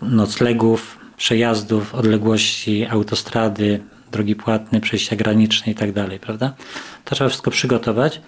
noclegów, 0.01 0.99
przejazdów, 1.17 1.95
odległości, 1.95 2.85
autostrady, 2.85 3.79
drogi 4.11 4.35
płatne, 4.35 4.81
przejścia 4.81 5.15
graniczne 5.15 5.71
i 5.71 5.75
tak 5.75 5.91
dalej, 5.91 6.19
prawda? 6.19 6.53
To 7.05 7.15
trzeba 7.15 7.29
wszystko 7.29 7.51
przygotować, 7.51 8.21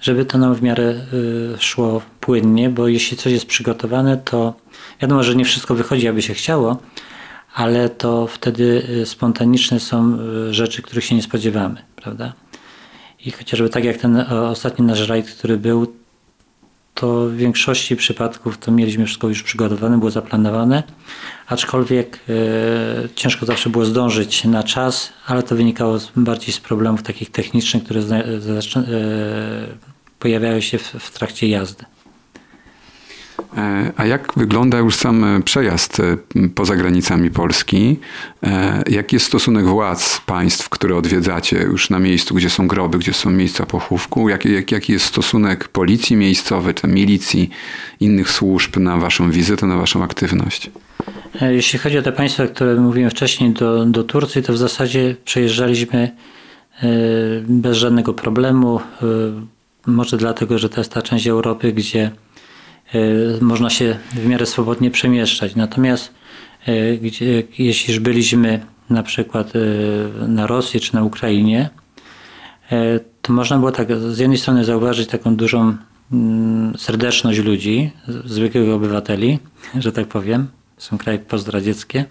żeby 0.00 0.24
to 0.24 0.38
nam 0.38 0.54
w 0.54 0.62
miarę 0.62 0.94
y, 1.54 1.58
szło 1.58 2.02
płynnie, 2.20 2.70
bo 2.70 2.88
jeśli 2.88 3.16
coś 3.16 3.32
jest 3.32 3.46
przygotowane, 3.46 4.16
to 4.16 4.54
wiadomo, 5.02 5.22
że 5.22 5.34
nie 5.34 5.44
wszystko 5.44 5.74
wychodzi, 5.74 6.08
aby 6.08 6.22
się 6.22 6.34
chciało, 6.34 6.76
ale 7.54 7.88
to 7.88 8.26
wtedy 8.26 8.86
spontaniczne 9.04 9.80
są 9.80 10.18
rzeczy, 10.50 10.82
których 10.82 11.04
się 11.04 11.14
nie 11.14 11.22
spodziewamy, 11.22 11.82
prawda? 11.96 12.32
I 13.26 13.30
chociażby 13.30 13.68
tak 13.68 13.84
jak 13.84 13.96
ten 13.96 14.16
o, 14.16 14.48
ostatni 14.50 14.86
nasz 14.86 15.08
rajd, 15.08 15.30
który 15.30 15.56
był, 15.56 15.92
to 16.94 17.26
w 17.26 17.34
większości 17.34 17.96
przypadków 17.96 18.58
to 18.58 18.72
mieliśmy 18.72 19.06
wszystko 19.06 19.28
już 19.28 19.42
przygotowane, 19.42 19.98
było 19.98 20.10
zaplanowane, 20.10 20.82
aczkolwiek 21.46 22.20
e, 22.28 23.08
ciężko 23.14 23.46
zawsze 23.46 23.70
było 23.70 23.84
zdążyć 23.84 24.44
na 24.44 24.62
czas, 24.62 25.12
ale 25.26 25.42
to 25.42 25.56
wynikało 25.56 25.98
z, 25.98 26.12
bardziej 26.16 26.52
z 26.54 26.60
problemów 26.60 27.02
takich 27.02 27.30
technicznych, 27.30 27.84
które 27.84 28.02
zna, 28.02 28.22
zaczą- 28.38 28.80
e, 28.80 28.84
pojawiały 30.18 30.62
się 30.62 30.78
w, 30.78 30.82
w 30.82 31.10
trakcie 31.10 31.48
jazdy. 31.48 31.84
E, 33.58 33.92
A 33.96 34.06
jak 34.06 34.32
wygląda 34.36 34.78
już 34.78 34.96
sam 34.96 35.24
e, 35.24 35.42
przejazd 35.42 36.00
e, 36.00 36.16
poza 36.54 36.76
granicami 36.76 37.30
Polski? 37.30 37.96
Jaki 38.90 39.16
jest 39.16 39.26
stosunek 39.26 39.66
władz 39.66 40.20
państw, 40.26 40.68
które 40.68 40.96
odwiedzacie 40.96 41.58
już 41.58 41.90
na 41.90 41.98
miejscu, 41.98 42.34
gdzie 42.34 42.50
są 42.50 42.68
groby, 42.68 42.98
gdzie 42.98 43.12
są 43.12 43.30
miejsca 43.30 43.66
pochówku? 43.66 44.28
Jaki, 44.28 44.52
jak, 44.52 44.72
jaki 44.72 44.92
jest 44.92 45.04
stosunek 45.04 45.68
policji 45.68 46.16
miejscowej, 46.16 46.74
czy 46.74 46.86
milicji, 46.86 47.50
innych 48.00 48.30
służb 48.30 48.76
na 48.76 48.96
waszą 48.96 49.30
wizytę, 49.30 49.66
na 49.66 49.76
waszą 49.76 50.02
aktywność? 50.04 50.70
Jeśli 51.40 51.78
chodzi 51.78 51.98
o 51.98 52.02
te 52.02 52.12
państwa, 52.12 52.46
które 52.46 52.74
mówiłem 52.74 53.10
wcześniej, 53.10 53.50
do, 53.50 53.84
do 53.84 54.04
Turcji, 54.04 54.42
to 54.42 54.52
w 54.52 54.58
zasadzie 54.58 55.16
przejeżdżaliśmy 55.24 56.10
bez 57.48 57.76
żadnego 57.76 58.14
problemu. 58.14 58.80
Może 59.86 60.16
dlatego, 60.16 60.58
że 60.58 60.68
to 60.68 60.80
jest 60.80 60.92
ta 60.92 61.02
część 61.02 61.26
Europy, 61.26 61.72
gdzie 61.72 62.10
można 63.40 63.70
się 63.70 63.98
w 64.12 64.26
miarę 64.26 64.46
swobodnie 64.46 64.90
przemieszczać. 64.90 65.56
Natomiast 65.56 66.14
e, 66.66 66.96
gdzie, 66.96 67.42
jeśli 67.58 68.00
byliśmy 68.00 68.60
na 68.90 69.02
przykład 69.02 69.52
e, 69.56 70.28
na 70.28 70.46
Rosji 70.46 70.80
czy 70.80 70.94
na 70.94 71.04
Ukrainie, 71.04 71.70
to 73.22 73.32
można 73.32 73.58
było 73.58 73.72
tak 73.72 73.96
z 73.96 74.18
jednej 74.18 74.38
strony 74.38 74.64
zauważyć 74.64 75.08
taką 75.08 75.36
dużą 75.36 75.76
mm, 76.12 76.78
serdeczność 76.78 77.38
ludzi, 77.38 77.90
zwykłych 78.24 78.70
obywateli, 78.70 79.38
że 79.78 79.92
tak 79.92 80.06
powiem. 80.06 80.48
Są 80.78 80.98
kraje 80.98 81.18
pozdradzieckie. 81.18 82.04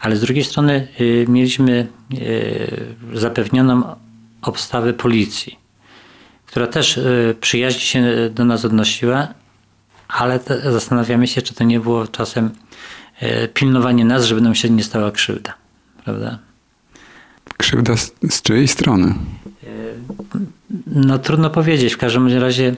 Ale 0.00 0.16
z 0.16 0.20
drugiej 0.20 0.44
strony 0.44 0.88
y, 1.00 1.26
mieliśmy 1.28 1.86
y, 2.14 2.94
zapewnioną 3.14 3.96
obstawę 4.42 4.92
policji, 4.92 5.58
która 6.46 6.66
też 6.66 6.96
y, 6.96 7.36
przyjaźnie 7.40 7.80
się 7.80 8.30
do 8.34 8.44
nas 8.44 8.64
odnosiła, 8.64 9.28
ale 10.08 10.40
zastanawiamy 10.72 11.26
się, 11.26 11.42
czy 11.42 11.54
to 11.54 11.64
nie 11.64 11.80
było 11.80 12.06
czasem 12.06 12.50
y, 13.22 13.48
pilnowanie 13.54 14.04
nas, 14.04 14.24
żeby 14.24 14.40
nam 14.40 14.54
się 14.54 14.70
nie 14.70 14.84
stała 14.84 15.10
krzywda. 15.10 15.54
Prawda? 16.04 16.38
Krzywda 17.56 17.96
z, 17.96 18.12
z 18.30 18.42
czyjej 18.42 18.68
strony? 18.68 19.14
No 20.86 21.18
trudno 21.18 21.50
powiedzieć. 21.50 21.94
W 21.94 21.98
każdym 21.98 22.38
razie, 22.38 22.76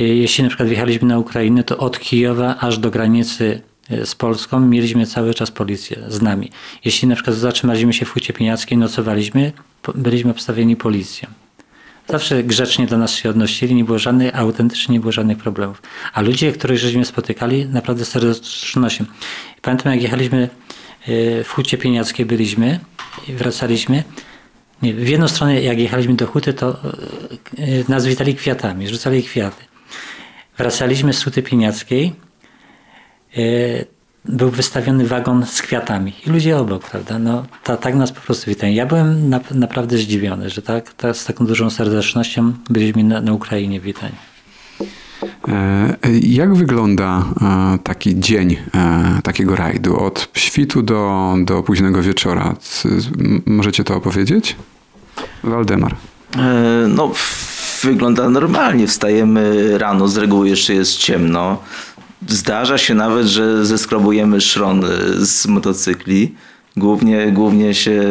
y, 0.00 0.04
jeśli 0.04 0.44
na 0.44 0.50
przykład 0.50 0.68
wjechaliśmy 0.68 1.08
na 1.08 1.18
Ukrainę, 1.18 1.64
to 1.64 1.78
od 1.78 1.98
Kijowa 1.98 2.56
aż 2.58 2.78
do 2.78 2.90
granicy 2.90 3.62
z 4.04 4.14
Polską 4.14 4.60
mieliśmy 4.60 5.06
cały 5.06 5.34
czas 5.34 5.50
policję 5.50 6.02
z 6.08 6.22
nami. 6.22 6.50
Jeśli 6.84 7.08
na 7.08 7.14
przykład 7.14 7.36
zatrzymaliśmy 7.36 7.92
się 7.92 8.06
w 8.06 8.10
Hucie 8.10 8.32
Pieniackiej, 8.32 8.78
nocowaliśmy, 8.78 9.52
byliśmy 9.94 10.30
obstawieni 10.30 10.76
policją. 10.76 11.28
Zawsze 12.08 12.42
grzecznie 12.42 12.86
do 12.86 12.98
nas 12.98 13.14
się 13.14 13.30
odnosili, 13.30 13.74
nie 13.74 13.84
było 13.84 13.98
żadnych, 13.98 14.36
autentycznie 14.36 14.92
nie 14.92 15.00
było 15.00 15.12
żadnych 15.12 15.38
problemów. 15.38 15.82
A 16.12 16.20
ludzie, 16.20 16.52
których 16.52 16.78
żeśmy 16.78 17.04
spotykali, 17.04 17.66
naprawdę 17.66 18.04
serdecznością. 18.04 19.04
Pamiętam, 19.62 19.92
jak 19.92 20.02
jechaliśmy 20.02 20.48
y, 21.08 21.44
w 21.44 21.52
Hucie 21.52 21.78
Pieniackiej 21.78 22.26
byliśmy 22.26 22.80
i 23.28 23.32
wracaliśmy, 23.32 24.04
nie, 24.82 24.94
w 24.94 25.08
jedną 25.08 25.28
stronę, 25.28 25.62
jak 25.62 25.78
jechaliśmy 25.78 26.14
do 26.14 26.26
Huty, 26.26 26.54
to 26.54 26.68
e, 26.68 27.62
e, 27.62 27.84
nas 27.88 28.06
witali 28.06 28.34
kwiatami, 28.34 28.88
rzucali 28.88 29.22
kwiaty. 29.22 29.64
Wracaliśmy 30.58 31.12
z 31.12 31.24
Huty 31.24 31.42
Pieniackiej, 31.42 32.12
e, 33.36 33.40
był 34.28 34.50
wystawiony 34.50 35.06
wagon 35.06 35.46
z 35.46 35.62
kwiatami 35.62 36.12
i 36.26 36.30
ludzie 36.30 36.56
obok, 36.58 36.90
prawda? 36.90 37.18
No, 37.18 37.44
ta, 37.64 37.76
tak 37.76 37.94
nas 37.94 38.12
po 38.12 38.20
prostu 38.20 38.50
witają. 38.50 38.72
Ja 38.74 38.86
byłem 38.86 39.28
na, 39.28 39.40
naprawdę 39.50 39.98
zdziwiony, 39.98 40.50
że 40.50 40.62
tak, 40.62 40.94
tak, 40.94 41.16
z 41.16 41.24
taką 41.24 41.46
dużą 41.46 41.70
serdecznością 41.70 42.52
byliśmy 42.70 43.04
na, 43.04 43.20
na 43.20 43.32
Ukrainie 43.32 43.80
witani. 43.80 44.14
E, 45.48 45.96
Jak 46.22 46.54
wygląda 46.54 47.24
e, 47.74 47.78
taki 47.84 48.20
dzień 48.20 48.56
e, 48.74 49.20
takiego 49.22 49.56
rajdu 49.56 50.00
od 50.00 50.28
świtu 50.34 50.82
do, 50.82 51.34
do 51.44 51.62
późnego 51.62 52.02
wieczora? 52.02 52.54
Możecie 53.46 53.84
to 53.84 53.96
opowiedzieć? 53.96 54.56
Waldemar. 55.44 55.94
E, 56.36 56.88
No, 56.88 57.12
wygląda 57.82 58.28
normalnie. 58.30 58.86
Wstajemy 58.86 59.78
rano, 59.78 60.08
z 60.08 60.16
reguły 60.16 60.48
jeszcze 60.48 60.74
jest 60.74 60.96
ciemno. 60.96 61.58
Zdarza 62.26 62.78
się 62.78 62.94
nawet, 62.94 63.26
że 63.26 63.66
zeskrobujemy 63.66 64.40
szron 64.40 64.84
e, 64.84 64.88
z 65.26 65.46
motocykli. 65.46 66.34
Głównie, 66.76 67.32
głównie, 67.32 67.74
się, 67.74 68.02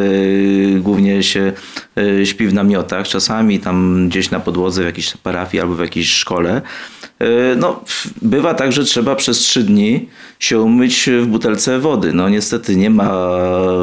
głównie 0.80 1.24
się 1.24 1.54
e, 1.98 2.26
śpi 2.26 2.48
w 2.48 2.54
namiotach, 2.54 3.08
czasami 3.08 3.60
tam 3.60 4.08
gdzieś 4.10 4.32
na 4.32 4.40
podłodze 4.40 4.82
w 4.82 4.86
jakiejś 4.86 5.18
parafii 5.18 5.62
albo 5.62 5.76
w 5.76 5.80
jakiejś 5.80 6.12
szkole. 6.12 6.62
E, 7.20 7.56
No, 7.56 7.84
bywa 8.22 8.54
tak, 8.54 8.72
że 8.72 8.84
trzeba 8.84 9.16
przez 9.16 9.38
trzy 9.38 9.64
dni 9.64 10.10
się 10.40 10.60
umyć 10.62 11.10
w 11.22 11.26
butelce 11.26 11.80
wody. 11.80 12.14
No 12.14 12.30
niestety 12.30 12.76
nie 12.76 12.90
ma 12.90 13.30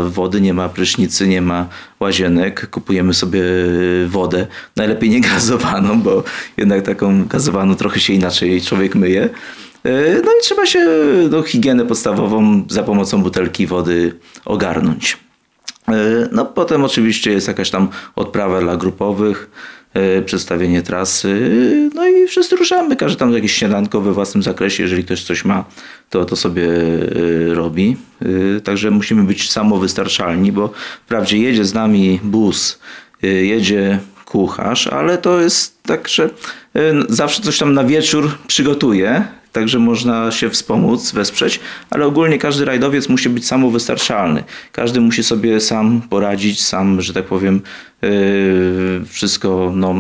wody, 0.07 0.41
nie 0.41 0.55
ma 0.55 0.69
prysznicy, 0.69 1.29
nie 1.29 1.43
ma 1.43 1.69
łazienek. 2.01 2.71
Kupujemy 2.71 3.15
sobie 3.15 3.43
wodę, 4.07 4.47
najlepiej 4.77 5.11
nie 5.11 5.21
gazowaną, 5.21 6.01
bo 6.03 6.25
jednak 6.57 6.83
taką 6.83 7.25
gazowaną 7.27 7.75
trochę 7.75 8.01
się 8.01 8.13
inaczej 8.13 8.63
człowiek 8.63 8.95
myje. 8.95 9.29
E, 9.85 9.91
No 10.25 10.31
i 10.39 10.43
trzeba 10.43 10.67
się 10.67 10.87
no, 11.31 11.43
higienę 11.43 11.87
podstawową 11.87 12.65
za 12.71 12.83
pomocą 12.83 13.23
butelki 13.23 13.67
wody 13.67 14.15
ogarnąć. 14.45 15.17
E, 15.89 15.93
No 16.33 16.45
potem 16.45 16.85
oczywiście 16.85 17.33
jest 17.33 17.49
jakaś 17.49 17.71
tam 17.71 17.89
odprawa 18.17 18.61
dla 18.61 18.77
grupowych, 18.77 19.51
e, 19.95 20.23
przedstawienie 20.23 20.83
trasy, 20.83 21.51
no 21.95 22.07
i 22.09 22.27
wszyscy 22.27 22.57
ruszamy, 22.57 22.97
każdy 22.97 23.19
tam 23.19 23.33
jakieś 23.33 23.53
śniadanko 23.55 24.01
we 24.01 24.13
własnym 24.13 24.43
zakresie, 24.43 24.83
jeżeli 24.83 25.05
ktoś 25.05 25.23
coś 25.25 25.45
ma, 25.45 25.65
to 26.11 26.25
to 26.25 26.37
sobie 26.37 26.69
robi. 27.53 27.97
Także 28.65 28.91
musimy 28.91 29.23
być 29.25 29.51
samowystarczalni, 29.51 30.53
bo 30.53 30.71
wprawdzie 31.07 31.39
jedzie 31.39 31.65
z 31.65 31.75
nami 31.75 32.21
bus, 32.23 32.79
jedzie 33.23 33.99
kucharz, 34.25 34.87
ale 34.87 35.19
to 35.19 35.41
jest 35.41 35.83
tak, 35.83 36.09
że 36.09 36.31
zawsze 37.09 37.43
coś 37.43 37.59
tam 37.59 37.75
na 37.75 37.85
wieczór 37.85 38.31
przygotuje, 38.47 39.25
Także 39.55 39.79
można 39.79 40.31
się 40.31 40.51
wspomóc, 40.51 41.13
wesprzeć, 41.13 41.61
ale 41.91 42.07
ogólnie 42.07 42.39
każdy 42.39 42.65
rajdowiec 42.65 43.09
musi 43.09 43.29
być 43.29 43.47
samowystarczalny. 43.47 44.45
Każdy 44.73 45.01
musi 45.01 45.23
sobie 45.23 45.61
sam 45.61 46.03
poradzić, 46.11 46.63
sam, 46.63 47.01
że 47.01 47.13
tak 47.13 47.25
powiem, 47.25 47.61
yy, 48.03 48.11
wszystko. 49.07 49.73
No, 49.75 49.95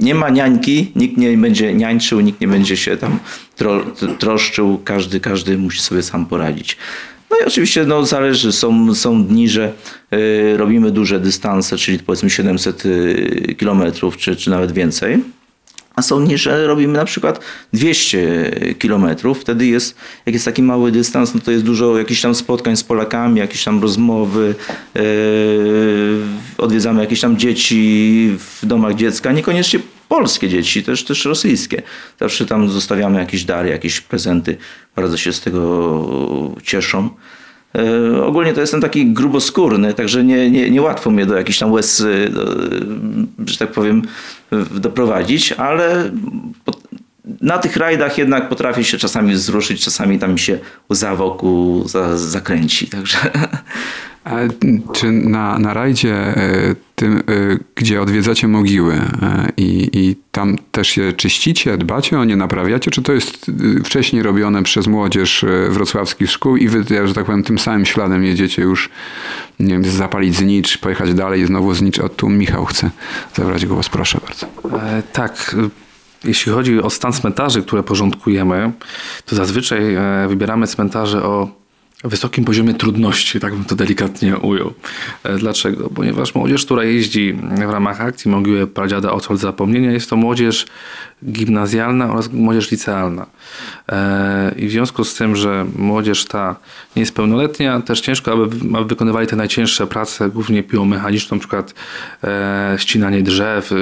nie 0.00 0.14
ma 0.14 0.30
niańki, 0.30 0.92
nikt 0.96 1.16
nie 1.16 1.38
będzie 1.38 1.74
niańczył, 1.74 2.20
nikt 2.20 2.40
nie 2.40 2.48
będzie 2.48 2.76
się 2.76 2.96
tam 2.96 3.18
tro, 3.56 3.84
troszczył, 4.18 4.80
każdy, 4.84 5.20
każdy 5.20 5.58
musi 5.58 5.80
sobie 5.80 6.02
sam 6.02 6.26
poradzić. 6.26 6.76
No 7.30 7.36
i 7.44 7.44
oczywiście 7.44 7.84
no, 7.84 8.06
zależy, 8.06 8.52
są, 8.52 8.94
są 8.94 9.24
dni, 9.24 9.48
że 9.48 9.72
yy, 10.10 10.56
robimy 10.56 10.90
duże 10.90 11.20
dystanse, 11.20 11.76
czyli 11.76 11.98
powiedzmy 11.98 12.30
700 12.30 12.84
yy, 12.84 13.54
kilometrów, 13.58 14.16
czy, 14.16 14.36
czy 14.36 14.50
nawet 14.50 14.72
więcej. 14.72 15.18
A 15.96 16.02
są 16.02 16.24
dni, 16.24 16.38
że 16.38 16.66
robimy 16.66 16.92
na 16.92 17.04
przykład 17.04 17.40
200 17.72 18.74
kilometrów. 18.78 19.40
Wtedy 19.40 19.66
jest, 19.66 19.96
jak 20.26 20.32
jest 20.32 20.44
taki 20.44 20.62
mały 20.62 20.92
dystans, 20.92 21.34
no 21.34 21.40
to 21.40 21.50
jest 21.50 21.64
dużo 21.64 21.98
jakichś 21.98 22.20
tam 22.20 22.34
spotkań 22.34 22.76
z 22.76 22.84
Polakami, 22.84 23.38
jakieś 23.38 23.64
tam 23.64 23.82
rozmowy. 23.82 24.54
Yy, 24.94 25.02
odwiedzamy 26.58 27.00
jakieś 27.00 27.20
tam 27.20 27.36
dzieci 27.36 28.36
w 28.38 28.66
domach 28.66 28.94
dziecka, 28.94 29.32
niekoniecznie 29.32 29.80
polskie 30.08 30.48
dzieci, 30.48 30.82
też, 30.82 31.04
też 31.04 31.24
rosyjskie. 31.24 31.82
Zawsze 32.20 32.46
tam 32.46 32.70
zostawiamy 32.70 33.18
jakieś 33.18 33.44
dary, 33.44 33.68
jakieś 33.68 34.00
prezenty. 34.00 34.56
Bardzo 34.96 35.16
się 35.16 35.32
z 35.32 35.40
tego 35.40 36.54
cieszą. 36.62 37.10
E, 37.78 38.22
Ogólnie 38.24 38.52
to 38.54 38.60
jestem 38.60 38.80
taki 38.80 39.06
gruboskórny, 39.06 39.94
także 39.94 40.24
nie, 40.24 40.50
nie, 40.50 40.70
nie 40.70 40.82
łatwo 40.82 41.10
mnie 41.10 41.26
do 41.26 41.36
jakichś 41.36 41.58
tam 41.58 41.72
łez, 41.72 42.00
e, 42.00 42.28
do, 42.28 42.46
że 43.46 43.58
tak 43.58 43.72
powiem, 43.72 44.02
doprowadzić, 44.74 45.52
ale 45.52 46.10
po- 46.64 46.72
na 47.40 47.58
tych 47.58 47.76
rajdach 47.76 48.18
jednak 48.18 48.48
potrafię 48.48 48.84
się 48.84 48.98
czasami 48.98 49.32
wzruszyć, 49.32 49.84
czasami 49.84 50.18
tam 50.18 50.38
się 50.38 50.58
łza 50.90 51.16
wokół 51.16 51.88
za, 51.88 52.18
zakręci, 52.18 52.86
także... 52.86 53.18
A 54.24 54.36
czy 54.92 55.12
na, 55.12 55.58
na 55.58 55.74
rajdzie 55.74 56.14
e, 56.14 56.74
tym, 56.94 57.16
e, 57.16 57.22
gdzie 57.74 58.02
odwiedzacie 58.02 58.48
mogiły 58.48 58.94
e, 58.94 59.48
i, 59.56 59.90
i 59.92 60.16
tam 60.32 60.56
też 60.72 60.96
je 60.96 61.12
czyścicie, 61.12 61.78
dbacie 61.78 62.18
o 62.18 62.24
nie, 62.24 62.36
naprawiacie, 62.36 62.90
czy 62.90 63.02
to 63.02 63.12
jest 63.12 63.50
wcześniej 63.84 64.22
robione 64.22 64.62
przez 64.62 64.86
młodzież 64.86 65.44
wrocławskich 65.68 66.30
szkół 66.30 66.56
i 66.56 66.68
wy, 66.68 66.84
ja, 66.94 67.06
że 67.06 67.14
tak 67.14 67.24
powiem, 67.24 67.42
tym 67.42 67.58
samym 67.58 67.84
śladem 67.84 68.24
jedziecie 68.24 68.62
już, 68.62 68.90
nie 69.60 69.68
wiem, 69.68 69.84
zapalić 69.84 70.36
znicz, 70.36 70.78
pojechać 70.78 71.14
dalej 71.14 71.40
i 71.40 71.46
znowu 71.46 71.74
znicz. 71.74 71.98
O, 71.98 72.08
tu 72.08 72.28
Michał 72.28 72.64
chce 72.64 72.90
zabrać 73.34 73.66
głos, 73.66 73.88
proszę 73.88 74.20
bardzo. 74.26 74.46
E, 74.78 75.02
tak. 75.12 75.56
Jeśli 76.24 76.52
chodzi 76.52 76.82
o 76.82 76.90
stan 76.90 77.12
cmentarzy, 77.12 77.62
które 77.62 77.82
porządkujemy, 77.82 78.72
to 79.26 79.36
zazwyczaj 79.36 79.94
e, 79.94 80.28
wybieramy 80.28 80.66
cmentarze 80.66 81.22
o 81.22 81.63
wysokim 82.04 82.44
poziomie 82.44 82.74
trudności, 82.74 83.40
tak 83.40 83.54
bym 83.54 83.64
to 83.64 83.74
delikatnie 83.74 84.36
ujął. 84.36 84.72
E, 85.24 85.38
Dlaczego? 85.38 85.90
Ponieważ 85.90 86.34
młodzież, 86.34 86.64
która 86.64 86.84
jeździ 86.84 87.32
w 87.56 87.70
ramach 87.70 88.00
akcji 88.00 88.30
Mogiły 88.30 88.66
Pradziada 88.66 89.12
Ocol 89.12 89.36
Zapomnienia, 89.36 89.92
jest 89.92 90.10
to 90.10 90.16
młodzież 90.16 90.66
gimnazjalna 91.32 92.12
oraz 92.12 92.32
młodzież 92.32 92.70
licealna. 92.70 93.26
E, 93.88 94.54
I 94.56 94.68
w 94.68 94.70
związku 94.70 95.04
z 95.04 95.14
tym, 95.14 95.36
że 95.36 95.66
młodzież 95.76 96.24
ta 96.24 96.56
nie 96.96 97.00
jest 97.00 97.14
pełnoletnia, 97.14 97.80
też 97.80 98.00
ciężko, 98.00 98.32
aby, 98.32 98.56
aby 98.76 98.84
wykonywali 98.84 99.26
te 99.26 99.36
najcięższe 99.36 99.86
prace, 99.86 100.30
głównie 100.30 100.62
piłą 100.62 100.84
mechaniczną, 100.84 101.36
na 101.36 101.40
przykład 101.40 101.74
e, 102.24 102.76
ścinanie 102.78 103.22
drzew, 103.22 103.72
e, 103.72 103.76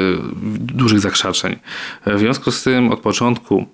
dużych 0.58 1.00
zakrzaczeń. 1.00 1.56
W 2.06 2.18
związku 2.18 2.50
z 2.50 2.62
tym 2.62 2.90
od 2.92 3.00
początku 3.00 3.66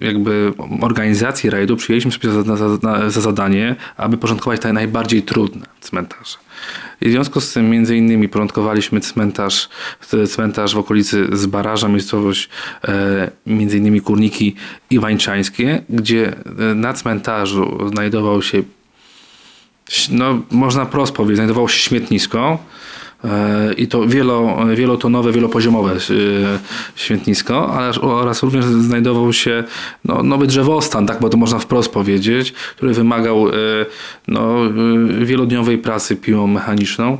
jakby 0.00 0.52
organizacji 0.80 1.50
rajdu 1.50 1.76
przyjęliśmy 1.76 2.12
sobie 2.12 2.30
za, 2.30 2.56
za, 2.56 2.76
za, 2.76 3.10
za 3.10 3.20
zadanie, 3.20 3.76
aby 3.96 4.18
porządkować 4.18 4.60
te 4.60 4.72
najbardziej 4.72 5.22
trudne 5.22 5.66
cmentarze. 5.80 6.36
I 7.00 7.08
w 7.08 7.10
związku 7.10 7.40
z 7.40 7.52
tym 7.52 7.70
między 7.70 7.96
innymi 7.96 8.28
porządkowaliśmy 8.28 9.00
cmentarz, 9.00 9.68
cmentarz 10.28 10.74
w 10.74 10.78
okolicy 10.78 11.26
Zbaraża, 11.32 11.88
miejscowość 11.88 12.48
e, 12.84 13.30
między 13.46 13.78
innymi 13.78 14.00
Kurniki 14.00 14.54
Iwańczańskie, 14.90 15.82
gdzie 15.88 16.36
e, 16.70 16.74
na 16.74 16.92
cmentarzu 16.92 17.88
znajdował 17.88 18.42
się 18.42 18.62
no, 20.10 20.42
można 20.50 20.86
prosto 20.86 21.16
powiedzieć, 21.16 21.36
znajdowało 21.36 21.68
się 21.68 21.78
śmietnisko 21.78 22.58
e, 22.58 22.93
i 23.76 23.88
to 23.88 24.06
wielo, 24.06 24.56
wielotonowe, 24.74 25.32
wielopoziomowe 25.32 25.92
e, 25.92 25.98
śmietnisko, 26.96 27.74
ale 27.74 28.00
oraz 28.00 28.42
również 28.42 28.64
znajdował 28.64 29.32
się 29.32 29.64
no, 30.04 30.22
nowy 30.22 30.46
drzewostan, 30.46 31.06
tak, 31.06 31.20
bo 31.20 31.28
to 31.28 31.36
można 31.36 31.58
wprost 31.58 31.92
powiedzieć, 31.92 32.52
który 32.52 32.92
wymagał 32.94 33.48
e, 33.48 33.52
no, 34.28 34.66
e, 34.66 35.24
wielodniowej 35.24 35.78
pracy 35.78 36.16
piłą 36.16 36.46
mechaniczną. 36.46 37.18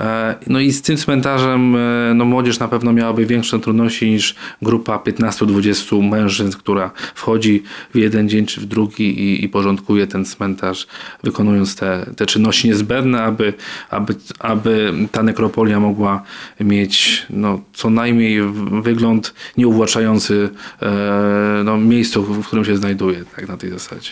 E, 0.00 0.34
No 0.46 0.60
i 0.60 0.72
z 0.72 0.82
tym 0.82 0.96
cmentarzem 0.96 1.76
e, 1.76 2.14
no, 2.14 2.24
młodzież 2.24 2.58
na 2.58 2.68
pewno 2.68 2.92
miałaby 2.92 3.26
większe 3.26 3.58
trudności 3.58 4.10
niż 4.10 4.34
grupa 4.62 4.96
15-20 4.96 6.10
mężczyzn, 6.10 6.58
która 6.58 6.90
wchodzi 7.14 7.62
w 7.94 7.98
jeden 7.98 8.28
dzień 8.28 8.46
czy 8.46 8.60
w 8.60 8.66
drugi 8.66 9.20
i, 9.20 9.44
i 9.44 9.48
porządkuje 9.48 10.06
ten 10.06 10.24
cmentarz, 10.24 10.86
wykonując 11.22 11.76
te, 11.76 12.06
te 12.16 12.26
czynności 12.26 12.68
niezbędne, 12.68 13.22
aby, 13.22 13.54
aby, 13.90 14.14
aby 14.38 14.92
ta 15.12 15.22
nekropolia 15.22 15.39
mogła 15.80 16.22
mieć 16.60 17.26
no, 17.30 17.60
co 17.72 17.90
najmniej 17.90 18.40
wygląd 18.82 19.34
nieuwłaczający 19.56 20.48
e, 20.82 21.62
no, 21.64 21.76
miejscu, 21.78 22.22
w 22.22 22.46
którym 22.46 22.64
się 22.64 22.76
znajduje, 22.76 23.24
tak 23.36 23.48
na 23.48 23.56
tej 23.56 23.70
zasadzie. 23.70 24.10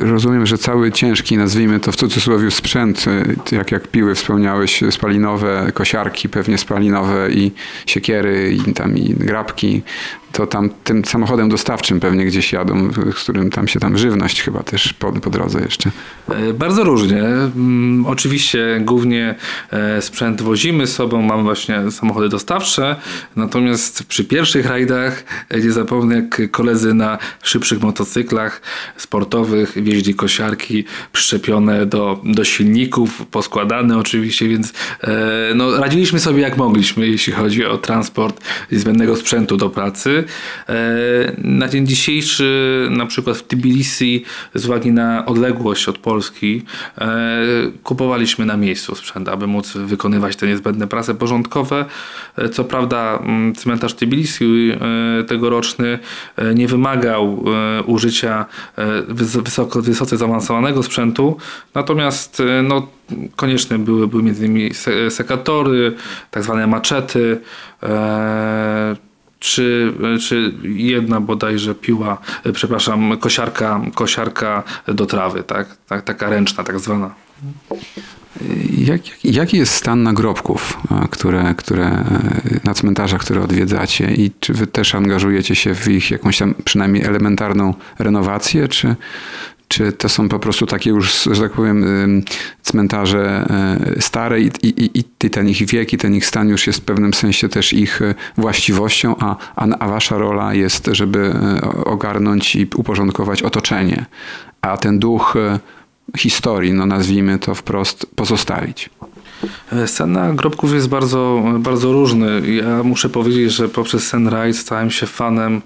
Rozumiem, 0.00 0.46
że 0.46 0.58
cały 0.58 0.92
ciężki, 0.92 1.36
nazwijmy 1.36 1.80
to 1.80 1.92
w 1.92 1.96
cudzysłowie, 1.96 2.50
sprzęt, 2.50 3.04
y, 3.52 3.56
jak, 3.56 3.72
jak 3.72 3.88
piły 3.88 4.14
wspomniałeś, 4.14 4.82
spalinowe, 4.90 5.72
kosiarki 5.74 6.28
pewnie 6.28 6.58
spalinowe 6.58 7.30
i 7.30 7.52
siekiery 7.86 8.56
i 8.68 8.72
tam 8.72 8.98
i 8.98 9.14
grabki, 9.14 9.82
to 10.36 10.46
tam 10.46 10.70
tym 10.84 11.04
samochodem 11.04 11.48
dostawczym 11.48 12.00
pewnie 12.00 12.24
gdzieś 12.24 12.52
jadą, 12.52 12.90
z 13.16 13.22
którym 13.22 13.50
tam 13.50 13.68
się 13.68 13.80
tam 13.80 13.98
żywność 13.98 14.42
chyba 14.42 14.62
też 14.62 14.92
po, 14.92 15.12
po 15.12 15.30
drodze 15.30 15.60
jeszcze. 15.60 15.90
E, 16.28 16.52
Bardzo 16.52 16.84
różnie. 16.84 17.22
Mm, 17.22 18.06
Oczywiście 18.06 18.80
głównie 18.84 19.34
e, 19.70 20.02
sprzęt 20.02 20.42
wozimy 20.42 20.86
sobą, 20.86 21.22
mamy 21.22 21.42
właśnie 21.42 21.90
samochody 21.90 22.28
dostawcze, 22.28 22.96
natomiast 23.36 24.04
przy 24.04 24.24
pierwszych 24.24 24.66
rajdach 24.66 25.24
e, 25.48 25.60
nie 25.60 25.72
zapomnę 25.72 26.16
jak 26.16 26.50
koledzy 26.50 26.94
na 26.94 27.18
szybszych 27.42 27.82
motocyklach 27.82 28.60
sportowych 28.96 29.82
wieźli 29.82 30.14
kosiarki 30.14 30.84
przyczepione 31.12 31.86
do, 31.86 32.20
do 32.24 32.44
silników, 32.44 33.26
poskładane 33.26 33.98
oczywiście, 33.98 34.48
więc 34.48 34.72
no, 35.54 35.76
radziliśmy 35.76 36.20
sobie 36.20 36.42
jak 36.42 36.56
mogliśmy, 36.56 37.08
jeśli 37.08 37.32
chodzi 37.32 37.64
o 37.64 37.78
transport 37.78 38.40
niezbędnego 38.72 39.16
sprzętu 39.16 39.56
do 39.56 39.70
pracy. 39.70 40.24
E, 40.68 40.74
Na 41.38 41.68
dzień 41.68 41.86
dzisiejszy, 41.86 42.86
na 42.90 43.06
przykład 43.06 43.36
w 43.36 43.42
Tbilisi, 43.42 44.24
z 44.54 44.64
uwagi 44.66 44.92
na 44.92 45.26
odległość 45.26 45.88
od 45.88 45.98
Polski, 45.98 46.62
e, 46.98 47.06
kupowaliśmy 47.82 48.46
na 48.46 48.56
miejscu 48.56 48.94
sprzęt, 48.94 49.28
aby 49.28 49.46
móc 49.46 49.72
wykonywać 49.76 50.36
te 50.36 50.46
niezbędne 50.46 50.86
prace 50.86 51.14
porządkowe. 51.14 51.84
E, 52.38 52.48
Co 52.48 52.64
prawda, 52.64 53.18
mm, 53.22 53.54
cmentarz 53.54 53.94
Tbilisi 53.94 54.72
tegoroczny 55.28 55.98
nie 56.54 56.68
wymagał 56.68 57.44
użycia 57.86 58.46
wys- 59.08 59.42
wysoko, 59.42 59.82
wysoce 59.82 60.16
zaawansowanego 60.16 60.82
sprzętu, 60.82 61.36
natomiast 61.74 62.42
no, 62.62 62.88
konieczne 63.36 63.78
były, 63.78 64.08
były 64.08 64.22
między 64.22 64.46
innymi 64.46 64.74
se- 64.74 65.10
sekatory, 65.10 65.94
tak 66.30 66.42
zwane 66.42 66.66
maczety, 66.66 67.40
czy, 69.38 69.92
czy 70.20 70.54
jedna 70.62 71.20
bodajże 71.20 71.74
piła, 71.74 72.18
e, 72.44 72.52
przepraszam, 72.52 73.16
kosiarka, 73.18 73.80
kosiarka 73.94 74.62
do 74.88 75.06
trawy, 75.06 75.42
tak? 75.42 75.76
tak 75.86 76.02
taka 76.02 76.30
ręczna 76.30 76.64
tak 76.64 76.80
zwana. 76.80 77.14
Jak, 78.78 79.00
jaki 79.24 79.56
jest 79.56 79.72
stan 79.72 80.02
nagrobków, 80.02 80.78
a, 80.90 81.08
które, 81.08 81.54
które, 81.56 81.86
e, 81.86 82.60
na 82.64 82.74
cmentarzach, 82.74 83.20
które 83.20 83.42
odwiedzacie 83.42 84.14
i 84.14 84.30
czy 84.40 84.52
wy 84.52 84.66
też 84.66 84.94
angażujecie 84.94 85.54
się 85.54 85.74
w 85.74 85.88
ich 85.88 86.10
jakąś 86.10 86.38
tam 86.38 86.54
przynajmniej 86.64 87.04
elementarną 87.04 87.74
renowację, 87.98 88.68
czy, 88.68 88.96
czy 89.68 89.92
to 89.92 90.08
są 90.08 90.28
po 90.28 90.38
prostu 90.38 90.66
takie 90.66 90.90
już, 90.90 91.22
że 91.32 91.42
tak 91.42 91.52
powiem, 91.52 91.84
cmentarze 92.62 93.46
e, 93.96 94.02
stare 94.02 94.40
i, 94.40 94.50
i, 94.62 95.04
i 95.24 95.30
ten 95.30 95.48
ich 95.48 95.66
wiek 95.66 95.92
i 95.92 95.98
ten 95.98 96.14
ich 96.14 96.26
stan 96.26 96.48
już 96.48 96.66
jest 96.66 96.78
w 96.78 96.84
pewnym 96.84 97.14
sensie 97.14 97.48
też 97.48 97.72
ich 97.72 98.02
e, 98.02 98.14
właściwością, 98.36 99.14
a, 99.20 99.36
a, 99.56 99.66
a 99.78 99.88
wasza 99.88 100.18
rola 100.18 100.54
jest, 100.54 100.88
żeby 100.92 101.32
e, 101.34 101.84
ogarnąć 101.84 102.56
i 102.56 102.66
uporządkować 102.76 103.42
otoczenie, 103.42 104.06
a 104.60 104.76
ten 104.76 104.98
duch 104.98 105.34
historii, 106.16 106.72
no 106.72 106.86
nazwijmy 106.86 107.38
to 107.38 107.54
wprost, 107.54 108.06
pozostawić. 108.14 108.90
E, 109.72 109.86
Stan 109.86 110.12
nagrobków 110.12 110.74
jest 110.74 110.88
bardzo, 110.88 111.42
bardzo 111.58 111.92
różny. 111.92 112.42
Ja 112.54 112.82
muszę 112.82 113.08
powiedzieć, 113.08 113.52
że 113.52 113.68
poprzez 113.68 114.08
Sen 114.08 114.28
Ride 114.28 114.54
stałem 114.54 114.90
się 114.90 115.06
fanem, 115.06 115.62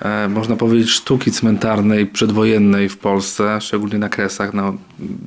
e, 0.00 0.28
można 0.28 0.56
powiedzieć, 0.56 0.90
sztuki 0.90 1.32
cmentarnej 1.32 2.06
przedwojennej 2.06 2.88
w 2.88 2.98
Polsce, 2.98 3.60
szczególnie 3.60 3.98
na 3.98 4.08
Kresach, 4.08 4.54
na, 4.54 4.72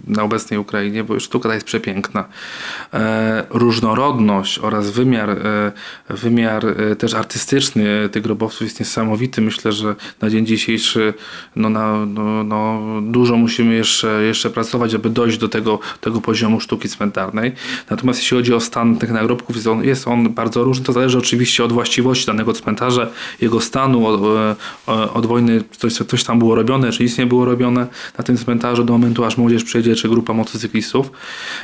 na 0.08 0.24
obecnej 0.24 0.60
Ukrainie, 0.60 1.04
bo 1.04 1.20
sztuka 1.20 1.50
ta 1.50 1.56
jest 1.56 1.66
przepiękna. 1.66 2.26
E, 2.94 3.44
różnorodność 3.50 4.60
oraz 4.60 4.92
wymiar, 4.92 5.30
e, 5.30 5.72
wymiar 6.10 6.66
e, 6.66 6.96
też 6.96 7.14
artystyczny 7.14 8.10
tych 8.12 8.24
grobowców 8.24 8.62
jest 8.62 8.80
niesamowity. 8.80 9.42
Myślę, 9.42 9.72
że 9.72 9.96
na 10.22 10.30
dzień 10.30 10.46
dzisiejszy 10.46 11.14
no, 11.56 11.70
na, 11.70 12.06
no, 12.06 12.44
no, 12.44 12.82
dużo 13.02 13.38
musimy 13.38 13.74
jeszcze, 13.74 14.24
jeszcze 14.24 14.50
pracować, 14.50 14.92
żeby 14.92 15.10
dojść 15.10 15.38
do 15.38 15.50
tego, 15.50 15.80
tego 16.02 16.22
poziomu 16.22 16.60
sztuki 16.60 16.90
cmentarnej. 16.90 17.52
Natomiast 17.90 18.20
jeśli 18.20 18.38
chodzi 18.38 18.54
o 18.54 18.60
stan 18.60 18.98
tych 18.98 19.12
nagrobków, 19.12 19.56
jest 19.56 19.68
on, 19.68 19.84
jest 19.84 20.08
on 20.08 20.34
bardzo 20.34 20.64
różny. 20.64 20.86
To 20.86 20.94
zależy 20.94 21.18
oczywiście 21.18 21.64
od 21.64 21.74
właściwości 21.74 22.26
danego 22.26 22.54
cmentarza, 22.54 23.08
jego 23.42 23.62
stanu, 23.62 24.08
od, 24.08 24.22
e, 24.88 25.14
od 25.14 25.26
wojny, 25.26 25.64
coś, 25.78 25.94
coś 25.94 26.24
tam 26.24 26.40
było 26.40 26.56
robione, 26.56 26.92
czy 26.92 27.04
nic 27.04 27.18
nie 27.18 27.26
było 27.26 27.46
robione 27.46 27.88
na 28.18 28.24
tym 28.24 28.38
cmentarzu 28.38 28.84
do 28.84 28.94
momentu, 28.94 29.26
aż 29.26 29.38
młodzież 29.38 29.64
przyjedzie, 29.64 29.96
czy 29.96 30.10
grupa 30.10 30.34
motocyklistów. 30.34 31.12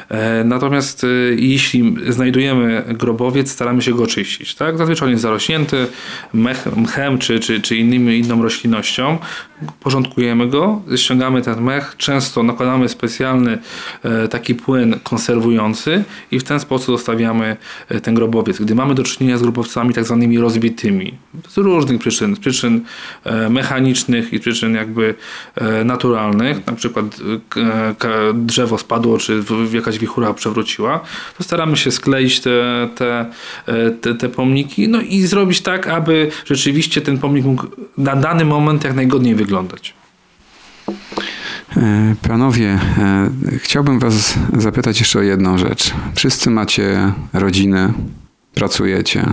E, 0.09 0.43
Natomiast 0.43 1.03
e, 1.03 1.07
jeśli 1.36 1.95
znajdujemy 2.09 2.84
grobowiec, 2.88 3.51
staramy 3.51 3.82
się 3.82 3.93
go 3.93 4.03
oczyścić. 4.03 4.55
Tak? 4.55 4.78
Zazwyczaj 4.78 5.05
on 5.05 5.11
jest 5.11 5.22
zarośnięty 5.22 5.88
mech, 6.34 6.65
mchem, 6.76 7.17
czy, 7.17 7.39
czy, 7.39 7.61
czy 7.61 7.78
innymi, 7.78 8.19
inną 8.19 8.43
roślinnością. 8.43 9.17
Porządkujemy 9.80 10.47
go, 10.47 10.82
ściągamy 10.95 11.41
ten 11.41 11.61
mech, 11.61 11.95
często 11.97 12.43
nakładamy 12.43 12.89
specjalny 12.89 13.57
taki 14.30 14.55
płyn 14.55 14.99
konserwujący 15.03 16.03
i 16.32 16.39
w 16.39 16.43
ten 16.43 16.59
sposób 16.59 16.95
zostawiamy 16.97 17.57
e, 17.89 18.01
ten 18.01 18.16
grobowiec. 18.16 18.59
Gdy 18.59 18.76
mamy 18.76 18.95
do 18.95 19.03
czynienia 19.03 19.38
z 19.38 19.41
grobowcami 19.41 19.93
tak 19.93 20.05
zwanymi 20.05 20.39
rozbitymi, 20.39 21.14
z 21.49 21.57
różnych 21.57 21.99
przyczyn, 21.99 22.36
z 22.36 22.39
przyczyn 22.39 22.82
e, 23.24 23.49
mechanicznych 23.49 24.34
i 24.34 24.39
przyczyn 24.39 24.76
jakby 24.76 25.16
e, 25.55 25.84
naturalnych, 25.84 26.68
na 26.68 26.74
przykład 26.74 27.05
drzewo 28.34 28.78
spadło, 28.78 29.18
czy 29.18 29.43
jakaś 29.74 29.99
wichura 29.99 30.34
przewróciła, 30.34 30.99
to 31.38 31.43
staramy 31.43 31.78
się 31.78 31.91
skleić 31.91 32.39
te, 32.39 32.89
te, 32.95 33.26
te, 34.01 34.16
te 34.16 34.30
pomniki, 34.30 34.89
no 34.89 35.01
i 35.01 35.22
zrobić 35.22 35.62
tak, 35.62 35.88
aby 35.88 36.32
rzeczywiście 36.45 37.01
ten 37.01 37.18
pomnik 37.18 37.45
mógł 37.45 37.68
na 37.97 38.16
dany 38.16 38.45
moment 38.45 38.84
jak 38.84 38.95
najgodniej 38.95 39.36
wyglądać. 39.36 39.93
E, 41.78 42.15
Panowie, 42.22 42.80
e, 42.97 43.30
chciałbym 43.57 43.99
Was 43.99 44.39
zapytać 44.57 44.99
jeszcze 44.99 45.19
o 45.19 45.22
jedną 45.22 45.57
rzecz. 45.57 45.93
Wszyscy 46.15 46.49
macie 46.49 47.11
rodzinę, 47.34 47.93
pracujecie. 48.53 49.26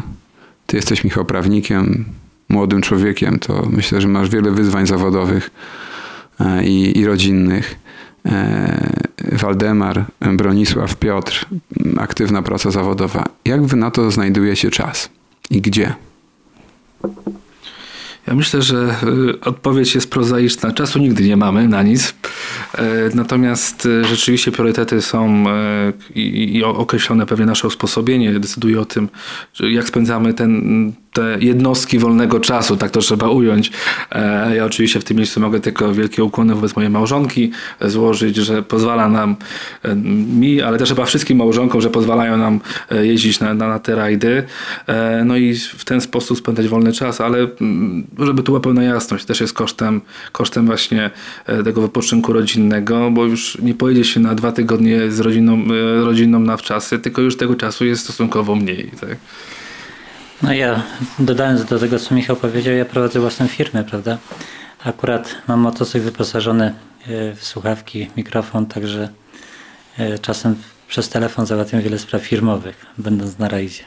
Ty 0.66 0.76
jesteś, 0.76 1.04
Michał, 1.04 1.24
prawnikiem, 1.24 2.04
młodym 2.48 2.82
człowiekiem, 2.82 3.38
to 3.38 3.68
myślę, 3.70 4.00
że 4.00 4.08
masz 4.08 4.28
wiele 4.28 4.50
wyzwań 4.50 4.86
zawodowych 4.86 5.50
e, 6.40 6.64
i, 6.64 6.98
i 6.98 7.06
rodzinnych. 7.06 7.78
Waldemar, 9.32 10.04
Bronisław, 10.36 10.96
Piotr, 10.96 11.46
aktywna 11.98 12.42
praca 12.42 12.70
zawodowa. 12.70 13.24
Jak 13.44 13.66
Wy 13.66 13.76
na 13.76 13.90
to 13.90 14.10
znajdujecie 14.10 14.70
czas 14.70 15.10
i 15.50 15.60
gdzie? 15.60 15.94
Ja 18.28 18.34
myślę, 18.34 18.62
że 18.62 18.94
y, 19.34 19.40
odpowiedź 19.40 19.94
jest 19.94 20.10
prozaiczna. 20.10 20.72
Czasu 20.72 20.98
nigdy 20.98 21.24
nie 21.24 21.36
mamy 21.36 21.68
na 21.68 21.82
nic. 21.82 22.14
E, 22.74 22.84
Natomiast 23.14 23.86
y, 23.86 24.04
rzeczywiście 24.04 24.52
priorytety 24.52 25.02
są 25.02 25.44
e, 25.48 25.92
i 26.14 26.64
określone 26.64 27.26
pewnie 27.26 27.46
nasze 27.46 27.66
usposobienie 27.66 28.40
decyduje 28.40 28.80
o 28.80 28.84
tym, 28.84 29.08
jak 29.60 29.88
spędzamy 29.88 30.34
ten, 30.34 30.92
te 31.18 31.36
jednostki 31.40 31.98
wolnego 31.98 32.40
czasu, 32.40 32.76
tak 32.76 32.90
to 32.90 33.00
trzeba 33.00 33.28
ująć. 33.28 33.70
E, 34.12 34.56
Ja 34.56 34.64
oczywiście 34.64 35.00
w 35.00 35.04
tym 35.04 35.16
miejscu 35.16 35.40
mogę 35.40 35.60
tylko 35.60 35.92
wielkie 35.94 36.24
ukłony 36.24 36.54
wobec 36.54 36.76
mojej 36.76 36.90
małżonki 36.90 37.50
złożyć, 37.80 38.36
że 38.36 38.62
pozwala 38.62 39.08
nam, 39.08 39.36
e, 39.82 39.94
mi, 40.40 40.62
ale 40.62 40.78
też 40.78 40.88
chyba 40.88 41.04
wszystkim 41.04 41.38
małżonkom, 41.38 41.80
że 41.80 41.90
pozwalają 41.90 42.36
nam 42.36 42.60
e, 42.90 43.06
jeździć 43.06 43.40
na, 43.40 43.54
na, 43.54 43.68
na 43.68 43.78
te 43.78 43.94
rajdy. 43.94 44.42
No 45.24 45.36
i 45.36 45.54
w 45.54 45.84
ten 45.84 46.00
sposób 46.00 46.38
spędzać 46.38 46.68
wolny 46.68 46.92
czas, 46.92 47.20
ale 47.20 47.38
mm, 47.38 48.06
żeby 48.18 48.42
tu 48.42 48.52
była 48.52 48.60
pełna 48.60 48.82
jasność, 48.82 49.24
też 49.24 49.40
jest 49.40 49.52
kosztem, 49.52 50.00
kosztem 50.32 50.66
właśnie 50.66 51.10
tego 51.64 51.80
wypoczynku 51.80 52.32
rodzinnego, 52.32 53.10
bo 53.10 53.24
już 53.24 53.58
nie 53.62 53.74
pojedzie 53.74 54.04
się 54.04 54.20
na 54.20 54.34
dwa 54.34 54.52
tygodnie 54.52 55.10
z 55.10 55.20
rodziną, 55.20 55.64
rodziną 56.04 56.40
na 56.40 56.56
wczasy, 56.56 56.98
tylko 56.98 57.22
już 57.22 57.36
tego 57.36 57.54
czasu 57.54 57.84
jest 57.84 58.02
stosunkowo 58.04 58.54
mniej. 58.54 58.90
Tak? 59.00 59.16
No 60.42 60.52
ja 60.52 60.82
dodając 61.18 61.64
do 61.64 61.78
tego, 61.78 61.98
co 61.98 62.14
Michał 62.14 62.36
powiedział, 62.36 62.74
ja 62.74 62.84
prowadzę 62.84 63.20
własną 63.20 63.46
firmę, 63.48 63.84
prawda? 63.84 64.18
Akurat 64.84 65.34
mam 65.48 65.60
motocykl 65.60 66.04
wyposażony 66.04 66.74
e, 67.06 67.34
w 67.34 67.44
słuchawki, 67.44 68.10
mikrofon, 68.16 68.66
także 68.66 69.08
e, 69.98 70.18
czasem 70.18 70.54
przez 70.88 71.08
telefon 71.08 71.46
załatwiam 71.46 71.82
wiele 71.82 71.98
spraw 71.98 72.22
firmowych, 72.22 72.86
będąc 72.98 73.38
na 73.38 73.48
rajdzie. 73.48 73.84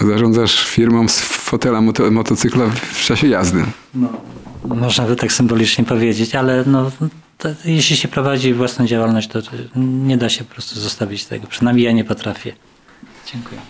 Zarządzasz 0.00 0.64
firmą 0.66 1.08
z 1.08 1.20
fotela 1.20 1.80
moto- 1.80 2.10
motocykla 2.10 2.64
w 2.92 3.04
czasie 3.04 3.26
jazdy. 3.28 3.64
Można 4.64 5.04
by 5.06 5.16
tak 5.16 5.32
symbolicznie 5.32 5.84
powiedzieć, 5.84 6.34
ale 6.34 6.64
no, 6.66 6.90
to, 7.38 7.48
jeśli 7.64 7.96
się 7.96 8.08
prowadzi 8.08 8.54
własną 8.54 8.86
działalność, 8.86 9.28
to 9.28 9.38
nie 9.76 10.16
da 10.16 10.28
się 10.28 10.44
po 10.44 10.54
prostu 10.54 10.80
zostawić 10.80 11.24
tego. 11.24 11.46
Przynajmniej 11.46 11.86
ja 11.86 11.92
nie 11.92 12.04
potrafię. 12.04 12.52
Dziękuję. 13.32 13.60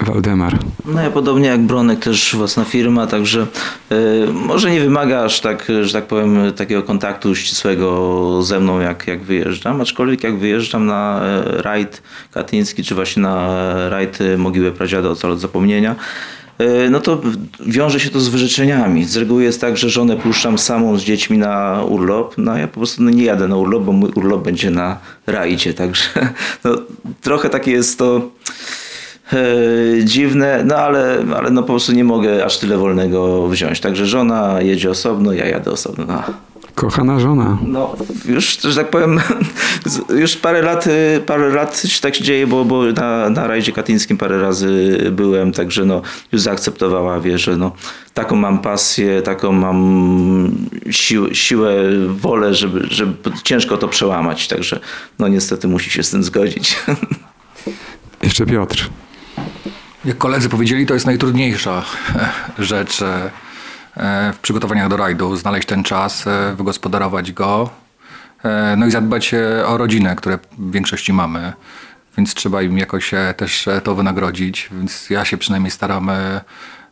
Waldemar. 0.00 0.58
No 0.84 1.02
ja 1.02 1.10
podobnie 1.10 1.48
jak 1.48 1.60
Bronek 1.60 2.00
też 2.00 2.36
własna 2.36 2.64
firma, 2.64 3.06
także 3.06 3.46
y, 3.92 4.32
może 4.32 4.70
nie 4.70 4.80
wymaga 4.80 5.24
aż 5.24 5.40
tak, 5.40 5.68
że 5.82 5.92
tak 5.92 6.06
powiem, 6.06 6.52
takiego 6.56 6.82
kontaktu 6.82 7.34
ścisłego 7.34 8.42
ze 8.42 8.60
mną 8.60 8.80
jak, 8.80 9.06
jak 9.06 9.22
wyjeżdżam, 9.22 9.80
aczkolwiek 9.80 10.24
jak 10.24 10.38
wyjeżdżam 10.38 10.86
na 10.86 11.20
e, 11.22 11.62
rajd 11.62 12.02
katyński, 12.32 12.84
czy 12.84 12.94
właśnie 12.94 13.22
na 13.22 13.48
e, 13.48 13.90
rajd 13.90 14.18
Mogiły 14.38 14.72
Pradziada 14.72 15.08
Ocal 15.08 15.38
Zapomnienia, 15.38 15.96
no 16.90 17.00
to 17.00 17.20
wiąże 17.60 18.00
się 18.00 18.10
to 18.10 18.20
z 18.20 18.28
wyrzeczeniami. 18.28 19.04
Z 19.04 19.16
reguły 19.16 19.42
jest 19.42 19.60
tak, 19.60 19.76
że 19.76 19.90
żonę 19.90 20.16
puszczam 20.16 20.58
samą 20.58 20.98
z 20.98 21.02
dziećmi 21.02 21.38
na 21.38 21.82
urlop, 21.88 22.34
no 22.38 22.52
a 22.52 22.58
ja 22.58 22.68
po 22.68 22.74
prostu 22.74 23.02
no, 23.02 23.10
nie 23.10 23.24
jadę 23.24 23.48
na 23.48 23.56
urlop, 23.56 23.84
bo 23.84 23.92
mój 23.92 24.10
urlop 24.14 24.44
będzie 24.44 24.70
na 24.70 24.98
rajdzie, 25.26 25.74
także 25.74 26.08
no, 26.64 26.70
trochę 27.20 27.48
takie 27.48 27.70
jest 27.70 27.98
to 27.98 28.30
e, 29.32 30.04
dziwne, 30.04 30.64
no 30.64 30.76
ale, 30.76 31.24
ale 31.36 31.50
no 31.50 31.62
po 31.62 31.68
prostu 31.68 31.92
nie 31.92 32.04
mogę 32.04 32.44
aż 32.44 32.58
tyle 32.58 32.78
wolnego 32.78 33.48
wziąć. 33.48 33.80
Także 33.80 34.06
żona 34.06 34.62
jedzie 34.62 34.90
osobno, 34.90 35.32
ja 35.32 35.46
jadę 35.46 35.70
osobno. 35.70 36.04
No. 36.06 36.22
Kochana 36.78 37.20
żona. 37.20 37.58
No, 37.66 37.96
już, 38.24 38.60
że 38.60 38.74
tak 38.74 38.90
powiem, 38.90 39.20
już 40.22 40.36
parę 40.36 40.62
lat, 40.62 40.86
y, 40.86 41.20
parę 41.26 41.48
lat 41.48 41.82
się 41.86 42.00
tak 42.00 42.14
się 42.14 42.24
dzieje, 42.24 42.46
bo, 42.46 42.64
bo 42.64 42.84
na, 42.84 43.30
na 43.30 43.46
rajdzie 43.46 43.72
katyńskim 43.72 44.16
parę 44.16 44.40
razy 44.40 44.98
byłem, 45.12 45.52
także 45.52 45.84
no, 45.84 46.02
już 46.32 46.42
zaakceptowała, 46.42 47.20
wie, 47.20 47.38
że 47.38 47.56
no, 47.56 47.72
taką 48.14 48.36
mam 48.36 48.58
pasję, 48.58 49.22
taką 49.22 49.52
mam 49.52 50.68
siłę, 50.90 51.34
siłę 51.34 51.72
wolę, 52.08 52.54
żeby, 52.54 52.86
żeby 52.90 53.12
ciężko 53.44 53.76
to 53.76 53.88
przełamać, 53.88 54.48
także 54.48 54.80
no 55.18 55.28
niestety 55.28 55.68
musi 55.68 55.90
się 55.90 56.02
z 56.02 56.10
tym 56.10 56.22
zgodzić. 56.24 56.76
Jeszcze 58.22 58.46
Piotr. 58.46 58.90
Jak 60.04 60.18
koledzy 60.18 60.48
powiedzieli, 60.48 60.86
to 60.86 60.94
jest 60.94 61.06
najtrudniejsza 61.06 61.84
rzecz 62.58 63.02
e, 63.02 63.30
e, 63.96 64.32
w 64.32 64.38
przygotowaniach 64.38 64.88
do 64.88 64.96
rajdu. 64.96 65.36
Znaleźć 65.36 65.68
ten 65.68 65.84
czas, 65.84 66.26
e, 66.26 66.54
wygospodarować 66.56 67.32
go, 67.32 67.70
e, 68.44 68.74
no 68.76 68.86
i 68.86 68.90
zadbać 68.90 69.34
e, 69.34 69.66
o 69.66 69.76
rodzinę, 69.76 70.16
które 70.16 70.38
w 70.58 70.72
większości 70.72 71.12
mamy. 71.12 71.52
Więc 72.16 72.34
trzeba 72.34 72.62
im 72.62 72.78
jakoś 72.78 73.14
e, 73.14 73.34
też 73.36 73.68
e, 73.68 73.80
to 73.80 73.94
wynagrodzić. 73.94 74.68
Więc 74.72 75.10
ja 75.10 75.24
się 75.24 75.36
przynajmniej 75.36 75.70
staram 75.70 76.10
e, 76.10 76.40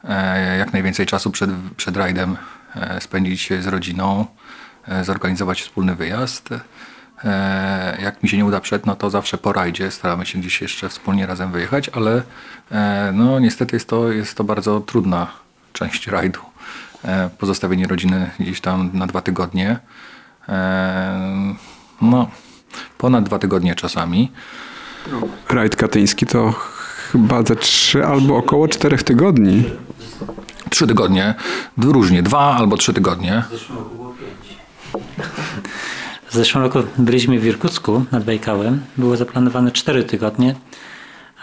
e, 0.04 0.58
jak 0.58 0.72
najwięcej 0.72 1.06
czasu 1.06 1.30
przed, 1.30 1.50
przed 1.76 1.96
rajdem 1.96 2.36
e, 2.76 3.00
spędzić 3.00 3.48
z 3.60 3.66
rodziną, 3.66 4.26
e, 4.88 5.04
zorganizować 5.04 5.62
wspólny 5.62 5.94
wyjazd. 5.94 6.48
E, 7.24 7.98
Jak 8.02 8.22
mi 8.22 8.28
się 8.28 8.36
nie 8.36 8.44
uda 8.44 8.60
przed, 8.60 8.86
no 8.86 8.96
to 8.96 9.10
zawsze 9.10 9.38
po 9.38 9.52
rajdzie 9.52 9.90
staramy 9.90 10.26
się 10.26 10.38
gdzieś 10.38 10.62
jeszcze 10.62 10.88
wspólnie 10.88 11.26
razem 11.26 11.52
wyjechać, 11.52 11.88
ale 11.88 12.22
e, 12.72 13.10
no 13.14 13.38
niestety 13.40 13.76
jest 13.76 13.88
to, 13.88 14.12
jest 14.12 14.34
to 14.34 14.44
bardzo 14.44 14.80
trudna 14.80 15.26
część 15.72 16.06
rajdu. 16.06 16.40
E, 17.04 17.30
Pozostawienie 17.38 17.86
rodziny 17.86 18.30
gdzieś 18.40 18.60
tam 18.60 18.90
na 18.92 19.06
dwa 19.06 19.20
tygodnie. 19.22 19.78
No, 22.02 22.30
ponad 22.98 23.24
dwa 23.24 23.38
tygodnie 23.38 23.74
czasami. 23.74 24.32
Rajd 25.48 25.76
katyński 25.76 26.26
to 26.26 26.52
chyba 27.12 27.42
ze 27.42 27.56
trzy 27.56 28.06
albo 28.06 28.36
około 28.36 28.68
czterech 28.68 29.02
tygodni. 29.02 29.64
Trzy 30.70 30.86
tygodnie, 30.86 31.34
różnie, 31.78 32.22
dwa 32.22 32.56
albo 32.56 32.76
trzy 32.76 32.92
tygodnie. 32.94 33.42
W 33.48 33.52
zeszłym 33.52 33.78
roku 33.78 34.14
byliśmy 36.98 37.38
w 37.38 37.46
Irkucku 37.46 38.04
nad 38.12 38.24
Bajkałem. 38.24 38.80
Było 38.96 39.16
zaplanowane 39.16 39.70
4 39.70 40.04
tygodnie, 40.04 40.54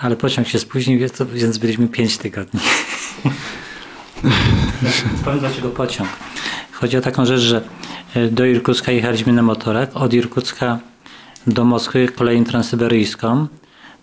ale 0.01 0.15
pociąg 0.15 0.47
się 0.47 0.59
spóźnił, 0.59 0.99
więc 1.33 1.57
byliśmy 1.57 1.87
5 1.87 2.17
tygodni. 2.17 2.59
Powiem 5.25 5.39
dlaczego 5.39 5.69
pociąg. 5.69 6.09
Chodzi 6.71 6.97
o 6.97 7.01
taką 7.01 7.25
rzecz, 7.25 7.41
że 7.41 7.61
e, 8.15 8.27
do 8.27 8.45
Irkucka 8.45 8.91
jechaliśmy 8.91 9.33
na 9.33 9.41
motorach, 9.41 9.89
od 9.93 10.13
Irkucka 10.13 10.79
do 11.47 11.65
Moskwy 11.65 12.07
koleją 12.07 12.43
transsyberyjską. 12.43 13.47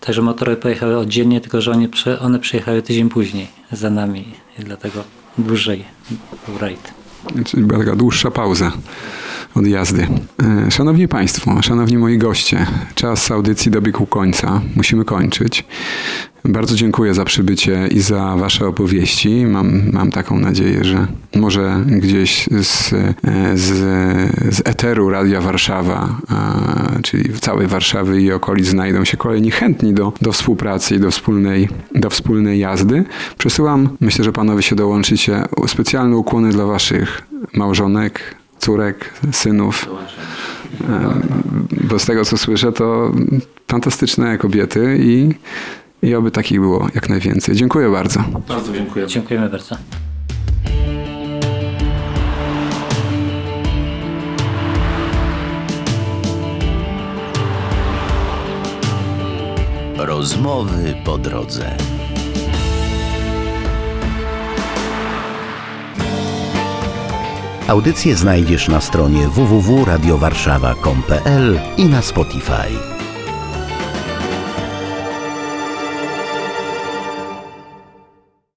Także 0.01 0.23
motory 0.23 0.57
pojechały 0.57 0.99
oddzielnie, 0.99 1.41
tylko 1.41 1.61
że 1.61 1.73
prze- 1.91 2.21
one 2.21 2.39
przyjechały 2.39 2.83
tydzień 2.83 3.09
później 3.09 3.49
za 3.73 3.91
nami 3.91 4.35
dlatego 4.59 5.05
dłużej 5.39 5.85
był 6.49 6.59
rajd. 6.59 6.95
Czyli 7.45 7.63
była 7.63 7.79
taka 7.79 7.97
dłuższa 7.97 8.31
pauza 8.31 8.73
od 9.55 9.67
jazdy. 9.67 10.09
E, 10.67 10.71
Szanowni 10.71 11.09
Państwo, 11.09 11.63
szanowni 11.63 11.99
moi 11.99 12.19
goście, 12.19 12.67
czas 12.95 13.31
audycji 13.31 13.71
dobiegł 13.71 14.07
końca. 14.07 14.61
Musimy 14.77 15.05
kończyć. 15.05 15.65
Bardzo 16.45 16.75
dziękuję 16.75 17.15
za 17.15 17.25
przybycie 17.25 17.89
i 17.91 18.01
za 18.01 18.37
Wasze 18.37 18.67
opowieści. 18.67 19.47
Mam, 19.47 19.83
mam 19.93 20.11
taką 20.11 20.39
nadzieję, 20.39 20.85
że 20.85 21.07
może 21.37 21.85
gdzieś 21.87 22.49
z, 22.63 22.93
e, 22.93 23.15
z, 23.55 23.67
z 24.55 24.63
eteru 24.65 25.11
Radia 25.11 25.41
Warszawa, 25.41 26.19
czyli 27.03 27.33
w 27.33 27.41
całej 27.41 27.67
Warszawy 27.67 28.23
i 28.23 28.33
okolic 28.33 28.67
znajdą 28.67 29.05
się 29.05 29.17
kolejni 29.17 29.51
chętni 29.51 29.95
do, 29.95 30.13
do 30.23 30.33
współpracy 30.33 30.95
i 30.95 31.01
do 31.01 31.11
wspólnej, 31.11 31.69
do 31.95 32.11
wspólnej 32.11 32.59
jazdy. 32.59 33.05
Przesyłam, 33.39 33.89
myślę, 34.01 34.25
że 34.25 34.33
Panowie 34.33 34.63
się 34.63 34.77
dołączycie, 34.77 35.43
specjalne 35.67 36.17
ukłony 36.17 36.51
dla 36.51 36.65
Waszych 36.65 37.23
małżonek, 37.55 38.35
córek, 38.61 39.15
synów. 39.33 39.89
Bo 41.71 41.99
z 41.99 42.07
tego 42.07 42.25
co 42.25 42.39
słyszę, 42.39 42.73
to 42.73 43.13
fantastyczne 43.69 44.39
kobiety 44.39 44.99
i, 45.01 45.31
i 46.03 46.15
oby 46.15 46.31
takich 46.31 46.61
było 46.61 46.89
jak 46.95 47.09
najwięcej. 47.09 47.57
Dziękuję 47.57 47.91
bardzo. 47.91 48.25
Bardzo 48.49 48.73
dziękuję. 48.73 49.07
Dziękujemy 49.07 49.49
bardzo. 49.49 49.77
Rozmowy 59.97 60.95
po 61.05 61.19
drodze. 61.19 61.77
Audycje 67.71 68.17
znajdziesz 68.17 68.69
na 68.69 68.81
stronie 68.81 69.29
www.radiowarszawa.com.pl 69.29 71.61
i 71.77 71.85
na 71.85 72.03
Spotify. 72.03 72.90